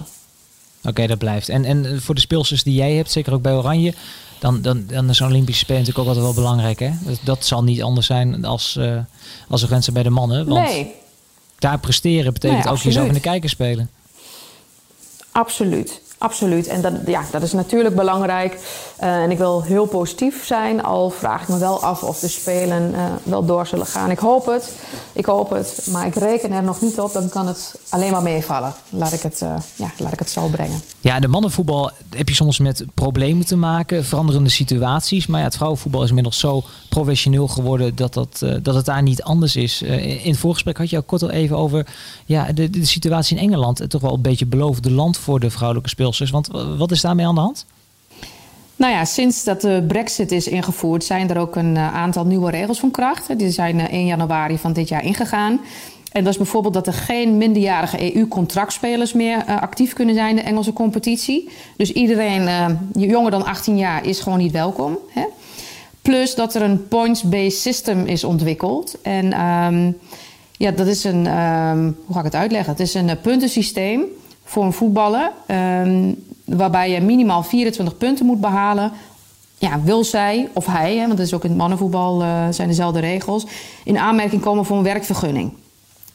Oké, 0.80 0.90
okay, 0.90 1.08
dat 1.08 1.18
blijft. 1.18 1.50
En, 1.50 1.66
en 1.66 2.02
voor 2.02 2.16
de 2.16 2.22
speelsters 2.22 2.64
die 2.64 2.76
jij 2.76 2.94
hebt, 2.94 3.12
zeker 3.12 3.34
ook 3.34 3.42
bij 3.42 3.54
Oranje, 3.54 3.94
dan, 4.40 4.62
dan, 4.62 4.86
dan 4.86 5.10
is 5.10 5.18
zo'n 5.18 5.28
Olympische 5.28 5.64
Spelen 5.64 5.82
natuurlijk 5.82 6.10
ook 6.10 6.16
altijd 6.16 6.36
wel 6.36 6.44
belangrijk. 6.44 6.80
Hè? 6.80 6.92
Dat, 7.00 7.20
dat 7.24 7.46
zal 7.46 7.64
niet 7.64 7.84
anders 7.84 8.08
zijn 8.08 8.46
als, 8.46 8.76
uh, 8.80 9.00
als 9.50 9.62
de 9.62 9.68
grenzen 9.68 9.94
bij 9.94 10.04
de 10.04 10.10
mannen. 10.10 10.48
Want... 10.48 10.66
Nee, 10.66 10.96
daar 11.64 11.80
presteren 11.80 12.34
betekent 12.34 12.64
nee, 12.64 12.74
ook 12.74 12.80
jezelf 12.80 13.08
in 13.08 13.14
de 13.14 13.20
kijker 13.20 13.50
spelen. 13.50 13.90
Absoluut. 15.32 16.02
Absoluut. 16.24 16.68
En 16.68 16.82
dat, 16.82 16.94
ja, 17.06 17.24
dat 17.32 17.42
is 17.42 17.54
natuurlijk 17.54 17.96
belangrijk. 17.96 18.60
Uh, 19.04 19.24
en 19.24 19.32
ik 19.32 19.38
wil 19.38 19.64
heel 19.64 19.86
positief 19.86 20.46
zijn, 20.46 20.84
al 20.84 21.10
vraag 21.10 21.42
ik 21.42 21.48
me 21.48 21.58
wel 21.58 21.84
af 21.84 22.04
of 22.04 22.20
de 22.20 22.28
Spelen 22.28 22.92
uh, 22.92 23.06
wel 23.24 23.46
door 23.46 23.68
zullen 23.68 23.86
gaan. 23.86 24.12
Ik 24.12 24.20
hoop 24.20 24.46
het, 24.46 24.76
ik 25.14 25.26
hoop 25.26 25.50
het, 25.50 25.88
maar 25.92 26.06
ik 26.06 26.16
reken 26.16 26.52
er 26.52 26.64
nog 26.64 26.82
niet 26.82 27.00
op. 27.00 27.14
Dan 27.14 27.30
kan 27.30 27.48
het 27.48 27.76
alleen 27.90 28.12
maar 28.12 28.22
meevallen. 28.22 28.74
Laat 28.90 29.14
ik 29.14 29.22
het, 29.22 29.42
uh, 29.44 29.56
ja, 29.76 29.92
laat 29.98 30.14
ik 30.14 30.20
het 30.20 30.30
zo 30.30 30.48
brengen. 30.48 30.82
Ja, 31.00 31.20
de 31.20 31.28
mannenvoetbal 31.28 31.92
heb 32.10 32.30
je 32.30 32.36
soms 32.36 32.60
met 32.60 32.86
problemen 32.94 33.46
te 33.46 33.56
maken, 33.56 34.06
veranderende 34.06 34.50
situaties. 34.50 35.28
Maar 35.28 35.40
ja, 35.40 35.46
het 35.46 35.56
vrouwenvoetbal 35.56 36.04
is 36.04 36.08
inmiddels 36.08 36.40
zo 36.40 36.64
professioneel 36.90 37.48
geworden 37.48 37.96
dat, 37.96 38.14
dat, 38.14 38.46
dat 38.62 38.76
het 38.76 38.86
daar 38.86 39.02
niet 39.02 39.24
anders 39.24 39.56
is. 39.56 39.82
in 39.82 40.32
het 40.32 40.38
voorgesprek 40.38 40.78
had 40.78 40.90
je 40.90 40.98
ook 40.98 41.08
kort 41.08 41.24
al 41.24 41.30
even 41.30 41.58
over 41.58 41.88
ja, 42.26 42.52
de, 42.52 42.70
de 42.70 42.86
situatie 42.86 43.38
in 43.38 43.44
Engeland. 43.44 43.90
Toch 43.90 44.02
wel 44.02 44.14
een 44.14 44.22
beetje 44.22 44.46
beloofde 44.46 44.92
land 44.92 45.18
voor 45.18 45.40
de 45.40 45.50
vrouwelijke 45.50 45.90
speelsters. 45.90 46.13
Want 46.18 46.50
wat 46.78 46.92
is 46.92 47.02
daarmee 47.02 47.28
aan 47.28 47.36
de 47.36 47.42
hand? 47.42 47.66
Nou 48.76 48.94
ja, 48.94 49.06
sinds 49.06 49.44
dat 49.44 49.62
de 49.62 49.86
brexit 49.88 50.32
is 50.32 50.48
ingevoerd... 50.48 51.04
zijn 51.04 51.30
er 51.30 51.38
ook 51.38 51.56
een 51.56 51.78
eh, 51.78 51.96
aantal 51.96 52.26
nieuwe 52.26 52.52
regels 52.52 52.80
van 52.80 52.92
kracht. 52.92 53.40
Die 53.40 53.52
zijn 53.52 53.80
1 53.80 53.90
eh, 53.90 54.08
januari 54.08 54.58
van 54.58 54.74
dit 54.74 54.88
jaar 54.88 55.04
ingegaan. 55.04 55.60
En 56.12 56.24
dat 56.24 56.34
is 56.34 56.40
bijvoorbeeld 56.40 56.74
dat 56.74 56.88
er 56.88 56.94
geen 56.94 57.38
minderjarige 57.38 58.16
EU-contractspelers 58.16 59.14
meer 59.14 59.46
actief 59.46 59.94
kunnen 59.94 60.16
zijn 60.16 60.30
in 60.30 60.36
de 60.36 60.42
Engelse 60.42 60.74
competitie. 60.74 61.50
Dus 61.78 61.92
iedereen 61.92 62.78
jonger 62.94 63.32
dan 63.32 63.46
18 63.46 63.78
jaar 63.78 64.06
is 64.06 64.20
gewoon 64.20 64.38
niet 64.38 64.52
welkom. 64.52 64.98
Hè? 65.10 65.24
Plus 66.02 66.36
dat 66.36 66.56
er 66.56 66.62
een 66.62 66.88
points-based 66.88 67.60
system 67.60 68.06
is 68.06 68.24
ontwikkeld. 68.24 68.98
En 69.02 69.42
um, 69.42 69.98
ja, 70.58 70.72
dat 70.72 70.88
is 70.88 71.04
een, 71.04 71.40
um, 71.40 71.98
hoe 72.06 72.14
ga 72.14 72.20
ik 72.20 72.26
het 72.26 72.36
uitleggen? 72.36 72.72
Het 72.72 72.82
is 72.82 72.94
een 72.94 73.08
uh, 73.08 73.16
puntensysteem 73.22 74.04
voor 74.54 74.64
een 74.64 74.74
voetballer. 74.74 75.32
Um, 75.48 76.24
waarbij 76.46 76.92
je 76.92 77.02
minimaal 77.02 77.44
24 77.44 77.98
punten 77.98 78.26
moet 78.26 78.42
behalen. 78.42 78.92
Ja, 79.58 79.82
wil 79.82 80.04
zij 80.04 80.50
of 80.54 80.66
hij, 80.66 80.96
hè, 80.96 81.06
want 81.06 81.18
dat 81.18 81.26
is 81.26 81.34
ook 81.34 81.44
in 81.44 81.50
het 81.50 81.58
mannenvoetbal 81.58 82.22
uh, 82.22 82.48
zijn 82.50 82.68
dezelfde 82.68 83.00
regels, 83.00 83.46
in 83.84 83.98
aanmerking 83.98 84.42
komen 84.42 84.66
voor 84.66 84.78
een 84.78 84.84
werkvergunning. 84.84 85.54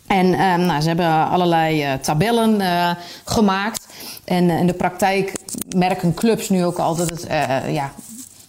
En 0.07 0.27
um, 0.27 0.61
nou, 0.61 0.81
ze 0.81 0.89
hebben 0.89 1.29
allerlei 1.29 1.85
uh, 1.85 1.93
tabellen 1.93 2.61
uh, 2.61 2.91
gemaakt. 3.25 3.87
En 4.25 4.51
in 4.51 4.67
de 4.67 4.73
praktijk 4.73 5.33
merken 5.77 6.15
clubs 6.15 6.49
nu 6.49 6.65
ook 6.65 6.79
al 6.79 6.97
dat 6.97 7.11
het, 7.11 7.27
ja, 7.71 7.93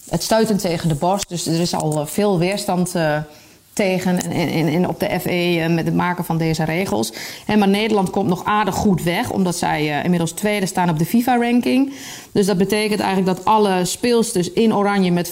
het 0.10 0.23
stuitend 0.23 0.62
tegen 0.62 0.89
de 0.89 0.95
borst. 0.95 1.30
Dus 1.30 1.47
er 1.47 1.60
is 1.60 1.75
al 1.75 2.06
veel 2.06 2.38
weerstand 2.38 2.95
tegen 3.79 4.31
in, 4.31 4.87
op 4.87 4.99
de 4.99 5.19
FE 5.19 5.29
eh, 5.29 5.69
met 5.69 5.85
het 5.85 5.95
maken 5.95 6.25
van 6.25 6.37
deze 6.37 6.63
regels. 6.63 7.13
En 7.45 7.59
maar 7.59 7.67
Nederland 7.67 8.09
komt 8.09 8.27
nog 8.27 8.43
aardig 8.43 8.75
goed 8.75 9.03
weg, 9.03 9.31
omdat 9.31 9.55
zij 9.55 9.83
uh, 9.83 10.03
inmiddels 10.03 10.31
tweede 10.31 10.65
staan 10.65 10.89
op 10.89 10.99
de 10.99 11.05
FIFA-ranking. 11.05 11.93
Dus 12.31 12.45
dat 12.45 12.57
betekent 12.57 12.99
eigenlijk 12.99 13.37
dat 13.37 13.45
alle 13.45 13.85
speelsters 13.85 14.51
in 14.51 14.75
oranje 14.75 15.11
met 15.11 15.29
50% 15.29 15.31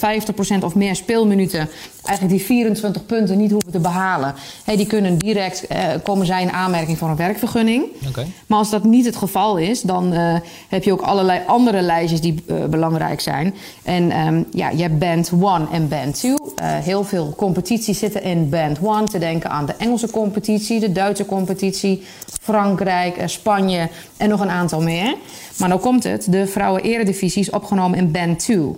of 0.63 0.75
meer 0.75 0.95
speelminuten 0.95 1.69
eigenlijk 2.07 2.37
die 2.37 2.45
24 2.45 3.05
punten 3.05 3.37
niet 3.37 3.51
hoeven 3.51 3.71
te 3.71 3.79
behalen. 3.79 4.33
die 4.65 4.85
kunnen 4.85 5.17
direct 5.17 5.65
uh, 5.71 5.77
komen 6.03 6.25
zij 6.25 6.41
in 6.41 6.51
aanmerking 6.51 6.97
voor 6.97 7.09
een 7.09 7.15
werkvergunning. 7.15 7.85
Okay. 8.07 8.25
Maar 8.47 8.57
als 8.57 8.69
dat 8.69 8.83
niet 8.83 9.05
het 9.05 9.15
geval 9.15 9.57
is, 9.57 9.81
dan 9.81 10.13
uh, 10.13 10.35
heb 10.67 10.83
je 10.83 10.91
ook 10.91 11.01
allerlei 11.01 11.41
andere 11.47 11.81
lijstjes 11.81 12.21
die 12.21 12.43
uh, 12.45 12.65
belangrijk 12.65 13.21
zijn. 13.21 13.55
En 13.83 14.19
um, 14.27 14.45
ja, 14.51 14.69
je 14.69 14.81
hebt 14.81 14.99
band 14.99 15.31
1 15.41 15.67
en 15.71 15.87
band 15.87 16.15
2. 16.15 16.35
heel 16.61 17.03
veel 17.03 17.33
competities 17.37 17.99
zitten 17.99 18.23
in 18.23 18.49
band 18.49 18.79
1. 18.79 19.05
Te 19.05 19.19
denken 19.19 19.49
aan 19.49 19.65
de 19.65 19.75
Engelse 19.77 20.09
competitie, 20.09 20.79
de 20.79 20.91
Duitse 20.91 21.25
competitie, 21.25 22.03
Frankrijk, 22.41 23.21
Spanje 23.25 23.89
en 24.17 24.29
nog 24.29 24.39
een 24.39 24.49
aantal 24.49 24.81
meer. 24.81 25.15
Maar 25.57 25.69
nou 25.69 25.81
komt 25.81 26.03
het, 26.03 26.31
de 26.31 26.47
vrouwen-eredivisie 26.87 27.41
is 27.41 27.49
opgenomen 27.49 27.97
in 27.97 28.11
band 28.11 28.39
2. 28.39 28.71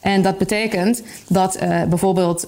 En 0.00 0.22
dat 0.22 0.38
betekent 0.38 1.02
dat 1.28 1.58
bijvoorbeeld 1.88 2.46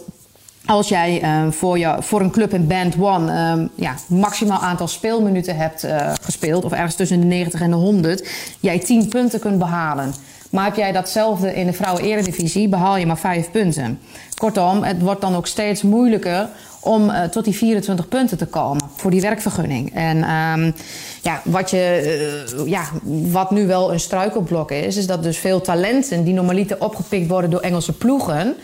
als 0.66 0.88
jij 0.88 1.22
uh, 1.22 1.50
voor, 1.50 1.78
je, 1.78 1.96
voor 2.00 2.20
een 2.20 2.30
club 2.30 2.54
in 2.54 2.66
Band 2.66 2.94
One 2.98 3.32
uh, 3.32 3.68
ja, 3.74 3.94
maximaal 4.08 4.60
aantal 4.60 4.88
speelminuten 4.88 5.56
hebt 5.56 5.84
uh, 5.84 6.12
gespeeld, 6.20 6.64
of 6.64 6.72
ergens 6.72 6.94
tussen 6.94 7.20
de 7.20 7.26
90 7.26 7.60
en 7.60 7.70
de 7.70 7.76
100, 7.76 8.28
jij 8.60 8.78
10 8.78 9.08
punten 9.08 9.40
kunt 9.40 9.58
behalen. 9.58 10.14
Maar 10.50 10.64
heb 10.64 10.76
jij 10.76 10.92
datzelfde 10.92 11.54
in 11.54 11.66
de 11.66 11.72
vrouwen-eredivisie, 11.72 12.68
behaal 12.68 12.96
je 12.96 13.06
maar 13.06 13.18
5 13.18 13.50
punten. 13.50 14.00
Kortom, 14.36 14.82
het 14.82 15.02
wordt 15.02 15.20
dan 15.20 15.36
ook 15.36 15.46
steeds 15.46 15.82
moeilijker 15.82 16.48
om 16.84 17.10
uh, 17.10 17.22
tot 17.22 17.44
die 17.44 17.54
24 17.54 18.08
punten 18.08 18.38
te 18.38 18.46
komen 18.46 18.90
voor 18.96 19.10
die 19.10 19.20
werkvergunning. 19.20 19.94
En 19.94 20.16
um, 20.16 20.74
ja, 21.22 21.40
wat, 21.44 21.70
je, 21.70 22.44
uh, 22.56 22.66
ja, 22.66 22.84
wat 23.30 23.50
nu 23.50 23.66
wel 23.66 23.92
een 23.92 24.00
struikelblok 24.00 24.70
is, 24.70 24.96
is 24.96 25.06
dat 25.06 25.22
dus 25.22 25.38
veel 25.38 25.60
talenten 25.60 26.24
die 26.24 26.34
normaliter 26.34 26.80
opgepikt 26.80 27.28
worden 27.28 27.50
door 27.50 27.60
Engelse 27.60 27.92
ploegen 27.92 28.56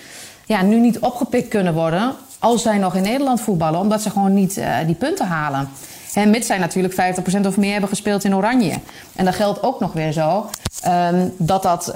ja, 0.48 0.62
nu 0.62 0.80
niet 0.80 0.98
opgepikt 0.98 1.48
kunnen 1.48 1.74
worden 1.74 2.14
als 2.38 2.62
zij 2.62 2.78
nog 2.78 2.94
in 2.94 3.02
Nederland 3.02 3.40
voetballen, 3.40 3.80
omdat 3.80 4.02
ze 4.02 4.10
gewoon 4.10 4.34
niet 4.34 4.56
uh, 4.56 4.76
die 4.86 4.94
punten 4.94 5.26
halen. 5.26 5.68
En 6.14 6.30
mits 6.30 6.46
zij 6.46 6.58
natuurlijk 6.58 6.94
50% 6.94 7.46
of 7.46 7.56
meer 7.56 7.70
hebben 7.70 7.88
gespeeld 7.88 8.24
in 8.24 8.34
Oranje. 8.34 8.74
En 9.16 9.24
dat 9.24 9.34
geldt 9.34 9.62
ook 9.62 9.80
nog 9.80 9.92
weer 9.92 10.12
zo 10.12 10.50
um, 10.86 11.34
dat 11.36 11.62
dat 11.62 11.88
um, 11.88 11.94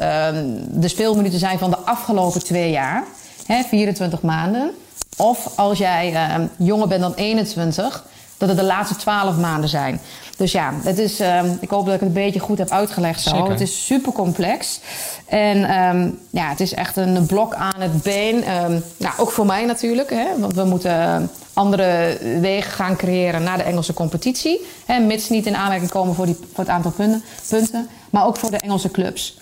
de 0.71 0.89
speelminuten 0.89 1.39
zijn 1.39 1.59
van 1.59 1.71
de 1.71 1.77
afgelopen 1.77 2.45
twee 2.45 2.71
jaar, 2.71 3.05
hè, 3.47 3.63
24 3.63 4.23
maanden. 4.23 4.71
Of 5.16 5.53
als 5.57 5.79
jij 5.79 6.35
um, 6.35 6.51
jonger 6.57 6.88
bent 6.88 7.01
dan 7.01 7.14
21, 7.14 8.05
dat 8.37 8.48
het 8.48 8.59
de 8.59 8.64
laatste 8.64 8.96
12 8.96 9.37
maanden 9.37 9.68
zijn. 9.68 10.01
Dus 10.37 10.53
ja, 10.53 10.72
het 10.83 10.98
is, 10.98 11.20
um, 11.20 11.59
ik 11.61 11.70
hoop 11.70 11.85
dat 11.85 11.94
ik 11.94 12.01
het 12.01 12.09
een 12.09 12.14
beetje 12.14 12.40
goed 12.40 12.59
heb 12.59 12.70
uitgelegd 12.70 13.20
zo. 13.20 13.31
Zeker. 13.31 13.51
Het 13.51 13.61
is 13.61 13.87
super 13.87 14.12
complex. 14.12 14.81
En 15.27 15.79
um, 15.83 16.18
ja, 16.31 16.48
het 16.48 16.61
is 16.61 16.75
echt 16.75 16.96
een 16.96 17.27
blok 17.27 17.55
aan 17.55 17.81
het 17.81 18.03
been. 18.03 18.37
Um, 18.37 18.85
nou, 18.96 19.14
ook 19.18 19.31
voor 19.31 19.46
mij 19.46 19.64
natuurlijk, 19.64 20.11
hè, 20.11 20.27
want 20.38 20.55
we 20.55 20.64
moeten 20.64 21.31
andere 21.53 22.18
wegen 22.40 22.72
gaan 22.72 22.96
creëren 22.96 23.42
naar 23.42 23.57
de 23.57 23.62
Engelse 23.62 23.94
competitie. 23.94 24.66
Hè, 24.87 24.98
mits 24.98 25.29
niet 25.29 25.46
in 25.46 25.57
aanmerking 25.57 25.90
komen 25.90 26.14
voor, 26.14 26.27
die, 26.27 26.37
voor 26.53 26.64
het 26.64 26.72
aantal 26.72 26.90
punten, 26.90 27.22
punten, 27.48 27.88
maar 28.11 28.27
ook 28.27 28.37
voor 28.37 28.51
de 28.51 28.59
Engelse 28.59 28.90
clubs. 28.90 29.37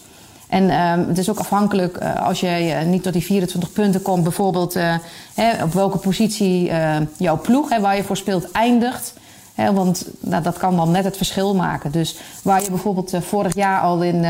En 0.50 0.62
um, 0.62 1.08
het 1.08 1.18
is 1.18 1.30
ook 1.30 1.38
afhankelijk 1.38 1.98
uh, 2.02 2.26
als 2.26 2.40
je 2.40 2.46
uh, 2.46 2.82
niet 2.82 3.02
tot 3.02 3.12
die 3.12 3.22
24 3.22 3.72
punten 3.72 4.02
komt, 4.02 4.22
bijvoorbeeld 4.22 4.76
uh, 4.76 4.94
hè, 5.34 5.64
op 5.64 5.72
welke 5.72 5.98
positie 5.98 6.70
jouw 7.16 7.40
ploeg, 7.40 7.68
hè, 7.68 7.80
waar 7.80 7.96
je 7.96 8.02
voor 8.02 8.16
speelt, 8.16 8.50
eindigt. 8.50 9.14
Hè, 9.54 9.72
want 9.72 10.06
nou, 10.20 10.42
dat 10.42 10.58
kan 10.58 10.76
dan 10.76 10.90
net 10.90 11.04
het 11.04 11.16
verschil 11.16 11.54
maken. 11.54 11.90
Dus 11.92 12.16
waar 12.42 12.62
je 12.62 12.70
bijvoorbeeld 12.70 13.14
vorig 13.20 13.54
jaar 13.54 13.80
al 13.80 14.02
in, 14.02 14.24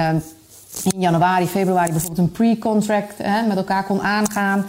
in 0.83 1.01
januari, 1.01 1.47
februari 1.47 1.91
bijvoorbeeld 1.91 2.19
een 2.19 2.33
pre-contract 2.33 3.19
met 3.49 3.57
elkaar 3.57 3.85
kon 3.85 4.03
aangaan, 4.03 4.67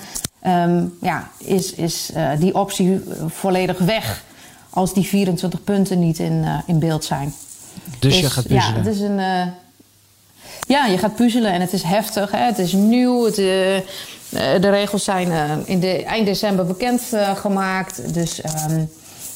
um, 0.48 0.94
ja, 1.02 1.30
is, 1.38 1.74
is 1.74 2.12
die 2.40 2.56
optie 2.56 3.02
volledig 3.28 3.78
weg 3.78 4.24
als 4.70 4.94
die 4.94 5.06
24 5.06 5.64
punten 5.64 6.00
niet 6.00 6.20
in, 6.20 6.46
in 6.66 6.80
beeld 6.80 7.06
zijn. 7.06 7.34
Dus, 7.84 8.00
dus 8.00 8.20
je 8.20 8.30
gaat 8.30 8.48
puzzelen. 8.48 8.84
Ja, 8.84 8.90
het 8.90 8.96
is 8.96 9.00
een 9.00 9.20
ja, 10.68 10.86
je 10.86 10.98
gaat 10.98 11.16
puzzelen 11.16 11.52
en 11.52 11.62
het 11.62 11.74
is 11.74 11.84
heftig. 11.84 12.32
Hè? 12.32 12.46
Het 12.46 12.60
is 12.60 12.74
nieuw. 12.74 13.26
Het, 13.26 13.38
uh, 13.38 13.46
de 14.62 14.70
regels 14.70 15.04
zijn 15.04 15.28
uh, 15.28 15.52
in 15.66 16.06
eind 16.06 16.26
december 16.26 16.66
bekend 16.66 17.02
uh, 17.14 17.36
gemaakt. 17.36 18.14
Dus 18.14 18.42
um, 18.70 18.90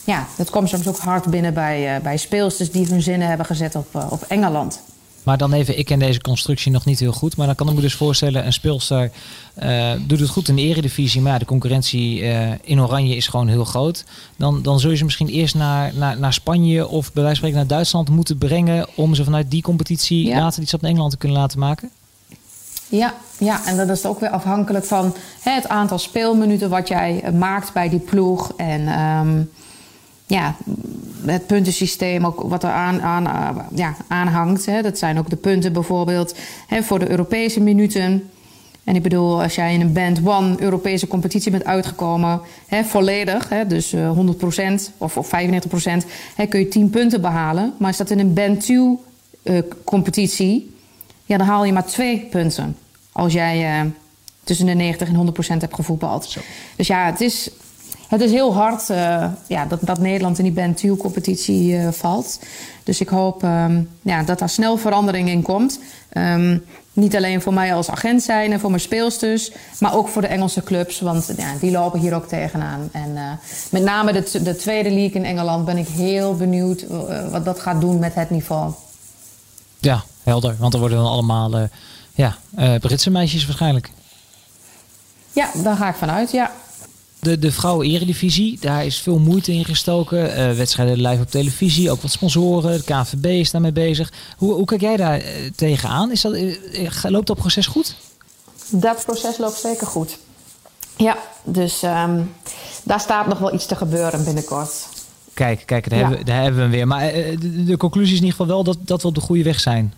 ja, 0.04 0.28
dat 0.38 0.50
komt 0.50 0.70
soms 0.70 0.88
ook 0.88 0.98
hard 0.98 1.26
binnen 1.26 1.54
bij, 1.54 2.00
bij 2.04 2.18
speelsters 2.18 2.72
die 2.72 2.88
hun 2.88 3.02
zinnen 3.02 3.28
hebben 3.28 3.46
gezet 3.46 3.76
op, 3.76 4.08
op 4.10 4.24
Engeland. 4.28 4.82
Maar 5.26 5.38
dan 5.38 5.54
even, 5.54 5.78
ik 5.78 5.86
ken 5.86 6.00
deze 6.00 6.22
constructie 6.22 6.72
nog 6.72 6.86
niet 6.86 7.00
heel 7.00 7.12
goed. 7.12 7.38
Maar 7.38 7.46
dan 7.46 7.56
kan 7.56 7.68
ik 7.68 7.76
me 7.76 7.82
dus 7.82 7.96
voorstellen, 7.96 8.46
een 8.46 8.54
speelster 8.54 9.12
uh, 9.64 9.92
doet 10.08 10.20
het 10.20 10.30
goed 10.30 10.48
in 10.48 10.56
de 10.56 10.62
eredivisie. 10.62 11.22
Maar 11.22 11.32
ja, 11.32 11.40
de 11.40 11.46
concurrentie 11.46 12.22
uh, 12.22 12.52
in 12.64 12.82
Oranje 12.82 13.16
is 13.16 13.28
gewoon 13.28 13.48
heel 13.48 13.66
groot. 13.66 14.06
Dan, 14.38 14.62
dan 14.62 14.80
zul 14.80 14.90
je 14.90 14.98
ze 14.98 15.04
misschien 15.04 15.28
eerst 15.28 15.56
naar, 15.56 15.92
naar, 15.96 16.20
naar 16.20 16.34
Spanje 16.34 16.88
of 16.88 17.14
bij 17.14 17.24
wijze 17.24 17.28
van 17.28 17.36
spreken 17.36 17.58
naar 17.58 17.68
Duitsland 17.78 18.10
moeten 18.10 18.38
brengen. 18.38 18.88
Om 18.96 19.16
ze 19.16 19.24
vanuit 19.24 19.52
die 19.52 19.62
competitie 19.62 20.26
ja. 20.26 20.40
later 20.40 20.62
iets 20.62 20.74
op 20.74 20.84
Engeland 20.84 21.12
te 21.12 21.18
kunnen 21.18 21.38
laten 21.38 21.60
maken. 21.60 21.90
Ja, 22.88 23.14
ja, 23.38 23.66
en 23.66 23.78
dat 23.78 23.90
is 23.90 24.06
ook 24.06 24.20
weer 24.20 24.30
afhankelijk 24.30 24.86
van 24.86 25.16
hè, 25.40 25.52
het 25.52 25.68
aantal 25.68 26.00
speelminuten 26.00 26.70
wat 26.70 26.88
jij 26.88 27.32
maakt 27.34 27.74
bij 27.74 27.90
die 27.90 28.00
ploeg. 28.00 28.52
En 28.58 29.00
um, 29.00 29.50
ja, 30.28 30.56
het 31.28 31.48
puntensysteem 31.48 32.26
ook 32.26 32.42
wat 32.42 32.64
er 32.64 32.70
aan, 32.70 33.02
aan, 33.02 33.24
uh, 33.24 33.64
ja, 33.76 33.96
aanhangt. 34.08 34.66
Hè. 34.66 34.82
Dat 34.82 34.98
zijn 34.98 35.18
ook 35.18 35.30
de 35.30 35.36
punten 35.36 35.74
bijvoorbeeld 35.74 36.36
hè, 36.68 36.84
voor 36.84 37.00
de 37.00 37.10
Europese 37.10 37.62
minuten. 37.62 38.30
En 38.84 38.96
ik 38.96 39.04
bedoel, 39.04 39.42
als 39.42 39.56
jij 39.56 39.74
in 39.74 39.82
een 39.82 39.94
Band 39.94 40.20
1 40.28 40.56
Europese 40.60 41.08
competitie 41.08 41.52
bent 41.52 41.66
uitgekomen, 41.66 42.42
hè, 42.68 42.84
volledig, 42.84 43.50
hè, 43.50 43.68
dus 43.68 43.94
uh, 43.94 44.12
100% 44.12 44.92
of, 44.98 45.18
of 45.18 45.28
95%, 45.28 45.30
hè, 46.36 46.46
kun 46.46 46.60
je 46.60 46.68
10 46.68 46.90
punten 46.90 47.22
behalen. 47.22 47.74
Maar 47.78 47.90
is 47.90 47.98
dat 47.98 48.10
in 48.10 48.20
een 48.20 48.34
Band 48.34 48.60
2 48.60 48.98
uh, 49.44 49.60
competitie, 49.84 50.76
ja, 51.26 51.38
dan 51.38 51.48
haal 51.48 51.66
je 51.66 51.74
maar 51.74 51.86
2 51.86 52.28
punten. 52.30 52.78
Als 53.12 53.34
jij 53.34 53.84
uh, 53.84 53.92
tussen 54.44 54.66
de 54.66 54.74
90 54.74 55.08
en 55.08 55.34
100% 55.56 55.60
hebt 55.60 55.76
gevoetbald. 55.76 56.26
Zo. 56.26 56.40
Dus 56.76 56.88
ja, 56.88 57.06
het 57.06 57.22
is, 57.22 57.50
het 58.08 58.22
is 58.22 58.32
heel 58.32 58.54
hard 58.54 58.90
uh, 58.90 59.26
ja, 59.48 59.66
dat, 59.66 59.80
dat 59.82 60.00
Nederland 60.00 60.38
in 60.38 60.44
die 60.44 60.54
Band 60.54 60.78
2 60.78 60.98
competitie 60.98 61.72
uh, 61.72 61.92
valt. 61.92 62.40
Dus 62.84 63.02
ik 63.02 63.10
hoop 63.10 63.44
um, 63.44 63.90
ja, 64.02 64.24
dat 64.24 64.40
daar 64.40 64.50
snel 64.50 64.78
verandering 64.78 65.30
in 65.30 65.42
komt. 65.42 65.80
Um, 66.18 66.64
niet 66.94 67.16
alleen 67.16 67.42
voor 67.42 67.54
mij 67.54 67.74
als 67.74 67.90
agent 67.90 68.24
zijn 68.24 68.52
en 68.52 68.60
voor 68.60 68.70
mijn 68.70 68.82
speelsters, 68.82 69.52
maar 69.80 69.96
ook 69.96 70.08
voor 70.08 70.22
de 70.22 70.28
Engelse 70.28 70.64
clubs. 70.64 71.00
Want 71.00 71.34
ja, 71.38 71.54
die 71.60 71.72
lopen 71.72 72.00
hier 72.00 72.16
ook 72.16 72.28
tegenaan. 72.28 72.90
En 72.92 73.10
uh, 73.10 73.32
met 73.70 73.84
name 73.84 74.14
de, 74.14 74.42
de 74.44 74.56
tweede 74.56 74.90
league 74.90 75.16
in 75.22 75.26
Engeland 75.26 75.66
ben 75.66 75.78
ik 75.78 75.88
heel 75.88 76.36
benieuwd 76.36 76.86
wat 77.32 77.46
dat 77.46 77.60
gaat 77.60 77.82
doen 77.82 78.00
met 78.00 78.16
het 78.16 78.30
niveau. 78.30 78.74
Ja, 79.80 80.04
helder. 80.24 80.56
Want 80.60 80.74
er 80.74 80.80
worden 80.80 80.98
dan 80.98 81.08
allemaal 81.08 81.70
ja, 82.14 82.36
Britse 82.80 83.10
meisjes 83.10 83.46
waarschijnlijk. 83.46 83.92
Ja, 85.32 85.50
daar 85.54 85.76
ga 85.76 85.90
ik 85.90 85.96
vanuit, 85.96 86.32
ja. 86.32 86.52
De, 87.26 87.40
de 87.40 87.52
vrouwen-eredivisie, 87.52 88.58
daar 88.62 88.86
is 88.86 89.00
veel 89.00 89.20
moeite 89.20 89.52
in 89.52 89.66
gestoken. 89.66 90.40
Uh, 90.40 90.58
wedstrijden 90.58 91.02
live 91.02 91.22
op 91.22 91.30
televisie, 91.32 91.92
ook 91.92 92.02
wat 92.02 92.12
sponsoren. 92.12 92.78
De 92.78 92.84
KNVB 92.84 93.26
is 93.26 93.52
daarmee 93.52 93.72
bezig. 93.72 94.14
Hoe, 94.38 94.54
hoe 94.54 94.66
kijk 94.66 94.82
jij 94.82 94.98
daar 94.98 95.18
uh, 95.18 95.26
tegenaan? 95.56 96.12
Is 96.12 96.22
dat, 96.22 96.36
uh, 96.36 97.04
loopt 97.04 97.28
dat 97.28 97.38
proces 97.38 97.68
goed? 97.68 97.96
Dat 98.70 99.04
proces 99.06 99.38
loopt 99.38 99.60
zeker 99.60 99.88
goed. 99.88 100.18
Ja, 100.98 101.18
dus 101.44 101.84
um, 101.84 102.34
daar 102.84 103.00
staat 103.00 103.28
nog 103.28 103.38
wel 103.38 103.54
iets 103.54 103.66
te 103.66 103.76
gebeuren 103.76 104.24
binnenkort. 104.24 104.88
Kijk, 105.34 105.64
kijk 105.66 105.90
daar, 105.90 106.00
ja. 106.00 106.08
hebben, 106.08 106.26
daar 106.26 106.42
hebben 106.42 106.56
we 106.56 106.62
hem 106.62 106.72
weer. 106.72 106.88
Maar 106.88 107.12
de, 107.12 107.64
de 107.64 107.78
conclusie 107.78 108.14
is 108.14 108.20
in 108.20 108.26
ieder 108.26 108.40
geval 108.40 108.56
wel 108.56 108.64
dat, 108.64 108.78
dat 108.82 109.02
we 109.02 109.08
op 109.08 109.16
de 109.16 109.22
goede 109.22 109.44
weg 109.44 109.60
zijn. 109.60 109.94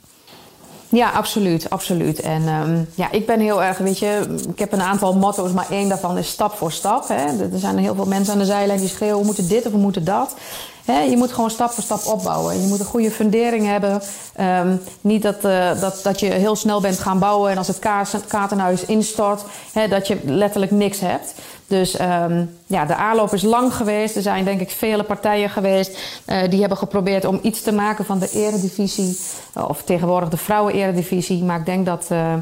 Ja, 0.89 1.09
absoluut, 1.09 1.69
absoluut. 1.69 2.19
En 2.19 2.47
um, 2.47 2.89
ja, 2.95 3.11
ik 3.11 3.25
ben 3.25 3.39
heel 3.39 3.63
erg, 3.63 3.77
weet 3.77 3.99
je, 3.99 4.37
ik 4.49 4.59
heb 4.59 4.71
een 4.71 4.81
aantal 4.81 5.13
motto's, 5.13 5.51
maar 5.51 5.69
één 5.69 5.89
daarvan 5.89 6.17
is 6.17 6.27
stap 6.27 6.53
voor 6.53 6.71
stap. 6.71 7.07
Hè. 7.07 7.25
Er 7.51 7.59
zijn 7.59 7.77
heel 7.77 7.95
veel 7.95 8.05
mensen 8.05 8.33
aan 8.33 8.39
de 8.39 8.45
zijlijn 8.45 8.79
die 8.79 8.89
schreeuwen, 8.89 9.19
we 9.19 9.25
moeten 9.25 9.47
dit 9.47 9.65
of 9.65 9.71
we 9.71 9.77
moeten 9.77 10.03
dat. 10.03 10.35
Hè, 10.85 10.99
je 10.99 11.17
moet 11.17 11.31
gewoon 11.31 11.49
stap 11.49 11.71
voor 11.71 11.83
stap 11.83 12.05
opbouwen. 12.05 12.61
Je 12.61 12.67
moet 12.67 12.79
een 12.79 12.85
goede 12.85 13.11
fundering 13.11 13.65
hebben. 13.65 14.01
Um, 14.39 14.81
niet 15.01 15.21
dat, 15.21 15.45
uh, 15.45 15.81
dat, 15.81 15.99
dat 16.03 16.19
je 16.19 16.25
heel 16.25 16.55
snel 16.55 16.81
bent 16.81 16.99
gaan 16.99 17.19
bouwen 17.19 17.51
en 17.51 17.57
als 17.57 17.67
het 17.67 17.79
kaartenhuis 18.27 18.85
instort, 18.85 19.41
hè, 19.73 19.87
dat 19.87 20.07
je 20.07 20.17
letterlijk 20.23 20.71
niks 20.71 20.99
hebt. 20.99 21.33
Dus 21.67 21.99
um, 21.99 22.57
ja, 22.65 22.85
de 22.85 22.95
aanloop 22.95 23.33
is 23.33 23.41
lang 23.41 23.73
geweest. 23.73 24.15
Er 24.15 24.21
zijn 24.21 24.45
denk 24.45 24.61
ik 24.61 24.69
vele 24.69 25.03
partijen 25.03 25.49
geweest 25.49 25.97
uh, 26.27 26.49
die 26.49 26.59
hebben 26.59 26.77
geprobeerd 26.77 27.25
om 27.25 27.39
iets 27.41 27.61
te 27.61 27.71
maken 27.71 28.05
van 28.05 28.19
de 28.19 28.29
eredivisie. 28.33 29.17
Uh, 29.57 29.69
of 29.69 29.83
tegenwoordig 29.83 30.29
de 30.29 30.37
vrouwen-eredivisie. 30.37 31.43
Maar 31.43 31.59
ik 31.59 31.65
denk 31.65 31.85
dat, 31.85 32.07
uh, 32.11 32.33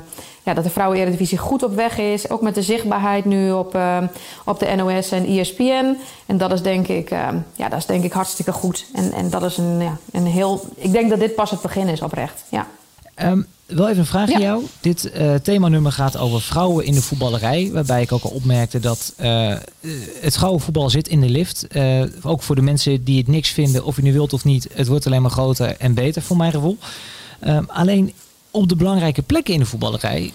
ja, 0.44 0.54
dat 0.54 0.64
de 0.64 0.70
vrouwen-eredivisie 0.70 1.38
goed 1.38 1.64
op 1.64 1.76
weg 1.76 1.98
is. 1.98 2.30
Ook 2.30 2.42
met 2.42 2.56
de 2.56 2.62
zichtbaarheid 2.62 3.26
nu 3.26 3.52
op, 3.52 3.78
op 4.46 4.60
de 4.60 4.76
NOS 4.76 5.12
en 5.12 5.26
ESPN. 5.26 5.98
En 6.26 6.38
dat 6.38 6.52
is 6.52 6.62
denk 6.62 6.88
ik, 6.88 7.10
ja, 7.56 7.70
dat 7.70 7.80
is 7.80 7.86
denk 7.86 8.04
ik 8.04 8.14
hartstikke 8.14 8.52
goed. 8.52 8.86
En, 8.94 9.12
en 9.12 9.30
dat 9.30 9.44
is 9.44 9.58
een, 9.58 9.82
ja, 9.82 9.98
een 10.12 10.26
heel... 10.26 10.62
Ik 10.76 10.92
denk 10.92 11.10
dat 11.10 11.20
dit 11.20 11.36
pas 11.36 11.52
het 11.52 11.62
begin 11.62 11.88
is 11.88 12.02
oprecht, 12.02 12.44
ja. 12.50 12.68
Ehm, 13.16 13.42
wel 13.66 13.88
even 13.88 14.00
een 14.00 14.06
vraag 14.06 14.32
aan 14.32 14.42
jou. 14.42 14.64
Dit 14.80 15.12
uh, 15.16 15.36
themanummer 15.36 15.92
gaat 15.92 16.18
over 16.18 16.42
vrouwen 16.42 16.86
in 16.86 16.94
de 16.94 17.02
voetballerij. 17.02 17.70
Waarbij 17.72 18.02
ik 18.02 18.12
ook 18.12 18.24
al 18.24 18.30
opmerkte 18.30 18.80
dat 18.80 19.14
uh, 19.22 19.56
het 20.20 20.36
vrouwenvoetbal 20.36 20.90
zit 20.90 21.08
in 21.08 21.22
de 21.22 21.30
lift. 21.30 21.66
Uh, 21.72 22.04
ook 22.22 22.42
voor 22.42 22.56
de 22.56 22.62
mensen 22.62 23.04
die 23.04 23.18
het 23.18 23.28
niks 23.28 23.50
vinden, 23.50 23.86
of 23.86 23.96
je 23.96 24.02
nu 24.02 24.14
wilt 24.14 24.34
of 24.34 24.44
niet. 24.44 24.68
Het 24.74 24.88
wordt 24.88 25.06
alleen 25.06 25.22
maar 25.22 25.32
groter 25.32 25.76
en 25.78 25.94
beter 25.94 26.22
voor 26.22 26.38
mijn 26.38 26.52
gevoel. 26.52 26.78
Ehm, 27.40 27.64
alleen 27.68 28.14
op 28.52 28.70
de 28.70 28.76
belangrijke 28.76 29.22
plekken 29.22 29.54
in 29.54 29.60
de 29.60 29.66
voetballerij 29.66 30.34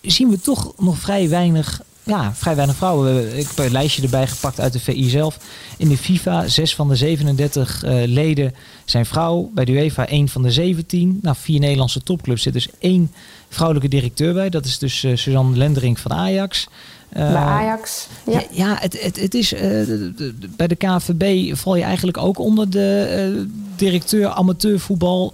zien 0.00 0.28
we 0.28 0.40
toch 0.40 0.72
nog 0.78 0.98
vrij 0.98 1.28
weinig 1.28 1.82
ja, 2.04 2.34
vrij 2.34 2.56
weinig 2.56 2.76
vrouwen. 2.76 3.38
Ik 3.38 3.46
heb 3.46 3.58
een 3.58 3.72
lijstje 3.72 4.02
erbij 4.02 4.26
gepakt 4.26 4.60
uit 4.60 4.72
de 4.72 4.80
VI 4.80 5.08
zelf. 5.08 5.38
In 5.76 5.88
de 5.88 5.96
FIFA, 5.96 6.48
zes 6.48 6.74
van 6.74 6.88
de 6.88 6.96
37 6.96 7.84
uh, 7.84 8.02
leden 8.06 8.54
zijn 8.84 9.06
vrouw. 9.06 9.50
Bij 9.54 9.64
de 9.64 9.72
UEFA 9.72 10.06
één 10.06 10.28
van 10.28 10.42
de 10.42 10.50
17. 10.50 11.18
Nou, 11.22 11.36
vier 11.40 11.60
Nederlandse 11.60 12.02
topclubs 12.02 12.42
zit 12.42 12.52
dus 12.52 12.68
één 12.78 13.12
vrouwelijke 13.48 13.88
directeur 13.88 14.34
bij. 14.34 14.50
Dat 14.50 14.64
is 14.64 14.78
dus 14.78 15.04
uh, 15.04 15.16
Suzanne 15.16 15.56
Lendering 15.56 16.00
van 16.00 16.12
Ajax. 16.12 16.68
Uh, 17.16 17.32
bij 17.32 17.42
Ajax, 17.42 18.08
ja. 18.24 18.32
Ja, 18.32 18.46
ja 18.50 18.76
het, 18.80 19.02
het, 19.02 19.20
het 19.20 19.34
is, 19.34 19.52
uh, 19.52 19.60
de, 19.60 20.12
de, 20.16 20.34
bij 20.56 20.66
de 20.66 20.76
KNVB 20.76 21.56
val 21.56 21.76
je 21.76 21.82
eigenlijk 21.82 22.18
ook 22.18 22.38
onder 22.38 22.70
de 22.70 23.30
uh, 23.34 23.46
directeur 23.76 24.28
amateurvoetbal. 24.28 25.32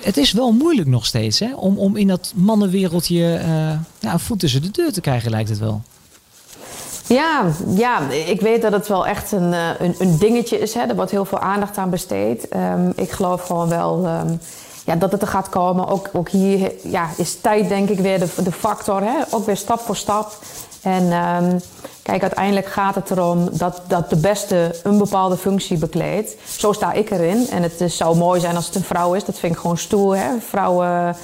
het 0.00 0.16
is 0.16 0.32
wel 0.32 0.52
moeilijk 0.52 0.88
nog 0.88 1.06
steeds 1.06 1.38
hè, 1.38 1.54
om, 1.54 1.78
om 1.78 1.96
in 1.96 2.06
dat 2.06 2.32
mannenwereldje 2.36 3.40
ja, 3.98 4.12
een 4.12 4.20
voet 4.20 4.38
tussen 4.38 4.62
de 4.62 4.70
deur 4.70 4.92
te 4.92 5.00
krijgen, 5.00 5.30
lijkt 5.30 5.48
het 5.48 5.58
wel. 5.58 5.82
Ja, 7.06 7.44
ja, 7.74 8.10
ik 8.10 8.40
weet 8.40 8.62
dat 8.62 8.72
het 8.72 8.88
wel 8.88 9.06
echt 9.06 9.32
een, 9.32 9.52
een, 9.52 9.94
een 9.98 10.18
dingetje 10.18 10.58
is. 10.58 10.74
Hè. 10.74 10.80
Er 10.80 10.96
wordt 10.96 11.10
heel 11.10 11.24
veel 11.24 11.38
aandacht 11.38 11.76
aan 11.76 11.90
besteed. 11.90 12.46
Um, 12.56 12.92
ik 12.96 13.10
geloof 13.10 13.42
gewoon 13.42 13.68
wel 13.68 14.06
um, 14.06 14.40
ja, 14.88 14.96
dat 14.96 15.12
het 15.12 15.22
er 15.22 15.28
gaat 15.28 15.48
komen. 15.48 15.88
Ook, 15.88 16.08
ook 16.12 16.28
hier 16.28 16.72
ja, 16.82 17.10
is 17.16 17.40
tijd 17.40 17.68
denk 17.68 17.88
ik 17.88 17.98
weer 17.98 18.18
de, 18.18 18.28
de 18.42 18.52
factor. 18.52 19.02
Hè. 19.02 19.16
Ook 19.30 19.46
weer 19.46 19.56
stap 19.56 19.80
voor 19.80 19.96
stap. 19.96 20.38
En 20.82 21.12
um, 21.12 21.60
kijk, 22.02 22.22
uiteindelijk 22.22 22.66
gaat 22.66 22.94
het 22.94 23.10
erom 23.10 23.48
dat, 23.52 23.82
dat 23.86 24.10
de 24.10 24.16
beste 24.16 24.74
een 24.82 24.98
bepaalde 24.98 25.36
functie 25.36 25.78
bekleedt. 25.78 26.36
Zo 26.58 26.72
sta 26.72 26.92
ik 26.92 27.10
erin. 27.10 27.50
En 27.50 27.62
het 27.62 27.82
zou 27.86 28.16
mooi 28.16 28.40
zijn 28.40 28.56
als 28.56 28.66
het 28.66 28.74
een 28.74 28.84
vrouw 28.84 29.14
is. 29.14 29.24
Dat 29.24 29.38
vind 29.38 29.52
ik 29.52 29.58
gewoon 29.58 29.78
stoer. 29.78 30.16
Hè? 30.16 30.28
Vrouwen, 30.48 31.16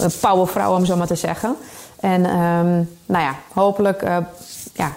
uh, 0.00 0.06
powervrouw 0.20 0.74
om 0.74 0.84
zo 0.84 0.96
maar 0.96 1.06
te 1.06 1.14
zeggen. 1.14 1.56
En 2.00 2.24
um, 2.24 2.96
nou 3.06 3.24
ja, 3.24 3.34
hopelijk 3.52 4.02
uh, 4.02 4.16
ja, 4.74 4.92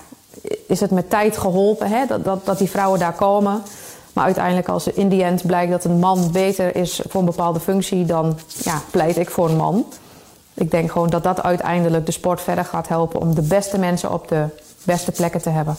is 0.68 0.80
het 0.80 0.92
met 0.92 1.10
tijd 1.10 1.38
geholpen 1.38 1.90
hè? 1.90 2.06
Dat, 2.06 2.26
dat, 2.26 2.46
dat 2.46 2.58
die 2.58 2.70
vrouwen 2.70 3.00
daar 3.00 3.14
komen. 3.14 3.64
Maar 4.14 4.26
uiteindelijk 4.26 4.68
als 4.68 4.88
in 4.88 5.10
die 5.10 5.24
end 5.24 5.46
blijkt 5.46 5.72
dat 5.72 5.84
een 5.84 6.00
man 6.00 6.32
beter 6.32 6.76
is 6.76 7.02
voor 7.10 7.20
een 7.20 7.26
bepaalde 7.26 7.60
functie... 7.60 8.06
dan 8.06 8.38
ja, 8.64 8.82
pleit 8.92 9.18
ik 9.18 9.30
voor 9.30 9.50
een 9.50 9.58
man. 9.58 9.86
Ik 10.54 10.72
denk 10.72 10.92
gewoon 10.92 11.10
dat 11.10 11.24
dat 11.24 11.42
uiteindelijk 11.42 12.06
de 12.06 12.12
sport 12.12 12.42
verder 12.42 12.66
gaat 12.66 12.88
helpen 12.88 13.20
om 13.20 13.36
de 13.36 13.42
beste 13.42 13.78
mensen 13.78 14.14
op 14.14 14.28
de 14.28 14.46
beste 14.84 15.12
plekken 15.12 15.42
te 15.42 15.50
hebben. 15.50 15.78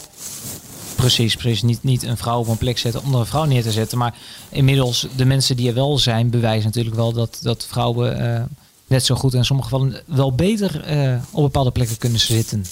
Precies, 0.95 1.35
precies. 1.35 1.61
Niet, 1.61 1.83
niet 1.83 2.03
een 2.03 2.17
vrouw 2.17 2.39
op 2.39 2.47
een 2.47 2.57
plek 2.57 2.77
zetten 2.77 3.01
om 3.03 3.13
er 3.13 3.19
een 3.19 3.25
vrouw 3.25 3.43
neer 3.43 3.63
te 3.63 3.71
zetten. 3.71 3.97
Maar 3.97 4.15
inmiddels, 4.49 5.07
de 5.15 5.25
mensen 5.25 5.55
die 5.55 5.67
er 5.67 5.73
wel 5.73 5.97
zijn, 5.97 6.29
bewijzen 6.29 6.65
natuurlijk 6.65 6.95
wel 6.95 7.13
dat, 7.13 7.39
dat 7.41 7.65
vrouwen 7.69 8.21
uh, 8.21 8.41
net 8.87 9.05
zo 9.05 9.15
goed 9.15 9.31
en 9.31 9.37
in 9.37 9.45
sommige 9.45 9.69
gevallen 9.69 10.01
wel 10.05 10.33
beter 10.33 10.95
uh, 10.97 11.17
op 11.31 11.43
bepaalde 11.43 11.71
plekken 11.71 11.97
kunnen 11.97 12.19
zitten. 12.19 12.65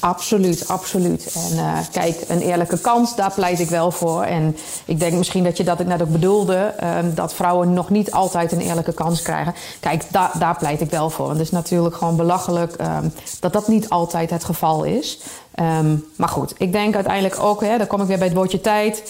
Absoluut, 0.00 0.68
absoluut. 0.68 1.32
En 1.34 1.56
uh, 1.56 1.78
kijk, 1.92 2.24
een 2.28 2.40
eerlijke 2.40 2.78
kans, 2.78 3.16
daar 3.16 3.32
pleit 3.32 3.60
ik 3.60 3.68
wel 3.68 3.90
voor. 3.90 4.22
En 4.22 4.56
ik 4.84 4.98
denk 5.00 5.12
misschien 5.12 5.44
dat 5.44 5.56
je 5.56 5.64
dat 5.64 5.80
ik 5.80 5.86
net 5.86 6.02
ook 6.02 6.12
bedoelde, 6.12 6.74
uh, 6.82 6.98
dat 7.14 7.34
vrouwen 7.34 7.72
nog 7.72 7.90
niet 7.90 8.10
altijd 8.10 8.52
een 8.52 8.60
eerlijke 8.60 8.92
kans 8.92 9.22
krijgen. 9.22 9.54
Kijk, 9.80 10.04
da 10.10 10.30
daar 10.38 10.56
pleit 10.56 10.80
ik 10.80 10.90
wel 10.90 11.10
voor. 11.10 11.26
Want 11.26 11.38
het 11.38 11.46
is 11.46 11.52
natuurlijk 11.52 11.96
gewoon 11.96 12.16
belachelijk 12.16 12.80
uh, 12.80 12.98
dat 13.40 13.52
dat 13.52 13.68
niet 13.68 13.88
altijd 13.88 14.30
het 14.30 14.44
geval 14.44 14.84
is. 14.84 15.18
Um, 15.60 16.04
maar 16.16 16.28
goed, 16.28 16.54
ik 16.58 16.72
denk 16.72 16.94
uiteindelijk 16.94 17.40
ook, 17.40 17.60
hè, 17.60 17.78
dan 17.78 17.86
kom 17.86 18.00
ik 18.00 18.06
weer 18.06 18.18
bij 18.18 18.26
het 18.26 18.36
woordje 18.36 18.60
tijd. 18.60 19.02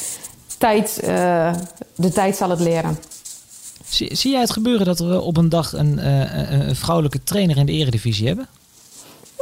Tijd, 0.59 1.01
uh, 1.05 1.53
de 1.95 2.13
tijd 2.13 2.37
zal 2.37 2.51
het 2.51 2.61
leren. 2.61 2.99
Zie, 3.89 4.15
zie 4.15 4.31
jij 4.31 4.41
het 4.41 4.51
gebeuren 4.51 4.87
dat 4.87 4.99
we 4.99 5.21
op 5.21 5.37
een 5.37 5.49
dag 5.49 5.73
een, 5.73 6.07
een 6.69 6.77
vrouwelijke 6.77 7.23
trainer 7.23 7.57
in 7.57 7.67
de 7.67 7.73
eredivisie 7.73 8.27
hebben? 8.27 8.49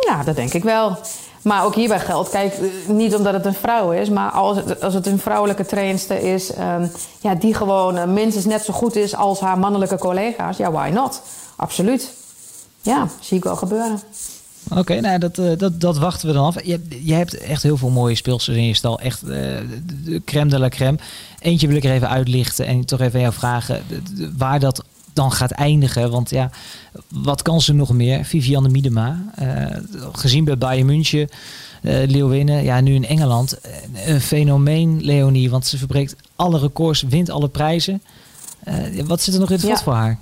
Ja, 0.01 0.23
dat 0.23 0.37
denk 0.37 0.53
ik 0.53 0.63
wel. 0.63 0.99
Maar 1.47 1.65
ook 1.65 1.75
hierbij 1.75 2.01
geldt, 2.01 2.31
kijk, 2.31 2.55
niet 2.89 3.15
omdat 3.15 3.33
het 3.33 3.47
een 3.47 3.55
vrouw 3.55 3.93
is, 3.93 4.09
maar 4.09 4.31
als 4.31 4.57
het, 4.57 4.83
als 4.83 4.95
het 4.95 5.07
een 5.07 5.19
vrouwelijke 5.19 5.67
trainster 5.67 6.19
is, 6.19 6.51
um, 6.59 6.91
ja, 7.21 7.35
die 7.35 7.55
gewoon 7.55 7.97
uh, 7.97 8.05
minstens 8.05 8.45
net 8.45 8.65
zo 8.65 8.73
goed 8.73 8.97
is 8.97 9.15
als 9.15 9.41
haar 9.41 9.59
mannelijke 9.59 9.99
collega's, 9.99 10.57
ja, 10.57 10.71
why 10.73 10.91
not? 10.93 11.23
Absoluut. 11.57 12.13
Ja, 12.83 13.09
zie 13.21 13.37
ik 13.37 13.45
wel 13.45 13.57
gebeuren. 13.57 14.01
Oké, 14.77 15.01
nou, 15.01 15.19
dat, 15.19 15.39
uh, 15.39 15.59
dat, 15.59 15.81
dat 15.81 15.99
wachten 15.99 16.29
we 16.29 16.35
dan 16.35 16.45
af. 16.45 16.65
Je, 16.65 16.81
je 17.03 17.15
hebt 17.15 17.39
echt 17.39 17.63
heel 17.63 17.77
veel 17.77 17.91
mooie 17.91 18.15
speelsters 18.15 18.57
in 18.57 18.67
je 18.67 18.75
stal. 18.75 19.01
Echt 19.01 19.23
uh, 19.25 20.21
crème 20.25 20.51
de 20.51 20.59
la 20.59 20.69
crème. 20.69 20.99
Eentje 21.39 21.67
wil 21.67 21.77
ik 21.77 21.85
er 21.85 21.93
even 21.93 22.09
uitlichten 22.09 22.67
en 22.67 22.85
toch 22.85 23.01
even 23.01 23.15
aan 23.15 23.21
jou 23.21 23.35
vragen 23.35 23.83
waar 24.37 24.61
dat 24.61 24.85
dan 25.17 25.33
gaat 25.33 25.51
eindigen. 25.51 26.11
Want 26.11 26.31
ja, 26.31 26.51
wat 27.09 27.43
kan 27.43 27.61
ze 27.61 27.73
nog 27.73 27.93
meer? 27.93 28.25
Vivianne 28.25 28.69
Miedema, 28.69 29.25
uh, 29.43 29.77
gezien 30.13 30.45
bij 30.45 30.59
Bayern 30.59 30.87
München, 30.87 31.29
uh, 31.83 32.07
Leeuwinnen, 32.07 32.65
ja, 32.65 32.81
nu 32.81 32.95
in 32.95 33.07
Engeland. 33.07 33.59
Een 34.07 34.21
fenomeen, 34.21 35.05
Leonie, 35.05 35.51
want 35.51 35.67
ze 35.67 35.79
verbreekt 35.79 36.17
alle 36.37 36.59
records, 36.59 37.03
wint 37.03 37.31
alle 37.31 37.49
prijzen. 37.49 38.03
Wat 39.05 39.21
zit 39.21 39.35
er 39.35 39.41
nog 39.41 39.51
in 39.51 39.57
het 39.57 39.65
vat 39.65 39.79
ja. 39.79 39.85
voor 39.85 39.93
haar? 39.93 40.19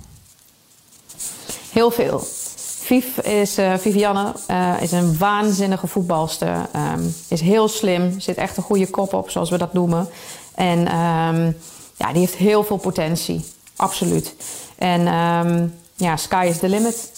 Heel 1.71 1.91
veel. 1.91 2.27
Viv 2.85 3.17
is, 3.17 3.59
uh, 3.59 3.73
Vivianne 3.77 4.33
uh, 4.51 4.73
is 4.81 4.91
een 4.91 5.17
waanzinnige 5.17 5.87
voetbalster. 5.87 6.69
Um, 6.75 7.15
is 7.27 7.41
heel 7.41 7.67
slim, 7.67 8.19
zit 8.19 8.37
echt 8.37 8.57
een 8.57 8.63
goede 8.63 8.89
kop 8.89 9.13
op, 9.13 9.29
zoals 9.29 9.49
we 9.49 9.57
dat 9.57 9.73
noemen. 9.73 10.07
En 10.55 10.79
um, 10.79 11.55
ja, 11.97 12.11
die 12.11 12.19
heeft 12.19 12.35
heel 12.35 12.63
veel 12.63 12.77
potentie. 12.77 13.45
Absoluut. 13.75 14.35
En 14.75 15.07
um, 15.07 15.73
ja, 15.95 16.17
sky 16.17 16.45
is 16.49 16.57
the 16.57 16.69
limit. 16.69 17.11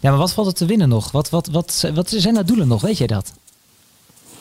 Ja, 0.00 0.10
maar 0.10 0.18
wat 0.18 0.32
valt 0.32 0.46
er 0.46 0.54
te 0.54 0.66
winnen 0.66 0.88
nog? 0.88 1.10
Wat, 1.10 1.30
wat, 1.30 1.46
wat, 1.46 1.90
wat 1.94 2.08
zijn 2.16 2.34
haar 2.34 2.46
doelen 2.46 2.68
nog? 2.68 2.80
Weet 2.80 2.98
jij 2.98 3.06
dat? 3.06 3.32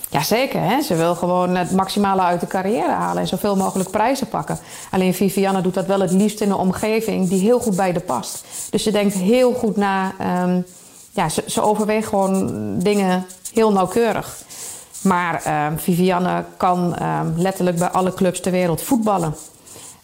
Jazeker, 0.10 0.62
hè? 0.62 0.82
ze 0.82 0.96
wil 0.96 1.16
gewoon 1.16 1.56
het 1.56 1.72
maximale 1.72 2.22
uit 2.22 2.40
de 2.40 2.48
carrière 2.48 2.92
halen 2.92 3.22
en 3.22 3.28
zoveel 3.28 3.56
mogelijk 3.56 3.90
prijzen 3.90 4.28
pakken. 4.28 4.60
Alleen 4.92 5.14
Vivianne 5.14 5.62
doet 5.62 5.74
dat 5.74 5.86
wel 5.86 6.00
het 6.00 6.12
liefst 6.12 6.42
in 6.42 6.50
een 6.50 6.58
omgeving 6.58 7.30
die 7.30 7.40
heel 7.40 7.60
goed 7.60 7.76
bij 7.76 7.94
de 7.94 8.00
past. 8.00 8.46
Dus 8.70 8.84
ze 8.84 8.92
denkt 8.92 9.14
heel 9.14 9.54
goed 9.54 9.76
na. 9.76 10.14
Um, 10.44 10.66
ja, 11.12 11.30
ze, 11.30 11.44
ze 11.48 11.62
overweegt 11.62 12.08
gewoon 12.08 12.80
dingen 12.80 13.26
heel 13.54 13.72
nauwkeurig. 13.72 14.38
Maar 15.02 15.68
um, 15.72 15.80
Vivianne 15.80 16.46
kan 16.58 17.04
um, 17.04 17.34
letterlijk 17.38 17.78
bij 17.78 17.90
alle 17.90 18.14
clubs 18.14 18.40
ter 18.40 18.52
wereld 18.52 18.82
voetballen. 18.82 19.36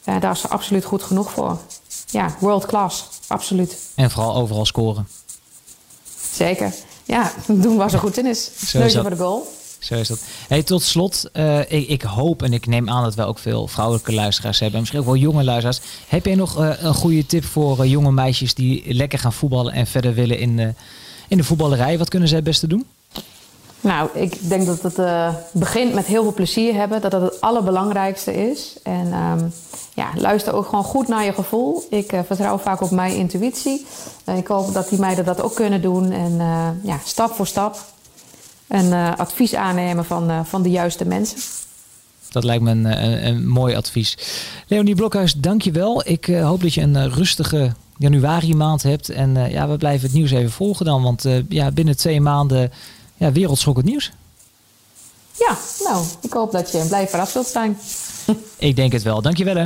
Uh, 0.09 0.21
daar 0.21 0.31
is 0.31 0.41
ze 0.41 0.47
absoluut 0.47 0.85
goed 0.85 1.03
genoeg 1.03 1.31
voor. 1.31 1.57
Ja, 2.05 2.35
world 2.39 2.65
class, 2.65 3.05
absoluut. 3.27 3.77
En 3.95 4.11
vooral 4.11 4.35
overal 4.35 4.65
scoren. 4.65 5.07
Zeker. 6.33 6.73
Ja, 7.05 7.31
doen 7.47 7.77
waar 7.77 7.89
ze 7.89 7.97
goed 7.97 8.17
in 8.17 8.25
is. 8.25 8.51
Neusje 8.73 9.01
voor 9.01 9.09
de 9.09 9.15
goal. 9.15 9.47
Zo 9.79 9.95
is 9.95 10.07
dat. 10.07 10.21
Hey, 10.47 10.63
tot 10.63 10.83
slot, 10.83 11.29
uh, 11.33 11.59
ik, 11.59 11.87
ik, 11.87 12.01
hoop 12.01 12.43
en 12.43 12.53
ik 12.53 12.65
neem 12.67 12.89
aan 12.89 13.03
dat 13.03 13.15
we 13.15 13.23
ook 13.23 13.39
veel 13.39 13.67
vrouwelijke 13.67 14.13
luisteraars 14.13 14.59
hebben. 14.59 14.79
Misschien 14.79 14.99
ook 14.99 15.05
wel 15.05 15.15
jonge 15.15 15.43
luisteraars. 15.43 15.79
Heb 16.07 16.25
jij 16.25 16.35
nog 16.35 16.59
uh, 16.59 16.71
een 16.79 16.93
goede 16.93 17.25
tip 17.25 17.43
voor 17.43 17.83
uh, 17.83 17.91
jonge 17.91 18.11
meisjes 18.11 18.53
die 18.53 18.93
lekker 18.93 19.19
gaan 19.19 19.33
voetballen 19.33 19.73
en 19.73 19.87
verder 19.87 20.13
willen 20.13 20.39
in, 20.39 20.75
in 21.27 21.37
de 21.37 21.43
voetballerij? 21.43 21.97
Wat 21.97 22.09
kunnen 22.09 22.27
zij 22.27 22.37
het 22.37 22.47
beste 22.47 22.67
doen? 22.67 22.85
Nou, 23.81 24.09
ik 24.13 24.49
denk 24.49 24.65
dat 24.65 24.81
het 24.81 24.97
uh, 24.97 25.33
begint 25.51 25.93
met 25.93 26.05
heel 26.05 26.23
veel 26.23 26.33
plezier 26.33 26.73
hebben. 26.73 27.01
Dat 27.01 27.11
dat 27.11 27.21
het 27.21 27.41
allerbelangrijkste 27.41 28.49
is. 28.49 28.75
En 28.83 29.13
um, 29.13 29.53
ja, 29.93 30.09
luister 30.15 30.53
ook 30.53 30.65
gewoon 30.65 30.83
goed 30.83 31.07
naar 31.07 31.25
je 31.25 31.33
gevoel. 31.33 31.83
Ik 31.89 32.11
uh, 32.11 32.19
vertrouw 32.25 32.57
vaak 32.57 32.81
op 32.81 32.91
mijn 32.91 33.15
intuïtie. 33.15 33.85
Uh, 34.25 34.37
ik 34.37 34.47
hoop 34.47 34.73
dat 34.73 34.89
die 34.89 34.99
meiden 34.99 35.25
dat 35.25 35.41
ook 35.41 35.55
kunnen 35.55 35.81
doen. 35.81 36.11
En 36.11 36.37
ja, 36.83 36.99
stap 37.05 37.31
voor 37.31 37.47
stap. 37.47 37.77
En 38.67 39.17
advies 39.17 39.55
aannemen 39.55 40.05
van, 40.05 40.45
van 40.45 40.61
de 40.61 40.69
juiste 40.69 41.05
mensen. 41.05 41.39
Dat 42.29 42.43
lijkt 42.43 42.63
me 42.63 42.71
een, 42.71 42.85
een, 42.85 43.27
een 43.27 43.47
mooi 43.47 43.75
advies. 43.75 44.17
Leonie 44.67 44.95
Blokhuis, 44.95 45.33
dank 45.33 45.61
je 45.61 45.71
wel. 45.71 46.07
Ik 46.07 46.25
hoop 46.25 46.61
dat 46.61 46.73
je 46.73 46.81
een 46.81 47.09
rustige 47.09 47.73
januari 47.97 48.55
maand 48.55 48.83
hebt. 48.83 49.09
En 49.09 49.51
ja, 49.51 49.67
we 49.67 49.77
blijven 49.77 50.07
het 50.07 50.15
nieuws 50.15 50.31
even 50.31 50.51
volgen 50.51 50.85
dan. 50.85 51.03
Want 51.03 51.25
ja, 51.49 51.71
binnen 51.71 51.97
twee 51.97 52.21
maanden 52.21 52.71
ja, 53.19 53.31
wereldschokkend 53.31 53.85
nieuws. 53.85 54.11
Ja, 55.37 55.57
nou, 55.83 56.05
ik 56.21 56.33
hoop 56.33 56.51
dat 56.51 56.71
je 56.71 56.85
blij 56.87 57.07
verrast 57.07 57.31
zult 57.31 57.47
zijn. 57.47 57.77
ik 58.57 58.75
denk 58.75 58.91
het 58.91 59.03
wel. 59.03 59.21
Dankjewel 59.21 59.55
hè. 59.55 59.65